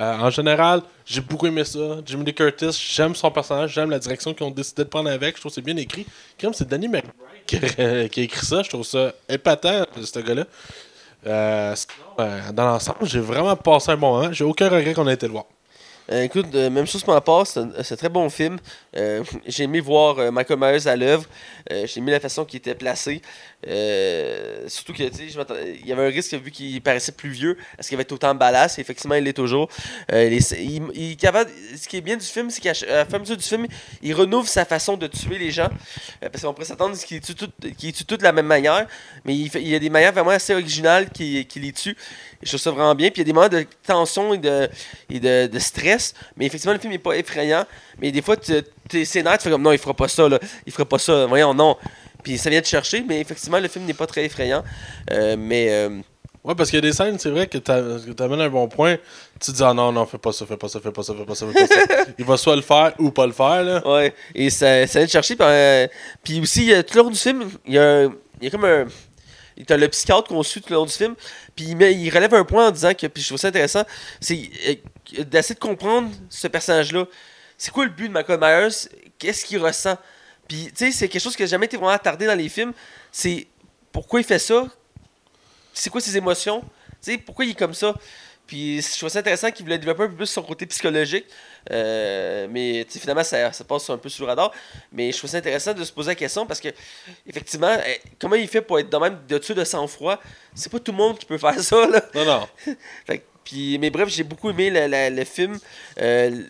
[0.00, 1.78] Euh, en général, j'ai beaucoup aimé ça.
[2.06, 5.34] Jimmy Lee Curtis, j'aime son personnage, j'aime la direction qu'ils ont décidé de prendre avec.
[5.34, 6.06] Je trouve que c'est bien écrit.
[6.40, 7.12] Comme c'est Danny McBride
[7.48, 10.44] qui, a- écrit ça, je trouve ça épatant, ce gars-là.
[11.26, 11.74] Euh,
[12.20, 14.32] euh, dans l'ensemble, j'ai vraiment passé un bon moment.
[14.32, 15.46] J'ai aucun regret qu'on ait été le voir.
[16.10, 18.58] Euh, écoute, euh, même chose pour ma part, c'est un, très bon film.
[18.96, 21.26] Euh, j'ai aimé voir Michael Myers à l'œuvre.
[21.70, 23.20] J'ai aimé la façon qu'il était placé.
[23.66, 27.12] Euh, surtout que, tu sais, je m'attendais- il y avait un risque vu qu'il paraissait
[27.12, 28.78] plus vieux, est-ce qu'il avait autant de ballast?
[28.78, 29.68] Et effectivement, il l'est toujours.
[30.12, 33.66] Euh, il ce qui est bien du film, c'est qu'à la mesure du film,
[34.02, 35.68] il renouvelle sa façon de tuer les gens.
[36.22, 38.86] Euh, parce qu'on pourrait s'attendre qu'il tue tout- qu'il tue tous de la même manière.
[39.24, 41.68] Mais il, y a des manières vraiment assez originales qui, qui les.
[41.68, 41.94] Et
[42.42, 43.10] je trouve ça vraiment bien.
[43.10, 44.68] Puis il y a des moments de tension et de,
[45.10, 46.14] et de, de stress.
[46.36, 47.64] Mais effectivement, le film n'est pas effrayant.
[48.00, 48.54] Mais des fois, tu
[48.94, 50.28] es scénaire, tu fais comme non, il fera pas ça.
[50.28, 50.38] Là.
[50.66, 51.26] Il fera pas ça.
[51.26, 51.76] Voyons, non.
[52.22, 53.04] Puis ça vient te chercher.
[53.06, 54.64] Mais effectivement, le film n'est pas très effrayant.
[55.10, 55.68] Euh, mais.
[55.70, 56.00] euh,
[56.44, 58.96] Ouais, parce qu'il y a des scènes, c'est vrai que que t'amènes un bon point.
[59.40, 61.12] Tu te dis, ah non, non, fais pas ça, fais pas ça, fais pas ça,
[61.14, 62.04] fais pas ça, fais pas ça.
[62.18, 63.86] Il va soit le faire ou pas le faire, là.
[63.86, 65.34] Ouais, et ça, ça vient te chercher.
[65.36, 65.86] Puis, euh,
[66.22, 68.50] puis aussi, euh, tout le long du film, il y a, un- il y a
[68.50, 68.86] comme un.
[69.66, 71.16] T'as le psychiatre qu'on suit tout le long du film,
[71.56, 73.82] puis il, met- il relève un point en disant que, puis je trouve ça intéressant,
[74.20, 74.38] c'est
[75.26, 77.04] d'essayer de comprendre ce personnage-là.
[77.58, 78.88] C'est quoi le but de Michael Myers?
[79.18, 79.98] Qu'est-ce qu'il ressent?
[80.48, 82.72] Puis, tu sais, c'est quelque chose qui n'a jamais été vraiment attardé dans les films.
[83.12, 83.46] C'est
[83.92, 84.66] pourquoi il fait ça?
[85.72, 86.60] C'est quoi ses émotions?
[87.02, 87.94] Tu sais, pourquoi il est comme ça?
[88.46, 91.26] Puis, je trouve ça intéressant qu'il voulait développer un peu plus son côté psychologique.
[91.70, 94.50] Euh, mais tu sais, finalement, ça, ça passe un peu sous le radar.
[94.90, 96.68] Mais je trouve ça intéressant de se poser la question parce que,
[97.26, 100.18] effectivement, euh, comment il fait pour être de même de dessus de sang-froid?
[100.54, 101.86] C'est pas tout le monde qui peut faire ça.
[101.88, 102.02] Là.
[102.14, 102.48] Non, non.
[103.06, 105.58] Fait puis, mais bref, j'ai beaucoup aimé le, le- le film.
[106.00, 106.42] Euh,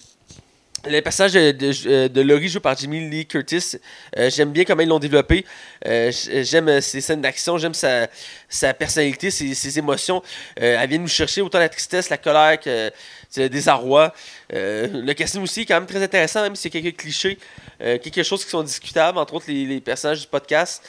[0.86, 3.76] le personnage de, de, de Laurie joué par Jimmy Lee Curtis,
[4.16, 5.44] euh, j'aime bien comment ils l'ont développé.
[5.86, 6.12] Euh,
[6.42, 8.06] j'aime euh, ses scènes d'action, j'aime sa,
[8.48, 10.22] sa personnalité, ses, ses émotions.
[10.60, 12.90] Euh, elle vient nous chercher autant la tristesse, la colère que
[13.36, 14.14] le désarroi.
[14.52, 17.38] Euh, le casting aussi est quand même très intéressant, même s'il y a quelques clichés,
[17.80, 20.82] euh, quelque chose qui sont discutables, entre autres les, les personnages du podcast.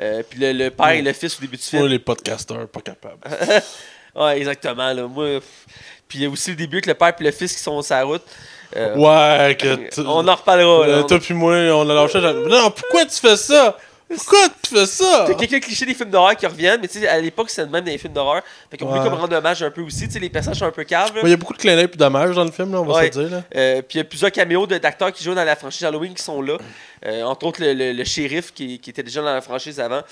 [0.00, 1.82] Euh, puis le, le père et le fils au début du film.
[1.82, 3.18] Moi, les podcasters, pas capables.
[4.16, 4.92] Ouais, exactement.
[4.92, 5.08] Là.
[5.08, 5.40] Moi,
[6.06, 7.82] puis il y a aussi le début avec le père et le fils qui sont
[7.82, 8.22] sur la route.
[8.76, 9.74] Euh, Ouais, que.
[9.76, 10.84] t- on en reparlera.
[10.86, 11.02] Euh, là.
[11.04, 12.20] toi puis moi, on a lâché.
[12.20, 13.76] Non, pourquoi tu fais ça?
[14.08, 15.24] Pourquoi tu fais ça?
[15.26, 17.84] T'as quelques clichés des films d'horreur qui reviennent, mais tu sais, à l'époque, c'était même
[17.84, 18.42] dans les films d'horreur.
[18.70, 18.98] Fait qu'on Ouais.
[18.98, 20.06] voulait comme rendre hommage un peu aussi.
[20.06, 21.14] Tu sais, les personnages sont un peu caves.
[21.14, 22.84] Ouais, Il y a beaucoup de clins d'œil et d'hommages dans le film, là, on
[22.84, 23.10] va Ouais.
[23.10, 23.42] se le dire.
[23.56, 26.22] Euh, puis il y a plusieurs caméos d'acteurs qui jouent dans la franchise Halloween qui
[26.22, 26.58] sont là.
[27.06, 30.02] Euh, entre autres, le, le- le shérif qui, qui était déjà dans la franchise avant.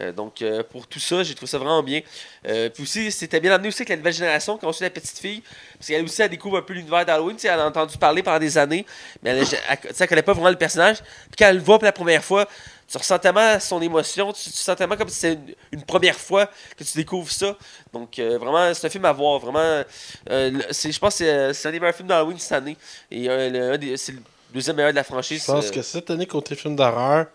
[0.00, 2.00] Euh, donc, pour tout ça, j'ai trouvé ça vraiment bien.
[2.42, 5.18] Puis aussi, c'était bien amené aussi avec la nouvelle génération quand on suit la petite
[5.18, 5.42] fille.
[5.78, 7.36] Parce qu'elle aussi, elle découvre un peu l'univers d'Halloween.
[7.36, 8.84] Tu sais, Elle a entendu parler pendant des années,
[9.22, 9.58] mais elle, elle, sais,
[10.00, 10.98] elle connaît pas vraiment le personnage.
[10.98, 12.46] Puis quand elle le voit pour la première fois,
[12.92, 16.14] tu ressens tellement son émotion, tu, tu sens tellement comme si c'était une, une première
[16.16, 17.56] fois que tu découvres ça.
[17.92, 19.38] Donc, euh, vraiment, c'est un film à voir.
[19.40, 19.82] Vraiment,
[20.30, 22.76] euh, c'est- je pense que c'est, un des meilleurs films d'Halloween cette année.
[23.10, 24.18] Et euh, c'est le
[24.52, 25.42] deuxième meilleur de la franchise.
[25.46, 27.26] Je pense que cette année, côté film d'horreur,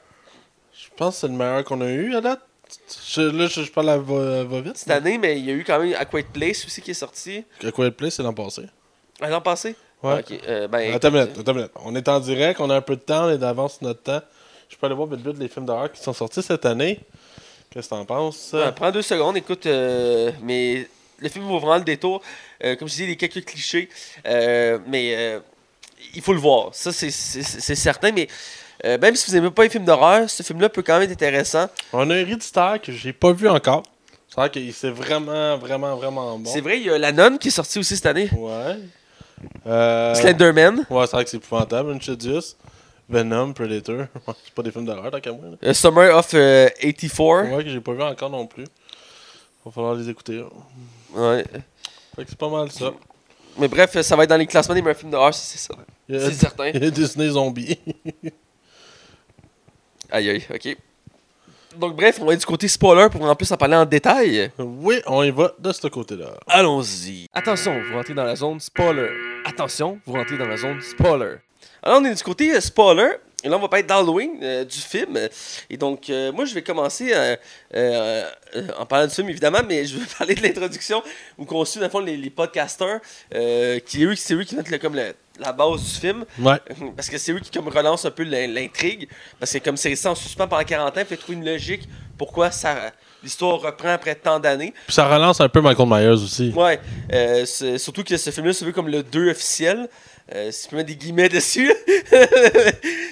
[0.73, 2.41] je pense que c'est le meilleur qu'on a eu à date.
[3.09, 4.77] Je- là, je, je parle à va, va vite.
[4.77, 6.93] cette année, mais il y a eu quand même A Quiet Place aussi qui est
[6.93, 7.43] sorti.
[7.63, 8.63] À quoi Play, c'est l'an passé.
[9.21, 9.75] Ah, L'an passé?
[10.03, 10.19] Ouais.
[10.19, 10.39] Ok,
[10.69, 11.71] ben, Attends une minute, attends une minute.
[11.83, 14.21] On est en direct, on a un peu de temps, on est d'avance notre temps.
[14.69, 16.99] Je peux aller voir vite vite les films d'horreur qui sont sortis cette année.
[17.69, 18.51] Qu'est-ce que t'en penses?
[18.53, 20.87] Ouais, prends deux secondes, écoute, euh, mais
[21.19, 22.21] le film vaut vraiment le détour.
[22.63, 23.89] Euh, comme je dis, il y a quelques clichés,
[24.25, 25.39] euh, mais
[26.13, 26.69] il faut le voir.
[26.73, 27.11] Ça, c'est-
[27.75, 28.27] certain, mais
[28.83, 31.67] même si vous n'aimez pas les films d'horreur, ce film-là peut quand même être intéressant.
[31.93, 33.83] On a Héréditaire que j'ai pas vu encore.
[34.29, 36.49] C'est vrai que c'est vraiment, vraiment, vraiment bon.
[36.51, 38.29] C'est vrai, il y a La Nonne qui est sortie aussi cette année.
[38.37, 38.77] Ouais.
[40.15, 41.91] Slenderman, Ouais, c'est vrai que c'est épouvantable.
[41.93, 42.55] Insidious,
[43.09, 44.05] Venom, Predator.
[44.45, 45.41] C'est pas des films d'horreur, tant qu'à moi.
[45.51, 45.57] là.
[45.69, 47.55] euh, Summer of euh, 84.
[47.55, 48.65] Ouais, que j'ai pas vu encore non plus.
[49.65, 50.37] Va falloir les écouter.
[50.37, 50.45] là.
[51.13, 51.43] Ouais.
[52.15, 52.91] Fait que c'est pas mal ça.
[53.57, 55.73] Mais bref, ça va être dans les classements des meilleurs films d'horreur, c'est ça.
[56.07, 56.67] Il y a, C'est certain.
[56.73, 57.77] il y a Disney Zombie.
[60.11, 60.77] Aïe aïe, ok.
[61.75, 64.51] Donc bref, on va être du côté spoiler pour en plus en parler en détail.
[64.57, 66.31] oui, on y va de ce côté-là.
[66.47, 67.27] Allons-y.
[67.33, 69.09] Attention, vous rentrez dans la zone spoiler.
[69.45, 71.35] Attention, vous rentrez dans la zone spoiler.
[71.83, 73.09] Alors on est du côté euh, spoiler.
[73.43, 75.15] Et là, on va pas être d'Halloween euh, du film.
[75.69, 77.11] Et donc, euh, moi, je vais commencer
[77.75, 78.23] euh,
[78.79, 81.03] en parlant du film, évidemment, mais je vais parler de l'introduction
[81.37, 82.99] où on suit, dans le fond, les, les podcasters,
[83.85, 86.25] qui, eux, c'est eux qui mettent le- comme le- la base du film.
[86.39, 86.57] Ouais.
[86.95, 89.07] Parce que c'est eux qui comme relancent un peu l'in- l'intrigue.
[89.39, 91.87] Parce que comme c'est resté en suspens pendant 40 ans, il faut trouver une logique
[92.17, 92.91] pourquoi ça
[93.23, 94.73] l'histoire reprend après tant d'années.
[94.87, 96.51] Puis ça relance un peu Michael Myers aussi.
[96.55, 96.79] Ouais,
[97.77, 99.87] surtout que ce film-là se veut comme le 2 officiel.
[100.35, 101.71] Euh, si peux mettre des guillemets dessus.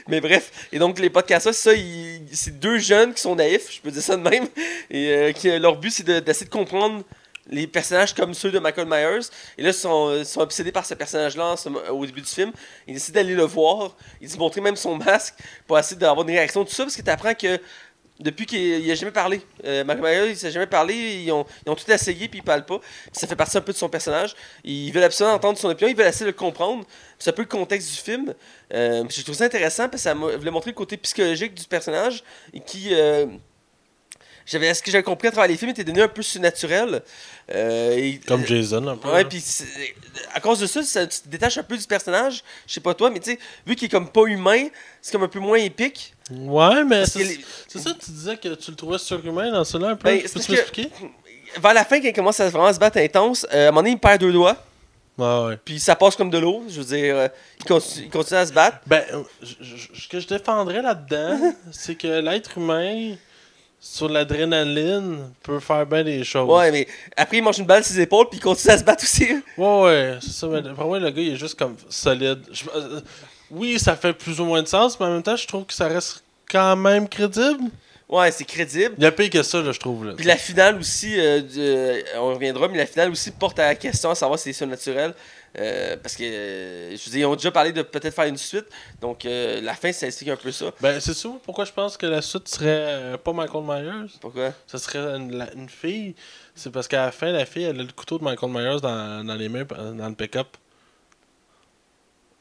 [0.07, 0.51] Mais bref.
[0.71, 1.71] Et donc, les podcasts, ça,
[2.31, 4.47] c'est deux jeunes qui sont naïfs, je peux dire ça de même.
[4.89, 7.03] Et euh, qui, leur but, c'est de- d'essayer de, comprendre
[7.47, 9.27] les personnages comme ceux de Michael Myers.
[9.57, 11.55] Et là, ils sont, ils sont obsédés par ce personnage-là
[11.91, 12.51] au début du film.
[12.87, 13.95] Ils décident d'aller le voir.
[14.19, 15.35] Ils disent montrer même son masque
[15.67, 17.59] pour essayer d'avoir des réactions, tout ça, parce que tu apprends que
[18.19, 19.41] Depuis qu'il n'a jamais parlé.
[19.65, 20.93] Euh, Michael Myers, il s'est jamais parlé.
[20.93, 22.79] Ils ont, tout essayé, puis il parle pas.
[23.11, 24.35] Ça fait partie un peu de son personnage.
[24.63, 26.85] Ils veulent absolument entendre son opinion, ils veulent essayer de le comprendre.
[27.19, 28.33] C'est un peu le contexte du film.
[28.73, 32.23] Euh, je trouve ça intéressant parce que ça voulait montrer le côté psychologique du personnage
[32.65, 32.89] qui.
[32.93, 33.25] euh,
[34.45, 37.01] j'avais, ce que j'avais compris à travers les films était devenu un peu surnaturel.
[37.53, 39.09] Euh, et- Comme Jason, un peu.
[39.11, 39.43] Ouais, puis
[40.33, 42.43] à cause de ça, ça, tu te détaches un peu du personnage.
[42.67, 44.67] Je sais pas toi, mais tu sais, vu qu'il est comme pas humain,
[45.01, 46.13] c'est comme un peu moins épique.
[46.31, 49.95] Ouais, mais c'est les- ça, tu disais que tu le trouvais surhumain dans celui-là un
[49.95, 50.09] peu.
[50.09, 50.89] Ben, Peux-tu m'expliquer?
[51.61, 53.81] Vers la fin, quand il commence à vraiment se battre intense, euh, à un moment
[53.81, 54.57] donné, il perd deux doigts,
[55.17, 55.57] Ouais, ouais.
[55.63, 56.63] puis ça passe comme de l'eau.
[56.67, 57.27] Je veux dire, euh,
[57.59, 58.79] il, continue, il continue à se battre.
[58.87, 63.15] Ben, euh, ce que je défendrais là-dedans, c'est que l'être humain,
[63.87, 66.49] sur l'adrénaline, peut faire bien des choses.
[66.49, 68.83] Ouais, mais après, il mange une balle sur ses épaules, puis il continue à se
[68.83, 69.27] battre aussi.
[69.57, 70.47] Ouais, ouais, c'est ça.
[70.47, 72.39] Mais pour moi, le gars, il est juste comme solide.
[72.51, 72.99] Je- euh,
[73.51, 75.73] oui, ça fait plus ou moins de sens, mais en même temps, je trouve que
[75.73, 77.61] ça reste quand même crédible.
[78.09, 78.95] Ouais, c'est crédible.
[78.97, 80.05] Il y a pire que ça, là, je trouve.
[80.05, 80.13] Là.
[80.17, 83.75] Puis la finale aussi, euh, euh, on reviendra, mais la finale aussi porte à la
[83.75, 85.13] question à savoir si c'est surnaturel.
[85.57, 88.65] Euh, parce que, je veux dire, ils ont déjà parlé de peut-être faire une suite.
[88.99, 90.65] Donc, euh, la fin, ça explique un peu ça.
[90.81, 94.11] Ben, c'est sûr pourquoi je pense que la suite serait euh, pas Michael Myers?
[94.19, 94.51] Pourquoi?
[94.67, 96.13] Ça serait une, la- une fille.
[96.55, 99.25] C'est parce qu'à la fin, la fille, elle a le couteau de Michael Myers dans,
[99.25, 100.57] dans les mains, dans le pick-up.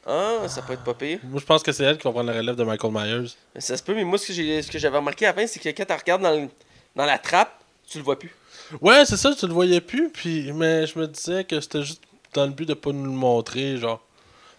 [0.06, 1.18] Ah, ça peut être pas pire.
[1.22, 3.30] Moi, je pense que c'est elle qui va prendre la relève de Michael Myers.
[3.58, 5.46] Ça se peut, mais moi, ce que j'ai- ce que j'avais remarqué à la fin,
[5.46, 6.48] c'est que quand tu regardes dans, le-
[6.94, 7.58] dans la trappe,
[7.88, 8.34] tu le vois plus.
[8.80, 12.02] Ouais, c'est ça, tu le voyais plus, puis mais je me disais que c'était juste
[12.34, 14.02] dans le but de pas nous le montrer, genre.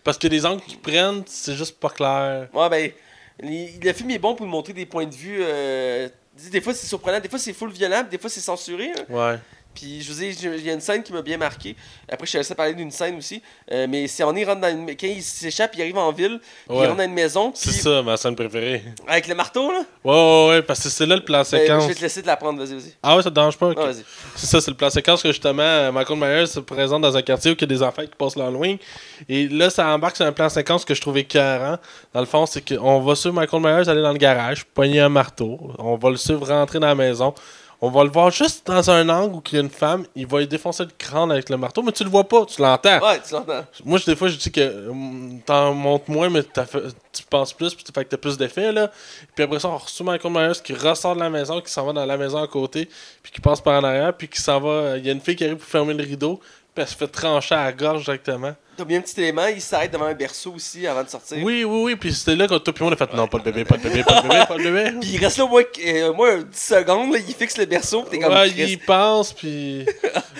[0.04, 2.48] Parce que les angles qu'ils prennent, c'est juste pas clair.
[2.54, 2.92] Ouais, ben,
[3.42, 5.40] les- le film est bon pour nous montrer des points de vue.
[5.42, 6.08] euh,
[6.52, 8.92] des fois, c'est surprenant, des fois, c'est full violent, des fois, c'est censuré.
[8.98, 9.04] hein.
[9.10, 9.40] Ouais.
[9.76, 11.76] Puis, je vous dis, il y a une scène qui m'a bien marqué.
[12.10, 13.42] Après, je te laissé parler d'une scène aussi.
[13.72, 14.88] Euh, mais c'est on y rentre dans une...
[14.96, 18.02] Quand il s'échappe, il arrive en ville, puis il rentre dans une maison, C'est ça,
[18.02, 18.84] ma scène préférée.
[19.08, 19.84] avec le marteau, là?
[20.04, 21.84] Ouais, ouais, ouais, parce que c'est là le plan séquence.
[21.84, 22.94] je vais te laisser te la prendre, vas-y, vas-y.
[23.04, 23.68] Ah ouais, ça te dérange pas?
[23.70, 23.78] ok.
[23.80, 23.92] Ah.
[24.36, 27.22] C'est ça, c'est le plan séquence que justement euh, Michael Myers se présente dans un
[27.22, 28.78] quartier où il y a des enfants qui passent l'Halloween.
[29.28, 31.78] Et là, ça embarque sur un plan séquence que je trouvais écœurant.
[32.14, 35.10] Dans le fond, c'est qu'on va suivre Michael Myers aller dans le garage, poigner un
[35.10, 35.60] marteau.
[35.80, 37.34] On va le suivre rentrer dans la maison.
[37.82, 40.26] On va le voir juste dans un angle où il y a une femme, il
[40.26, 43.00] va lui défoncer le crâne avec le marteau, mais tu le vois pas, tu l'entends.
[43.00, 43.66] Ouais, tu l'entends.
[43.84, 44.92] Moi, des fois, je dis que euh,
[45.46, 48.72] t'en montes moins, mais fait- tu penses plus, puis tu fais que t'as plus d'effets,
[48.72, 48.90] là.
[49.36, 51.94] Puis après ça, on reçoit Michael Myers qui ressort de la maison, qui s'en va
[51.94, 52.90] dans la maison à côté,
[53.22, 54.98] puis qui passe par en arrière, puis qui s'en va.
[54.98, 56.40] Il y a une fille qui arrive pour fermer le rideau,
[56.74, 58.56] puis elle se fait trancher à la gorge directement.
[58.78, 61.38] T'as bien un petit élément, il s'arrête devant un berceau aussi avant de sortir.
[61.42, 63.44] Oui, oui, oui, puis c'était là quand toi, puis on a fait non, pas de
[63.44, 64.92] bébé, pas de bébé, pas de bébé, pas de bébé.
[65.02, 67.66] Puis il reste là au moins, euh, au moins 10 secondes, là, il fixe le
[67.66, 68.34] berceau, pis t'es comme.
[68.34, 69.86] Ouais, il pense, puis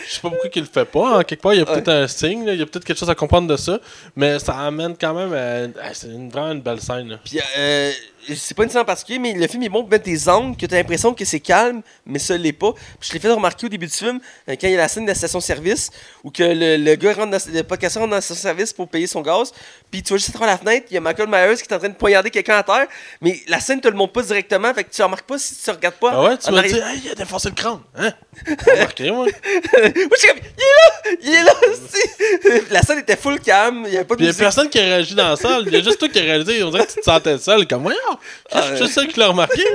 [0.08, 1.20] je sais pas pourquoi il le fait pas.
[1.20, 2.98] En quelque part, il y a peut-être un signe, là, il y a peut-être quelque
[3.00, 3.80] chose à comprendre de ça,
[4.16, 5.34] mais ça amène quand même.
[5.34, 7.10] à- C'est une- vraiment une belle scène.
[7.10, 7.20] là.
[7.24, 7.92] Puis, euh,
[8.36, 10.58] c'est pas une scène en particulier, mais le film est bon pour mettre des angles
[10.58, 12.74] que t'as l'impression que c'est calme, mais ça l'est pas.
[13.00, 14.88] Puis je l'ai fait remarquer au début du film, euh, quand il y a la
[14.88, 15.92] scène de la station-service,
[16.24, 19.06] où que le, le gars rentre dans, le podcasteur rentre dans la station-service pour payer
[19.08, 19.52] son gaz,
[19.92, 21.74] puis tu vois juste à travers la fenêtre, il y a Michael Myers qui est
[21.74, 22.88] en train de poignarder quelqu'un à terre,
[23.22, 25.70] mais la scène te le montre pas directement, fait que tu remarques pas si tu
[25.70, 26.10] regardes pas.
[26.14, 26.64] Ah ouais, tu arrière.
[26.74, 27.80] dire, hey, il a défoncé le crâne.
[27.96, 28.12] Hein?
[28.68, 29.28] Remarqué, moi.
[29.96, 31.18] Moi, je suis comme, il est là!
[31.22, 31.54] Il est là!
[31.90, 34.42] c'est- la scène était full calme, il y avait pas de il y a musique.
[34.42, 35.64] personne qui a réagi dans la salle.
[35.68, 36.62] Il y a juste toi qui a réalisé.
[36.64, 37.66] On dirait que tu te sentais seul.
[37.68, 37.98] Comme, voyons,
[38.54, 38.78] je suis ouais.
[38.78, 39.64] juste seul qui l'a remarqué.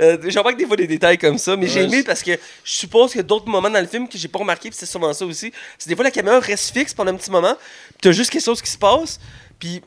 [0.00, 2.22] Euh, J'en que des fois des détails comme ça, mais j'ai Ouais, aimé c'est- parce
[2.22, 4.68] que je suppose qu'il y a d'autres moments dans le film que j'ai pas remarqué,
[4.70, 5.52] puis c'est sûrement ça aussi.
[5.78, 8.44] C'est des fois la caméra reste fixe pendant un petit moment, puis t'as juste quelque
[8.44, 9.18] chose qui se passe,
[9.58, 9.82] puis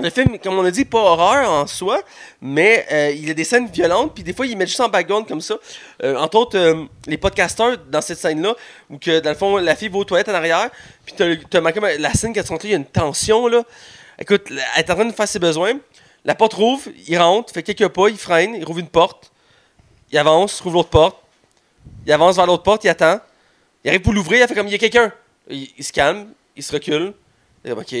[0.00, 2.02] le film, comme on a dit, pas horreur en soi,
[2.40, 5.26] mais euh, il a des scènes violentes, puis des fois il met juste en background
[5.26, 5.56] comme ça.
[6.02, 8.54] Euh, entre autres, euh, les podcasteurs dans cette scène-là,
[8.88, 10.70] où que dans le fond la fille va aux toilettes en arrière,
[11.04, 11.14] puis
[11.48, 13.62] t'as marqué la scène tu rentres, il y a une tension là.
[14.18, 15.72] Écoute, elle est en train de faire ses besoins.
[16.24, 19.32] La porte rouvre, il rentre, fait quelques pas, il freine, il rouvre une porte,
[20.12, 21.16] il avance, rouvre l'autre porte,
[22.04, 23.20] il avance vers l'autre porte, il attend,
[23.82, 25.12] il arrive pour l'ouvrir, il fait comme il y a quelqu'un.
[25.48, 27.14] Il, il se calme, il se recule,
[27.64, 27.94] il comme ok,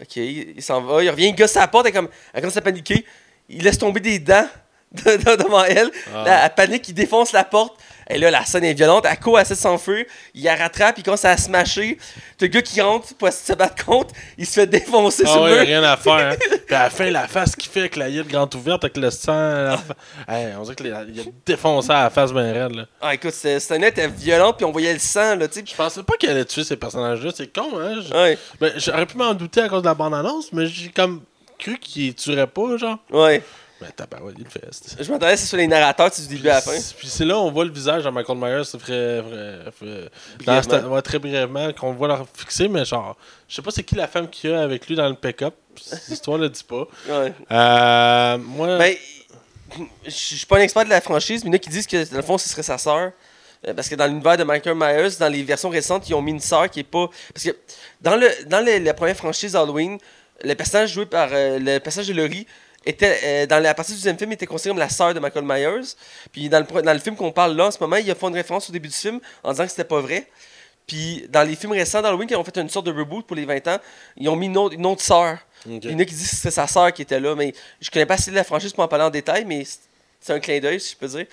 [0.00, 2.56] ok, il, s'en va, il revient, il gosse à la porte, elle, comme, elle commence
[2.56, 3.04] à paniquer,
[3.48, 4.63] il laisse tomber des dents de- de-
[4.94, 6.24] devant elle, Ah.
[6.24, 7.74] Là, elle panique, il défonce la porte,
[8.08, 11.02] et là la scène est violente, court, elle essaie de s'enfuir, il la rattrape, il
[11.02, 11.96] commence à se mâcher,
[12.38, 15.42] t'as le gars qui rentre pour se battre contre, il se fait défoncer Ah sur
[15.42, 15.66] ouais, le mur.
[15.66, 16.32] rien à faire.
[16.32, 16.36] Hein.
[16.66, 19.10] Puis à la fin, la face qu'il fait avec la gueule grande ouverte, avec le
[19.10, 19.32] sang.
[19.32, 19.80] la
[20.28, 21.02] Hey, on dirait qu'il a,
[21.46, 22.74] défoncé à la face bien raide.
[22.76, 22.84] Là.
[23.00, 25.46] Ah écoute, cette scène était violente, puis on voyait le sang, là.
[25.54, 27.30] Je pensais pas qu'il allait tuer ces personnages-là.
[27.34, 28.00] C'est con, hein?
[28.12, 31.22] Ouais, Ben, j'aurais pu m'en douter à cause de la bande-annonce, mais j'ai comme
[31.58, 32.98] cru qu'il tuerait pas, genre.
[33.10, 33.42] ouais.
[33.80, 34.60] Ben, tabarouette, il le fait.
[34.70, 36.78] c'est- Je m'attendais à ce que ce soit les narrateurs du début à la fin.
[36.96, 40.62] Puis c'est là on voit le visage de Michael Myers, c'est vrai, vrai, vrai- Brièvement.
[40.62, 43.16] dans cette- ouais, très brièvement, qu'on voit leur fixer, mais genre,
[43.48, 45.54] je sais pas c'est qui la femme qu'il y a avec lui dans le pick-up.
[46.08, 46.86] L'histoire le dit pas.
[47.08, 47.32] Ouais.
[47.50, 48.94] Euh, moi, Ben,
[50.04, 51.86] je suis pas un expert de la franchise, mais il y en a qui disent
[51.86, 53.10] que dans le fond, ce serait sa sœur.
[53.66, 56.30] Euh, Parce que dans l'univers de Michael Myers, dans les versions récentes, ils ont mis
[56.32, 57.08] une sœur qui est pas.
[57.32, 57.56] Parce que
[58.00, 59.98] dans, le, dans le- la première franchise Halloween,
[60.44, 61.28] le personnage joué par.
[61.32, 62.46] euh, le personnage de Laurie
[62.86, 63.18] était.
[63.24, 65.44] euh, dans la partie du deuxième film, il était considéré comme la sœur de Michael
[65.44, 65.94] Myers.
[66.32, 68.14] Puis dans le, pro- dans le film qu'on parle là en ce moment, il a
[68.14, 70.26] fait une référence au début du film en disant que c'était pas vrai.
[70.86, 73.46] Puis dans les films récents d'Halloween, qui ont fait une sorte de reboot pour les
[73.46, 73.78] 20 ans,
[74.18, 75.38] ils ont mis une autre, une autre sœur.
[75.66, 77.90] Il y en a qui disent que c'est sa sœur qui était là, mais je
[77.90, 79.80] connais pas assez de la franchise pour en parler en détail, mais c'est-
[80.32, 81.26] un clin d'œil, si je peux dire.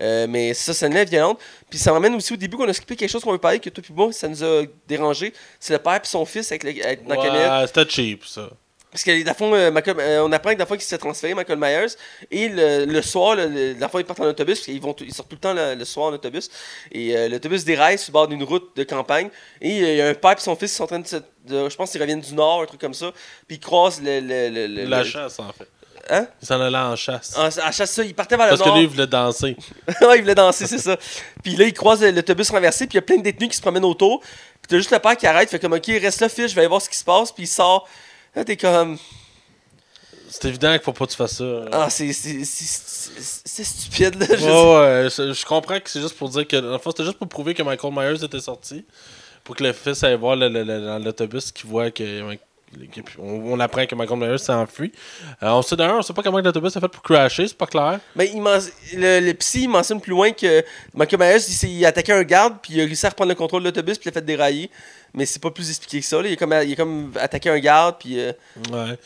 [0.00, 1.40] Euh, mais ça, c'est une lèvre violente.
[1.68, 3.70] Puis ça m'amène aussi au début qu'on a skippé quelque chose qu'on veut parler, que
[3.70, 5.32] toi puis moi, ça nous a dérangé.
[5.58, 7.14] C'est le père et son fils avec, le, avec dans.
[7.60, 8.48] Ouais, c'était cheap, ça.
[8.96, 11.58] Parce que, fond, euh, Michael- euh, on apprend que le fond, qu'il s'est transféré, Michael
[11.58, 11.86] Myers.
[12.30, 14.58] Et le, le soir, le, le fond, ils partent en autobus.
[14.58, 16.48] Parce qu'ils vont, ils sortent tout le temps le, le soir en autobus.
[16.92, 19.28] Et euh, l'autobus déraille sur le bord d'une route de campagne.
[19.60, 21.16] Et il y a un père et son fils qui sont en train de, se-
[21.16, 23.12] de- Je pense qu'ils reviennent du nord, un truc comme ça.
[23.46, 24.20] Puis ils croisent le.
[24.20, 25.68] le, le, le- La le- chasse, en fait.
[26.08, 26.26] Hein?
[26.40, 27.36] Il s'en allait en chasse.
[27.36, 28.78] En- à chaque ça, ils partaient vers Parce le que nord.
[28.78, 29.56] lui, il voulait danser.
[30.02, 30.96] ouais, il voulait danser, c'est ça.
[31.42, 33.60] Puis là, il croise l'autobus renversé, puis il y a plein de détenus qui se
[33.62, 34.20] promènent autour.
[34.20, 36.60] Puis t'as juste le père qui arrête, fait comme, ok, reste là, fils, je vais
[36.62, 37.88] aller voir ce qui se passe, puis il sort.
[38.36, 38.98] Là, t'es comme,
[40.28, 41.64] C'est évident qu'il faut pas que tu fasses ça.
[41.72, 42.12] ah, c'est
[43.64, 44.26] stupide, là.
[44.30, 44.44] je sais.
[44.44, 46.74] Ouais, ouais, je, comprends que c'est juste pour dire que.
[46.74, 48.84] En fait, c'était juste pour prouver que Michael Myers était sorti.
[49.42, 52.22] Pour que le fils aille voir le- le- le- dans l'autobus qui voit que.
[53.18, 54.92] On, on apprend que Michael Myers s'est enfui.
[55.42, 57.66] Euh, on sait d'ailleurs, on sait pas comment l'autobus a fait pour crasher, c'est pas
[57.68, 58.00] clair.
[58.16, 61.88] Mais il le, le psy, il mentionne plus loin que Michael Myers, il, il a
[61.88, 64.10] attaqué un garde, puis il a réussi à reprendre le contrôle de l'autobus, puis il
[64.10, 64.68] a fait dérailler.
[65.16, 66.28] Mais c'est pas plus expliqué que ça, là.
[66.28, 68.20] Il a comme, il a comme attaqué un garde, puis.
[68.20, 68.32] euh,
[68.70, 68.96] Ouais.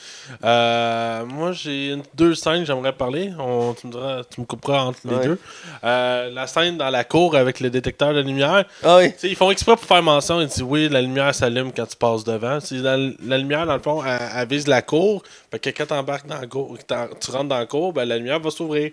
[0.44, 3.32] Euh, moi, j'ai deux scènes que j'aimerais parler.
[3.38, 5.24] On, tu, me diras- tu me couperas entre les Ouais.
[5.24, 5.38] deux.
[5.84, 8.64] Euh, la scène dans la cour avec le détecteur de lumière.
[8.82, 9.12] Ah oui.
[9.18, 10.40] Tu ils font exprès pour faire mention.
[10.40, 12.58] Ils disent oui, la lumière s'allume quand tu passes devant.
[12.72, 15.22] La, la lumière, dans le fond, elle, elle vise la cour.
[15.50, 18.16] Fait que quand t'embarques dans la cour, t'en- tu rentres dans la cour, ben, la
[18.18, 18.90] lumière va s'ouvrir.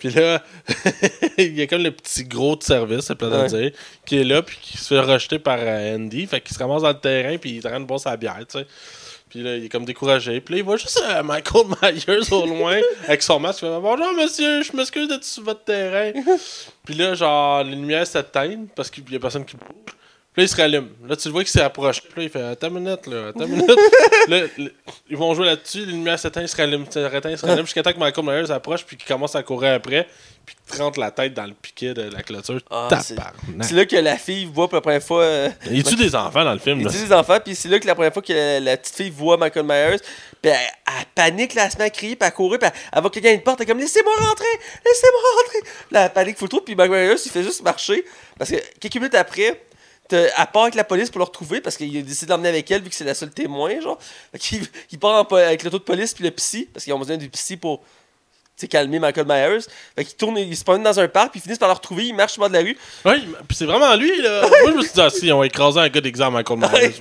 [0.00, 0.42] Puis là,
[1.38, 3.46] il y a comme le petit gros de service, c'est plein de Ouais.
[3.46, 3.70] dire,
[4.04, 6.26] qui est là, puis qui se fait rejeter par euh, Andy.
[6.26, 8.66] Fait qu'il se ramasse dans le terrain, puis il de boire sa bière, tu sais.
[9.28, 10.40] Puis là, il est comme découragé.
[10.40, 13.60] Puis là, il voit juste euh, Michael Myers au loin avec son masque.
[13.62, 16.12] Il fait Bonjour monsieur, je m'excuse d'être sur votre terrain.
[16.84, 19.94] Puis là, genre, les lumières s'éteignent parce qu'il y a personne qui bouge.
[20.32, 20.88] Puis là, il se rallume.
[21.08, 22.02] Là, tu le vois qu'il s'est approché.
[22.02, 23.70] Puis là, il fait Attends une minute, là, attends une minute.
[24.28, 24.72] là, le-
[25.08, 25.80] ils vont jouer là-dessus.
[25.84, 27.98] Les lumières s'éteignent, ils se rallument, ils se rallument, ils se rallument jusqu'à temps que
[27.98, 28.84] Michael Myers approche.
[28.86, 30.06] Puis qu'il commence à courir après.
[30.46, 32.60] Puis qu'il te rentre la tête dans le piquet de la clôture.
[32.70, 33.64] Ah, c'est- Tabarnak.
[33.64, 35.22] C'est là que la fille voit pour la première fois.
[35.24, 36.78] euh, Il tue des enfants dans le film.
[36.78, 36.92] Il Là?
[36.92, 39.10] tue des enfants, puis c'est là que la première fois que la, la petite fille
[39.10, 39.96] voit Michael Myers,
[40.40, 40.56] puis elle,
[40.86, 43.10] elle panique, là, elle se met à crier, puis à courir, puis elle, elle voit
[43.10, 44.46] quelqu'un à une porte, elle est comme Laissez-moi rentrer
[44.86, 48.04] Laissez-moi rentrer Là, elle panique full trop, puis Michael Myers, il fait juste marcher,
[48.38, 49.60] parce que quelques minutes après,
[50.12, 52.70] elle part avec la police pour le retrouver, parce qu'il a décidé de l'emmener avec
[52.70, 53.98] elle, vu que c'est la seule témoin, genre.
[54.32, 57.16] Fait il part en avec l'auto de police, puis le psy, parce qu'ils ont besoin
[57.16, 57.82] du psy pour.
[58.68, 59.64] Calmer Michael Myers.
[59.96, 62.06] Fait qu'il tourne, il se promène dans un parc, puis ils finissent par le retrouver,
[62.06, 62.76] il marche sur le bord de la rue.
[63.04, 64.42] Ouais, puis c'est vraiment lui, là.
[64.62, 66.94] Moi, je me suis dit, ah, si, on va écraser un gars d'examen Michael Myers.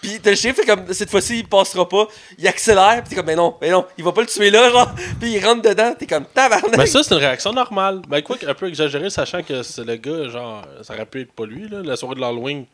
[0.00, 2.06] Puis t'as le chien fait comme cette fois-ci il passera pas,
[2.38, 4.70] il accélère, pis t'es comme mais non, mais non, il va pas le tuer là
[4.70, 6.76] genre, puis il rentre dedans, t'es comme tabarnak.
[6.76, 8.02] Mais ça, c'est une réaction normale.
[8.08, 11.32] Ben, quoi un peu exagéré, sachant que c'est le gars, genre, ça aurait pu être
[11.32, 11.82] pas lui, là.
[11.82, 12.66] La soirée de l'Halloween,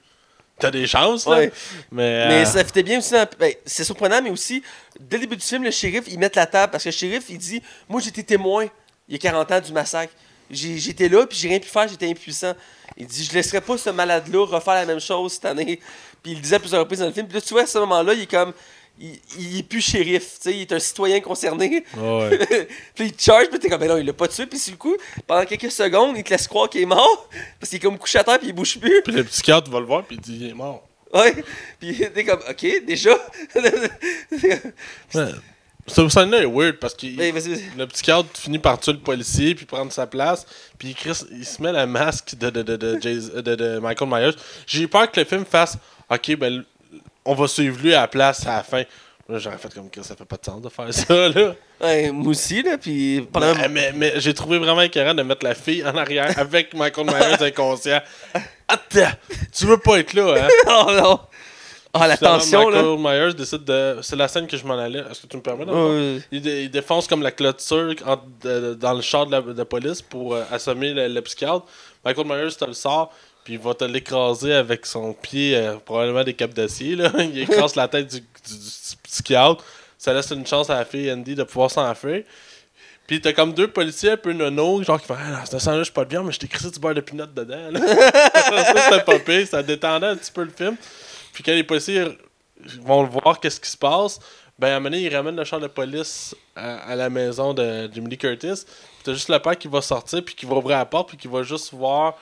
[0.63, 1.37] t'as des chances, là.
[1.39, 1.53] Ouais.
[1.91, 2.29] Mais.
[2.29, 4.63] Mais euh, ça fitait bien aussi dans- ben, c'est surprenant mais aussi
[4.99, 7.25] dès le début du film le shérif il met la table parce que le shérif
[7.29, 8.67] il dit moi j'étais témoin
[9.09, 10.13] il y a 40 ans du massacre.
[10.51, 12.53] J'étais là puis j'ai rien pu faire, j'étais impuissant.
[12.97, 15.81] Il dit je laisserai pas ce malade là refaire la même chose cette année.
[16.23, 17.27] Puis il le disait à plusieurs reprises dans le film.
[17.27, 18.53] Puis là tu vois à ce moment-là, il est comme
[19.01, 21.85] il, il est plus shérif, tu sais, il est un citoyen concerné.
[21.97, 22.39] Ouais.
[22.95, 24.73] puis il te charge, puis t'es comme, mais non, il l'a pas tué, puis sur
[24.73, 27.29] le coup, pendant quelques secondes, il te laisse croire qu'il est mort,
[27.61, 29.03] parce qu'il est comme couché à terre, puis il bouge plus.
[29.03, 30.87] Puis le psychiatre va le voir, puis il dit, il est mort.
[31.13, 31.35] Ouais,
[31.81, 33.17] puis t'es comme, ok, déjà.
[35.15, 35.33] Ouais.
[35.87, 37.61] Cette scène-là est weird parce que vas-y, vas-y.
[37.77, 40.47] le psychiatre finit par tuer le policier puis prendre sa place.
[40.79, 44.09] Puis il, il se met la masque de, de, de, de, Jas- de- de Michael
[44.09, 44.37] Myers.
[44.65, 45.77] J'ai peur que le film fasse
[46.09, 46.63] Ok, ben
[47.25, 48.83] on va suivre lui à la place à la fin.
[49.29, 51.55] Là, j'aurais fait comme que ça fait pas de sens de faire ça, là.
[51.81, 53.55] Ouais, moi aussi, là, puis pendant.
[53.55, 57.07] Mais, mais, mais j'ai trouvé vraiment écœurant de mettre la fille en arrière avec Michael
[57.07, 58.01] Myers inconscient.
[58.69, 59.13] Attends,
[59.53, 60.49] tu veux pas être là, hein?
[60.87, 61.21] oh non!
[61.95, 62.83] Ah, la tension, là.
[62.83, 62.99] Michael
[63.29, 63.99] Myers décide de.
[64.03, 65.01] C'est la scène que je m'en allais.
[65.11, 65.67] Est-ce que tu me permets?
[65.67, 67.95] Ouais, Il, il défonce comme la clôture
[68.43, 71.65] de- dans le char de la de police pour euh, assommer le, le psychiatre.
[72.05, 73.13] Michael Myers te le sort,
[73.45, 76.95] puis il va te l'écraser avec son pied, euh, probablement des capes d'acier.
[76.97, 77.11] là.
[77.19, 79.65] Il écrase la tête du, du- du psychiatre.
[79.99, 82.25] Ça laisse une chance à la fille Andy de pouvoir s'enfuir.
[83.07, 85.79] Puis t'as comme deux policiers un peu nono, genre qui font Ah, dans ce sens-là,
[85.79, 87.71] je suis pas bien, mais je t'ai crissé du beurre de pinot dedans.
[87.71, 87.81] là.
[88.35, 90.77] ça, c'était pas pire, ça détendait un petit peu le film.
[91.33, 92.17] Puis quand les policiers
[92.81, 94.21] vont le voir, qu'est-ce qui se passe,
[94.59, 97.91] Ben, à un moment donné, il ramène le char de police à, la maison de
[97.93, 98.65] Jimmy Curtis.
[98.65, 101.17] Puis t'as juste le père qui va sortir, puis qui va ouvrir la porte, puis
[101.17, 102.17] qui va juste voir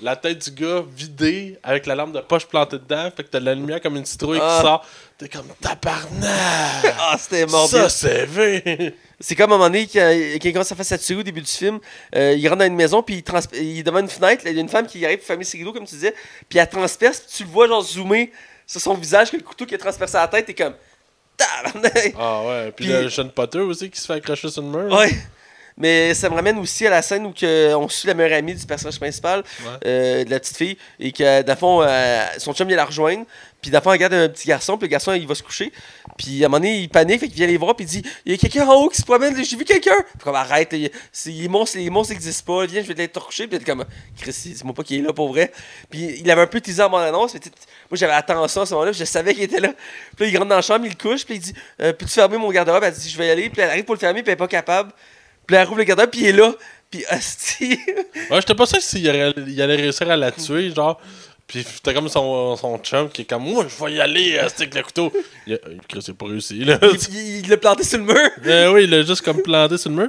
[0.00, 3.10] la tête du gars vidée avec la lampe de poche plantée dedans.
[3.16, 4.56] Fait que t'as de la lumière comme une citrouille Ah.
[4.58, 4.86] qui sort.
[5.16, 6.94] T'es comme tabarnak!
[6.98, 7.68] Ah, c'était mort.
[7.68, 8.94] Ça, c'est vrai!
[9.20, 11.22] C'est comme à un moment donné, quand, quand il commence à faire sa tuerie au
[11.22, 11.78] début du film,
[12.16, 14.50] euh, il rentre dans une maison, puis il, trans- il est devant une fenêtre, là,
[14.50, 16.14] il y a une femme qui arrive pour fermer ses rideaux, comme tu disais,
[16.48, 18.32] puis elle transperce, puis tu le vois genre zoomer
[18.66, 20.74] sur son visage, que le couteau qui a transpercé la tête, t'es comme.
[22.18, 24.92] Ah ouais, puis, Puis- le jeune Potter aussi qui se fait accrocher sur le mur.
[24.96, 25.10] Ouais.
[25.76, 28.54] Mais ça me ramène aussi à la scène où que on suit la meilleure amie
[28.54, 29.70] du personnage principal, Ouais.
[29.86, 32.84] euh, de la petite fille, et que, dans le fond, euh, son chum vient la
[32.84, 33.24] rejoindre,
[33.60, 35.42] puis dans le fond, elle regarde un petit garçon, puis le garçon, il va se
[35.42, 35.72] coucher,
[36.16, 38.02] puis à un moment donné, il panique, fait qu'il vient les voir, puis il dit
[38.24, 40.72] Il y a quelqu'un en haut qui se promène, j'ai vu quelqu'un Puis comme arrête,
[40.72, 43.84] les monstres les monstres n'existent pas, viens, je vais te recoucher, puis il était comme
[44.20, 45.50] Chris, dis-moi pas qu'il est là pour vrai.
[45.90, 47.40] Puis il avait un peu teasé en mon annonce, mais
[47.90, 49.72] moi j'avais attention à ce moment-là, puis je savais qu'il était là.
[50.16, 52.12] Puis là, il rentre dans la chambre, il le couche, puis il dit Euh, Peux-tu
[52.12, 54.22] fermer mon garde-robe Elle dit Je vais y aller, puis elle arrive pour le fermer,
[54.22, 54.92] puis elle est pas capable.
[55.46, 56.52] Puis elle rouvre le garde-robe, puis il est là.
[56.90, 57.78] Puis hostie.
[58.30, 59.08] Ouais, j'étais pas sûr s'il il
[59.62, 61.00] allait réussir à la tuer, genre.
[61.46, 64.74] Puis t'as comme son, son chum qui est comme, moi, je vais y aller, avec
[64.74, 65.12] le couteau.
[65.46, 66.78] Il a, il a pas réussi, là.
[66.82, 68.16] il il- il l'a planté sur le mur.
[68.46, 70.08] Euh, oui, il l'a juste comme planté sur le mur.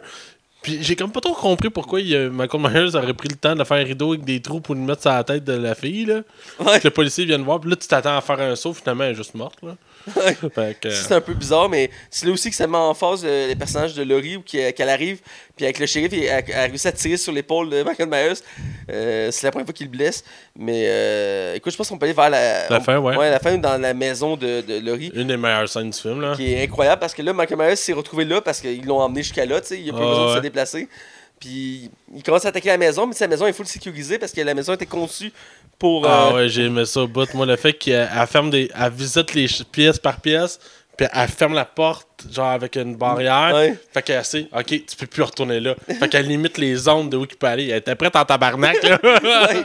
[0.62, 3.64] Puis j'ai comme pas trop compris pourquoi il, Michael Myers aurait pris le temps de
[3.66, 6.06] faire un rideau avec des trous pour le mettre sur la tête de la fille,
[6.06, 6.22] là.
[6.60, 6.80] Ouais.
[6.80, 9.12] Que le policier vienne voir, puis là, tu t'attends à faire un saut, finalement, elle
[9.12, 9.76] est juste morte, là.
[10.58, 10.76] Ouais.
[10.80, 10.90] Que.
[10.90, 13.56] C'est un peu bizarre, mais c'est là aussi que ça met en phase euh, les
[13.56, 15.20] personnages de Laurie, où qu'elle qu'elle arrive,
[15.56, 18.34] puis avec le shérif, elle, elle, elle réussit à tirer sur l'épaule de Michael Myers.
[18.92, 20.24] Euh, c'est la première fois qu'il le blesse.
[20.56, 23.30] Mais euh, écoute, je pense qu'on peut aller vers la, La fin, ouais.
[23.30, 25.12] la fin dans la maison de, de Laurie.
[25.16, 26.34] Une des meilleures scènes du film, là.
[26.36, 29.24] Qui est incroyable parce que là, Michael Myers s'est retrouvé là parce qu'ils l'ont emmené
[29.24, 30.42] jusqu'à là, tu sais, il a pas Ah, besoin de se ouais.
[30.42, 30.88] déplacer.
[31.40, 34.40] Puis il commence à attaquer la maison, mais sa maison est full sécurisée parce que
[34.40, 35.34] la maison était conçue
[35.80, 36.06] pour.
[36.08, 37.32] Ah euh, ouais, j'ai aimé ça au bout.
[37.34, 38.70] Moi, le fait qu'elle elle ferme des.
[38.80, 40.60] Elle visite les pièces par pièce,
[40.98, 43.52] puis elle ferme la porte, genre avec une barrière.
[43.54, 43.76] Ouais.
[43.94, 45.76] Fait qu'elle sait, ok, tu peux plus retourner là.
[46.00, 47.68] Fait qu'elle limite les zones de où il peut aller.
[47.70, 49.00] Elle était prête en tabarnak, là.
[49.04, 49.64] Ouais.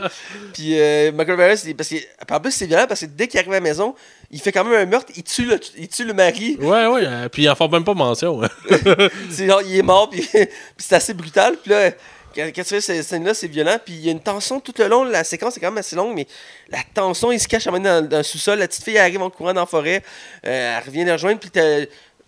[0.53, 1.95] Puis euh, Michael Myers, il- parce que,
[2.29, 3.95] en plus, c'est violent parce que dès qu'il arrive à la maison,
[4.29, 6.57] il fait quand même un meurtre, il tue le, il tue le mari.
[6.59, 7.03] ouais, ouais.
[7.05, 8.41] euh, puis ils en font même pas mention.
[9.29, 10.47] C'est genre, il est mort, puis, puis
[10.77, 11.55] c'est assez brutal.
[11.61, 11.91] Puis là,
[12.35, 13.77] quand, quand tu fais cette scène-là, c'est violent.
[13.83, 15.03] Puis il y a une tension tout le long.
[15.03, 16.27] La séquence est quand même assez longue, mais
[16.69, 18.59] la tension, il se cache à un moment donné dans, dans le sous-sol.
[18.59, 20.03] La petite fille elle arrive en courant dans la forêt.
[20.45, 21.85] Euh, elle revient les rejoindre, puis t'as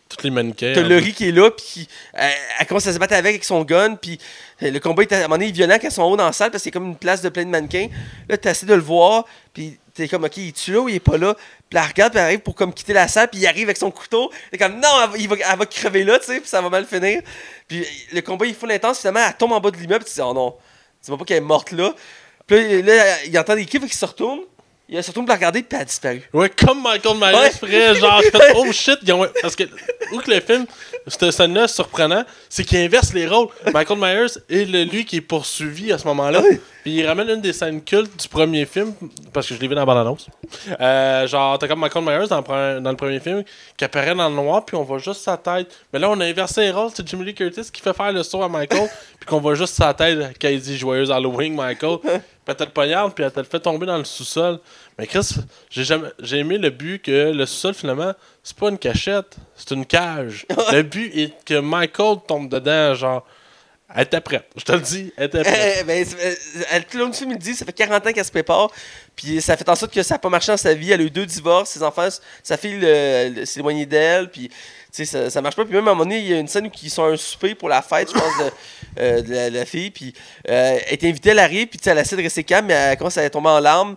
[0.10, 0.74] Toutes les mannequins.
[0.76, 3.44] T'as en Laurie qui est là, puis elle, elle commence à se battre avec, avec
[3.44, 4.20] son gun, puis
[4.62, 6.34] euh, le combat est à un moment donné violent quand ils sont haut dans la
[6.34, 7.88] salle, parce y a comme une place de plein de mannequins.
[8.30, 10.96] Là, tu essaies de le voir, puis t'es comme, ok, il est-tu là ou il
[10.96, 11.36] est pas là?
[11.70, 13.78] Puis elle regarde, puis elle arrive pour comme quitter la salle, puis il arrive avec
[13.78, 14.32] son couteau.
[14.52, 16.62] T'es comme, non, elle va, il va, elle va crever là, tu sais, puis ça
[16.62, 17.22] va mal finir.
[17.68, 20.14] Puis le combat, il est full intense, finalement, elle tombe en bas de l'immeuble, tu
[20.14, 20.56] dis, oh non,
[21.04, 21.94] dis-moi pas qu'elle est morte là.
[22.48, 24.42] Puis là, il entend des cris, qu'il se retourne.
[24.96, 26.22] Il retourne pour la regarder, puis elle a disparu.
[26.34, 27.50] Ouais, comme Michael Myers Ouais.
[27.50, 29.64] ferait, genre, je fais, oh shit, ils ont- parce que,
[30.12, 30.68] où que le film,
[31.08, 33.48] cette scène-là, c'est surprenant, c'est qu'il inverse les rôles.
[33.74, 36.42] Michael Myers est le, lui qui est poursuivi à ce moment-là.
[36.42, 36.62] Ouais.
[36.84, 38.94] Puis il ramène une des scènes cultes du premier film,
[39.34, 40.28] parce que je l'ai vu dans la bande-annonce.
[40.80, 43.44] Euh, genre, t'as comme Michael Myers dans le, dans le premier film,
[43.76, 45.72] qui apparaît dans le noir, puis on voit juste sa tête.
[45.92, 48.22] Mais là, on a inversé les rôles, c'est Jimmy Lee Curtis qui fait faire le
[48.22, 48.90] saut à Michael,
[49.20, 51.98] puis qu'on voit juste sa tête quand il dit Joyeuse Halloween, Michael.
[52.46, 54.60] Puis elle te le poignarde, puis elle te le fait tomber dans le sous-sol.
[55.00, 55.36] Mais Chris,
[55.70, 58.14] j'ai jamais j'ai aimé le but que le sous-sol, finalement,
[58.44, 60.46] c'est pas une cachette, c'est une cage.
[60.72, 63.26] le but est que Michael tombe dedans, genre.
[63.96, 65.78] Elle était prête, je te le dis, elle était prête.
[65.82, 66.36] Eh, ben, euh,
[66.72, 68.72] elle, tout le long du film, il dit, ça fait 40 ans qu'elle se prépare.
[69.16, 70.92] Puis ça fait en sorte que ça n'a pas marché dans sa vie.
[70.92, 72.08] Elle a eu deux divorces, ses enfants,
[72.42, 74.32] sa fille le- le- s'est éloignée d'elle.
[74.32, 74.56] Puis, tu
[74.92, 75.64] sais, ça, ça marche pas.
[75.64, 77.10] Puis même à un moment donné, il y a une scène où ils sont à
[77.10, 78.52] un souper pour la fête, je pense, de,
[79.00, 79.92] euh, de la, de la fille.
[79.92, 80.12] Puis
[80.50, 83.18] euh, elle est invitée, elle arrive, puis elle essaie de rester calme, mais elle commence
[83.18, 83.96] à tomber en larmes.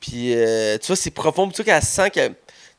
[0.00, 1.46] Puis, euh, tu vois, c'est profond.
[1.48, 2.34] Puis tu vois qu'elle sent que, tu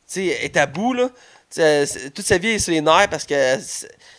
[0.06, 1.10] sais, elle est à bout, là.
[1.56, 3.56] Elle- toute sa vie elle est sur les nerfs parce que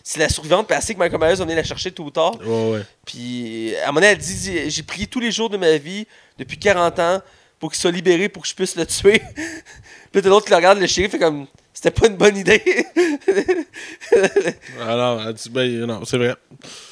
[0.04, 2.10] c'est la survivante, puis elle sait que Michael Myers, on est la chercher tôt ou
[2.10, 2.36] tard.
[2.44, 2.82] Ouais, ouais.
[3.06, 6.08] Puis, à un moment donné, elle dit J'ai prié tous les jours de ma vie,
[6.40, 7.22] depuis 40 ans,
[7.60, 9.22] pour qu'il soit libéré, pour que je puisse le tuer.
[10.12, 12.64] Puis l'autre qui le regarde, le shérif fait comme C'était pas une bonne idée.
[14.82, 16.36] Alors, elle dit, ben, non, c'est vrai.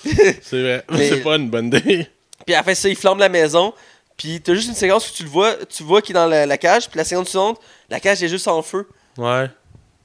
[0.41, 0.85] C'est vrai.
[0.97, 2.07] C'est pas une bonne idée.
[2.45, 3.73] puis après ça, il flambe la maison.
[4.17, 6.45] Puis, t'as juste une séquence où tu le vois, tu vois qu'il est dans la,
[6.45, 6.89] la cage.
[6.89, 8.87] Puis la seconde suivante, la cage est juste en feu.
[9.17, 9.47] Ouais.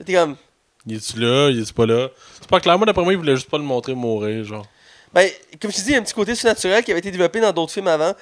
[0.05, 0.36] T'es comme
[0.86, 1.48] Il est-tu là?
[1.51, 2.09] Il est-tu pas là?
[2.40, 2.76] C'est pas clair.
[2.76, 4.66] Moi, d'après moi, il voulait juste pas le montrer mourir, genre.
[5.14, 5.30] Ben,
[5.60, 7.40] comme je te dis, il y a un petit côté surnaturel qui avait été développé
[7.40, 8.12] dans d'autres films avant.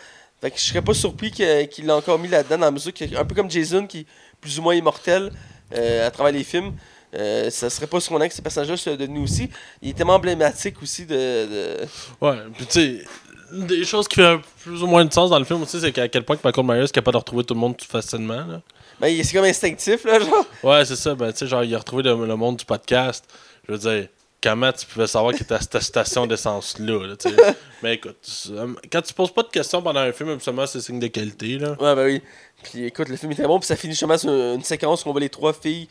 [0.40, 1.46] Fait que je serais pas surpris qu'il
[1.86, 4.06] l'ait encore mis là-dedans, dans la mesure que, un peu comme Jason, qui est
[4.40, 5.30] plus ou moins immortel
[5.74, 6.72] euh, à travers les films.
[7.14, 9.50] Euh, ça serait pas surprenant que ces personnages-là soient devenus aussi.
[9.82, 11.14] Il est tellement emblématique aussi de.
[11.14, 11.76] de-
[12.20, 12.36] Ouais.
[12.56, 13.04] Puis, tu sais,
[13.52, 16.08] des choses qui fait plus ou moins de sens dans le film aussi, c'est qu'à
[16.08, 18.60] quel point que Michael Myers est capable de retrouver tout le monde tout facilement, là.
[19.00, 20.44] Ben, c'est comme instinctif, là, genre.
[20.62, 21.14] Ouais, c'est ça.
[21.14, 23.24] Ben, tu sais, genre, il a retrouvé le, le monde du podcast.
[23.66, 24.08] Je veux dire,
[24.42, 27.14] comment tu pouvais savoir qu'il était à cette station d'essence-là, là.
[27.82, 28.16] Mais écoute,
[28.50, 31.56] euh, quand tu poses pas de questions pendant un film, absolument, c'est signe de qualité,
[31.58, 31.70] là.
[31.80, 32.22] Ouais, ben oui.
[32.62, 35.06] Puis écoute, le film est très bon, puis ça finit justement sur une, une séquence
[35.06, 35.88] où on voit les trois filles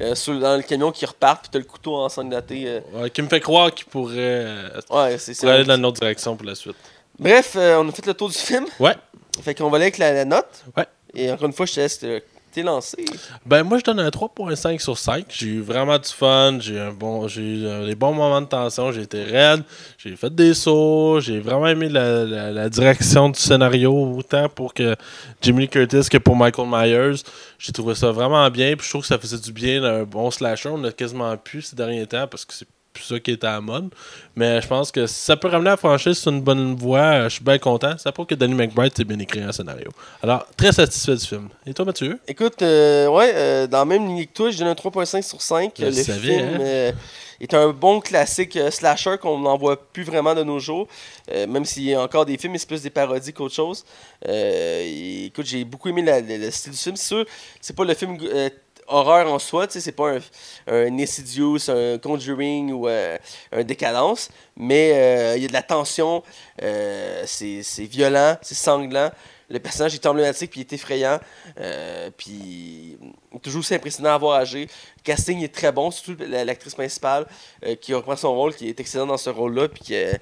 [0.00, 2.64] euh, sur- dans le camion qui repartent, puis t'as le couteau ensanglanté.
[2.66, 2.80] euh.
[2.92, 6.34] Ouais, qui me fait croire qu'il pourrait, euh, Ouais, pourrait aller dans une autre direction
[6.34, 6.74] pour la suite.
[7.18, 8.66] Bref, euh, on a fait le tour du film.
[8.78, 8.94] Ouais.
[9.42, 10.64] Fait qu'on va aller avec la, la note.
[10.76, 10.86] Ouais.
[11.14, 12.22] Et encore une fois, je te laisse te-
[12.52, 13.04] t'es lancé.
[13.44, 15.26] Ben moi je donne un 3.5 sur 5.
[15.28, 18.40] J'ai eu vraiment du fun, j'ai eu un bon j'ai eu euh, des bons moments
[18.40, 19.62] de tension, j'ai été raide,
[19.98, 24.72] j'ai fait des sauts, j'ai vraiment aimé la, la- la direction du scénario autant pour
[24.72, 24.96] que
[25.42, 27.22] Jimmy Lee Curtis que pour Michael Myers.
[27.58, 30.30] J'ai trouvé ça vraiment bien, puis je trouve que ça faisait du bien un bon
[30.30, 33.46] slasher, on a quasiment plus ces derniers temps parce que c'est plus ça qui était
[33.46, 33.90] à la mode.
[34.36, 37.24] Mais je pense que si ça peut ramener la franchise sur une bonne voie, euh,
[37.24, 37.96] je suis bien content.
[37.98, 39.88] Ça prouve que Danny McBride s'est bien écrit un scénario.
[40.22, 41.48] Alors, très satisfait du film.
[41.66, 42.18] Et toi, Mathieu?
[42.28, 45.42] Écoute, euh, ouais, euh, dans la même ligne que toi, je donne un 3.5 sur
[45.42, 45.72] 5.
[45.78, 46.58] Je le savais, film hein?
[46.60, 46.92] euh,
[47.40, 50.86] est un bon classique slasher qu'on n'en voit plus vraiment de nos jours.
[51.32, 53.84] Euh, même s'il y a encore des films, mais c'est plus des parodies qu'autre chose.
[54.26, 56.96] Euh, et écoute, j'ai beaucoup aimé la- le, le style du film.
[56.96, 57.24] C'est sûr,
[57.60, 58.48] c'est pas le film euh,
[58.88, 60.18] horreur en soi, tu sais, c'est pas un,
[60.66, 63.16] un Insidious, un Conjuring ou euh,
[63.52, 66.22] un Décadence, mais euh, il y a de la tension,
[66.62, 69.10] euh, c'est c'est violent, c'est sanglant.
[69.50, 71.18] Le personnage est emblématique puis il est effrayant.
[71.58, 72.98] Euh, puis
[73.42, 74.66] toujours aussi impressionnant à voir agir.
[74.96, 77.26] Le casting est très bon, surtout la- l'actrice principale
[77.64, 79.68] euh, qui reprend son rôle, qui est excellente dans ce rôle-là.
[79.68, 80.12] Puis euh,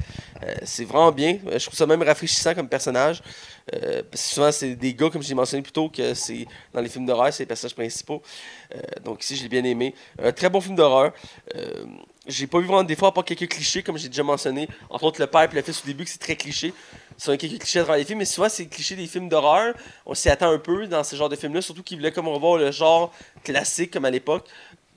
[0.64, 1.38] c'est vraiment bien.
[1.44, 3.22] Je trouve ça même rafraîchissant comme personnage.
[3.68, 6.88] Parce que souvent, c'est des gars, comme j'ai mentionné plus tôt, que c'est dans les
[6.88, 8.22] films d'horreur, c'est les personnages principaux.
[9.04, 9.92] Donc ici, je l'ai bien aimé.
[10.22, 11.12] Un très bon film d'horreur.
[11.56, 11.84] Euh,
[12.28, 14.68] j'ai pas vu vraiment des fois, part quelques clichés, comme j'ai déjà mentionné.
[14.88, 16.72] Entre autres, le père et le fils au début, c'est très cliché.
[17.18, 19.74] Sont quelques clichés dans les films, mais souvent, c'est les clichés des films d'horreur.
[20.04, 22.58] On s'y attend un peu dans ce genre de films-là, surtout qu'ils voulaient comme revoir
[22.58, 23.12] le genre
[23.42, 24.46] classique, comme à l'époque.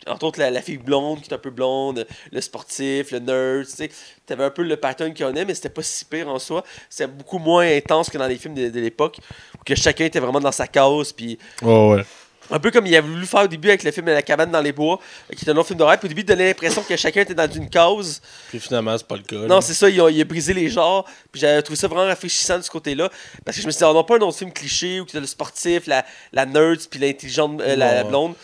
[0.08, 3.76] Entre autres, la, fille blonde qui est un peu blonde, le sportif, le nerd, tu
[3.76, 3.90] sais.
[4.26, 6.40] T'avais un peu le pattern qu'il y en a, mais c'était pas si pire en
[6.40, 6.64] soi.
[6.90, 9.18] C'était beaucoup moins intense que dans les films de, l'époque,
[9.56, 12.04] où que chacun était vraiment dans sa cause, puis ouais.
[12.52, 14.62] Un peu comme il a voulu faire au début avec le film La cabane dans
[14.62, 15.00] les bois,
[15.32, 15.98] euh, qui était un autre film d'horreur.
[15.98, 18.22] Puis au début, il donnait l'impression que chacun était dans une cause.
[18.50, 19.48] Puis finalement, c'est pas le cas.
[19.48, 21.06] Non, c'est ça, il a, il a brisé les genres.
[21.32, 23.10] Puis j'avais trouvé ça vraiment rafraîchissant de ce côté-là.
[23.46, 25.18] Parce que je me suis dit, on n'a pas un autre film cliché où tu
[25.18, 28.36] as le sportif, la, la nerd, puis l'intelligente, euh, la, blonde.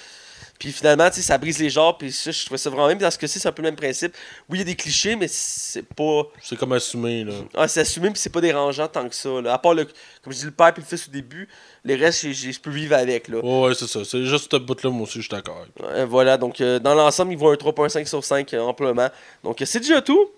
[0.60, 1.98] Puis finalement, tu sais, ça brise les genres.
[1.98, 2.96] Puis ça, je trouvais ça vraiment bien.
[2.96, 4.16] Puis dans ce cas-ci, c'est un peu le même principe.
[4.50, 6.24] Oui, il y a des clichés, mais c'est pas.
[6.42, 7.34] C'est comme assumé, là.
[7.54, 9.42] Ah, c'est assumé, puis c'est pas dérangeant tant que ça.
[9.42, 9.54] Là.
[9.54, 9.86] À part, le,
[10.24, 11.48] comme je dis, le père puis le fils au début,
[11.84, 13.28] les restes, je peux vivre avec.
[13.28, 13.40] Là.
[13.44, 14.04] Oh, ouais, c'est ça.
[14.06, 15.66] C'est juste ce bout-là, moi aussi, je suis d'accord.
[16.08, 19.10] Voilà, donc euh, dans l'ensemble, ils vont un 3.5 sur 5 euh, amplement.
[19.44, 20.32] Donc euh, c'est déjà tout.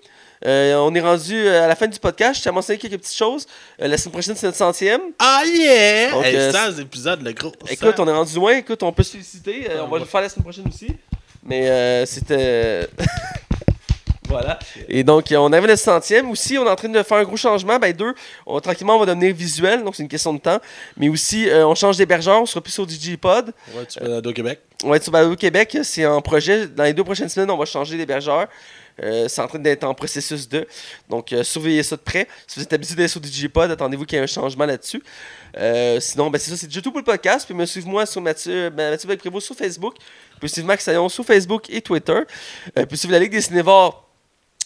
[0.45, 2.38] Euh, on est rendu euh, à la fin du podcast.
[2.39, 3.45] Je t'ai mentionné quelques petites choses.
[3.81, 5.01] Euh, la semaine prochaine, c'est notre centième.
[5.19, 6.11] Ah yeah!
[6.11, 7.51] Donc, Hey, euh, 100 épisodes, le gros.
[7.69, 8.03] Écoute, 100.
[8.03, 8.57] on est rendu loin.
[8.57, 9.68] Écoute, on peut se féliciter.
[9.69, 9.99] Euh, on va Ouais.
[9.99, 10.88] le faire la semaine prochaine aussi.
[11.43, 12.88] Mais euh, c'était.
[14.27, 14.59] voilà.
[14.89, 16.30] Et donc, euh, on avait le centième.
[16.30, 17.80] Aussi, on est en train de faire un gros changement.
[17.80, 18.14] Ben, deux,
[18.45, 19.84] on, tranquillement, on va devenir visuel.
[19.84, 20.59] Donc, c'est une question de temps.
[20.97, 22.41] Mais aussi, euh, on change d'hébergeur.
[22.41, 23.53] On sera plus sur Digipod.
[23.76, 24.59] Ouais, tu fais au Québec.
[24.84, 26.68] On va être sur Balado Québec, c'est en projet.
[26.68, 28.47] Dans les deux prochaines semaines, on va changer d'hébergeur.
[29.03, 30.67] Euh, c'est en train d'être en processus de.
[31.09, 32.27] Donc, euh, surveillez ça de près.
[32.47, 35.03] Si vous êtes habitué d'être sur DigiPod, attendez-vous qu'il y ait un changement là-dessus.
[35.57, 37.45] Euh, sinon, ben, c'est ça, c'est déjà tout pour le podcast.
[37.45, 39.95] Puis, me suivez-moi sur Mathieu, ben, Mathieu sur Facebook.
[40.39, 42.21] Puis, suivez Max Saillon sur Facebook et Twitter.
[42.87, 44.07] Puis, suivez la Ligue des Cinévores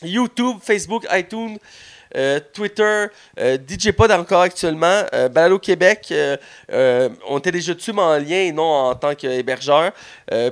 [0.04, 1.58] YouTube, Facebook, iTunes.
[2.16, 3.08] Euh, Twitter,
[3.40, 6.14] euh, DJ Pod encore actuellement, euh, Balado Québec,
[7.28, 9.92] on était déjà dessus mais en lien et non en tant qu'hébergeur.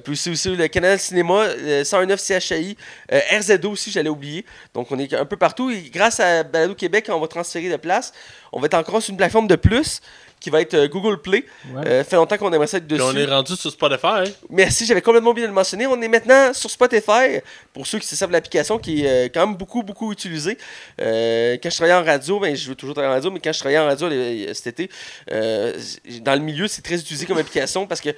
[0.03, 2.77] Puis aussi, aussi le canal cinéma, euh, 109 CHI,
[3.11, 4.45] RZO aussi, j'allais oublier.
[4.73, 5.69] Donc on est un peu partout.
[5.69, 8.13] Et grâce à Balado Québec, on va transférer de place.
[8.51, 10.01] On va être encore sur une plateforme de plus
[10.39, 11.45] qui va être euh, Google Play.
[11.73, 11.87] Ouais.
[11.87, 13.09] Euh, fait longtemps qu'on aimerait ça être Puis dessus.
[13.09, 14.33] on est rendu sur Spotify.
[14.49, 15.85] Merci, j'avais complètement oublié de le mentionner.
[15.87, 17.39] On est maintenant sur Spotify,
[17.73, 20.57] pour ceux qui se savent l'application, qui est euh, quand même beaucoup, beaucoup utilisée.
[21.01, 23.51] Euh, quand je travaillais en radio, ben, je veux toujours travailler en radio, mais quand
[23.53, 24.89] je travaillais en radio les- cet été,
[25.31, 25.77] euh,
[26.21, 28.09] dans le milieu, c'est très utilisé comme application parce que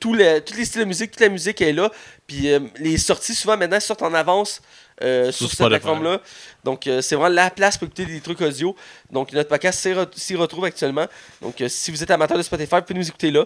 [0.00, 1.90] tous les, tous les styles de musique, toute la musique est là.
[2.26, 4.60] Puis euh, les sorties, souvent maintenant, sortent en avance.
[5.02, 6.20] Euh, sur, Sur cette plateforme-là.
[6.64, 8.74] Donc, euh, c'est vraiment la place pour écouter des trucs audio.
[9.10, 11.06] Donc, notre podcast s'y re- s'y retrouve actuellement.
[11.42, 13.44] Donc, euh, si vous êtes amateur de Spotify, vous pouvez nous écouter là.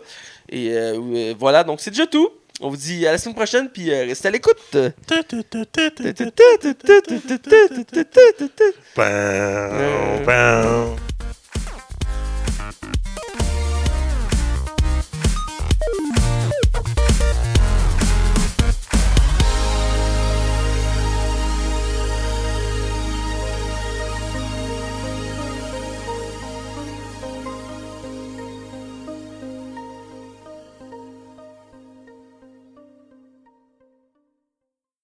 [0.48, 2.30] Et euh, euh, voilà, donc c'est déjà tout.
[2.62, 4.76] On vous dit à la semaine prochaine, puis euh, restez à l'écoute.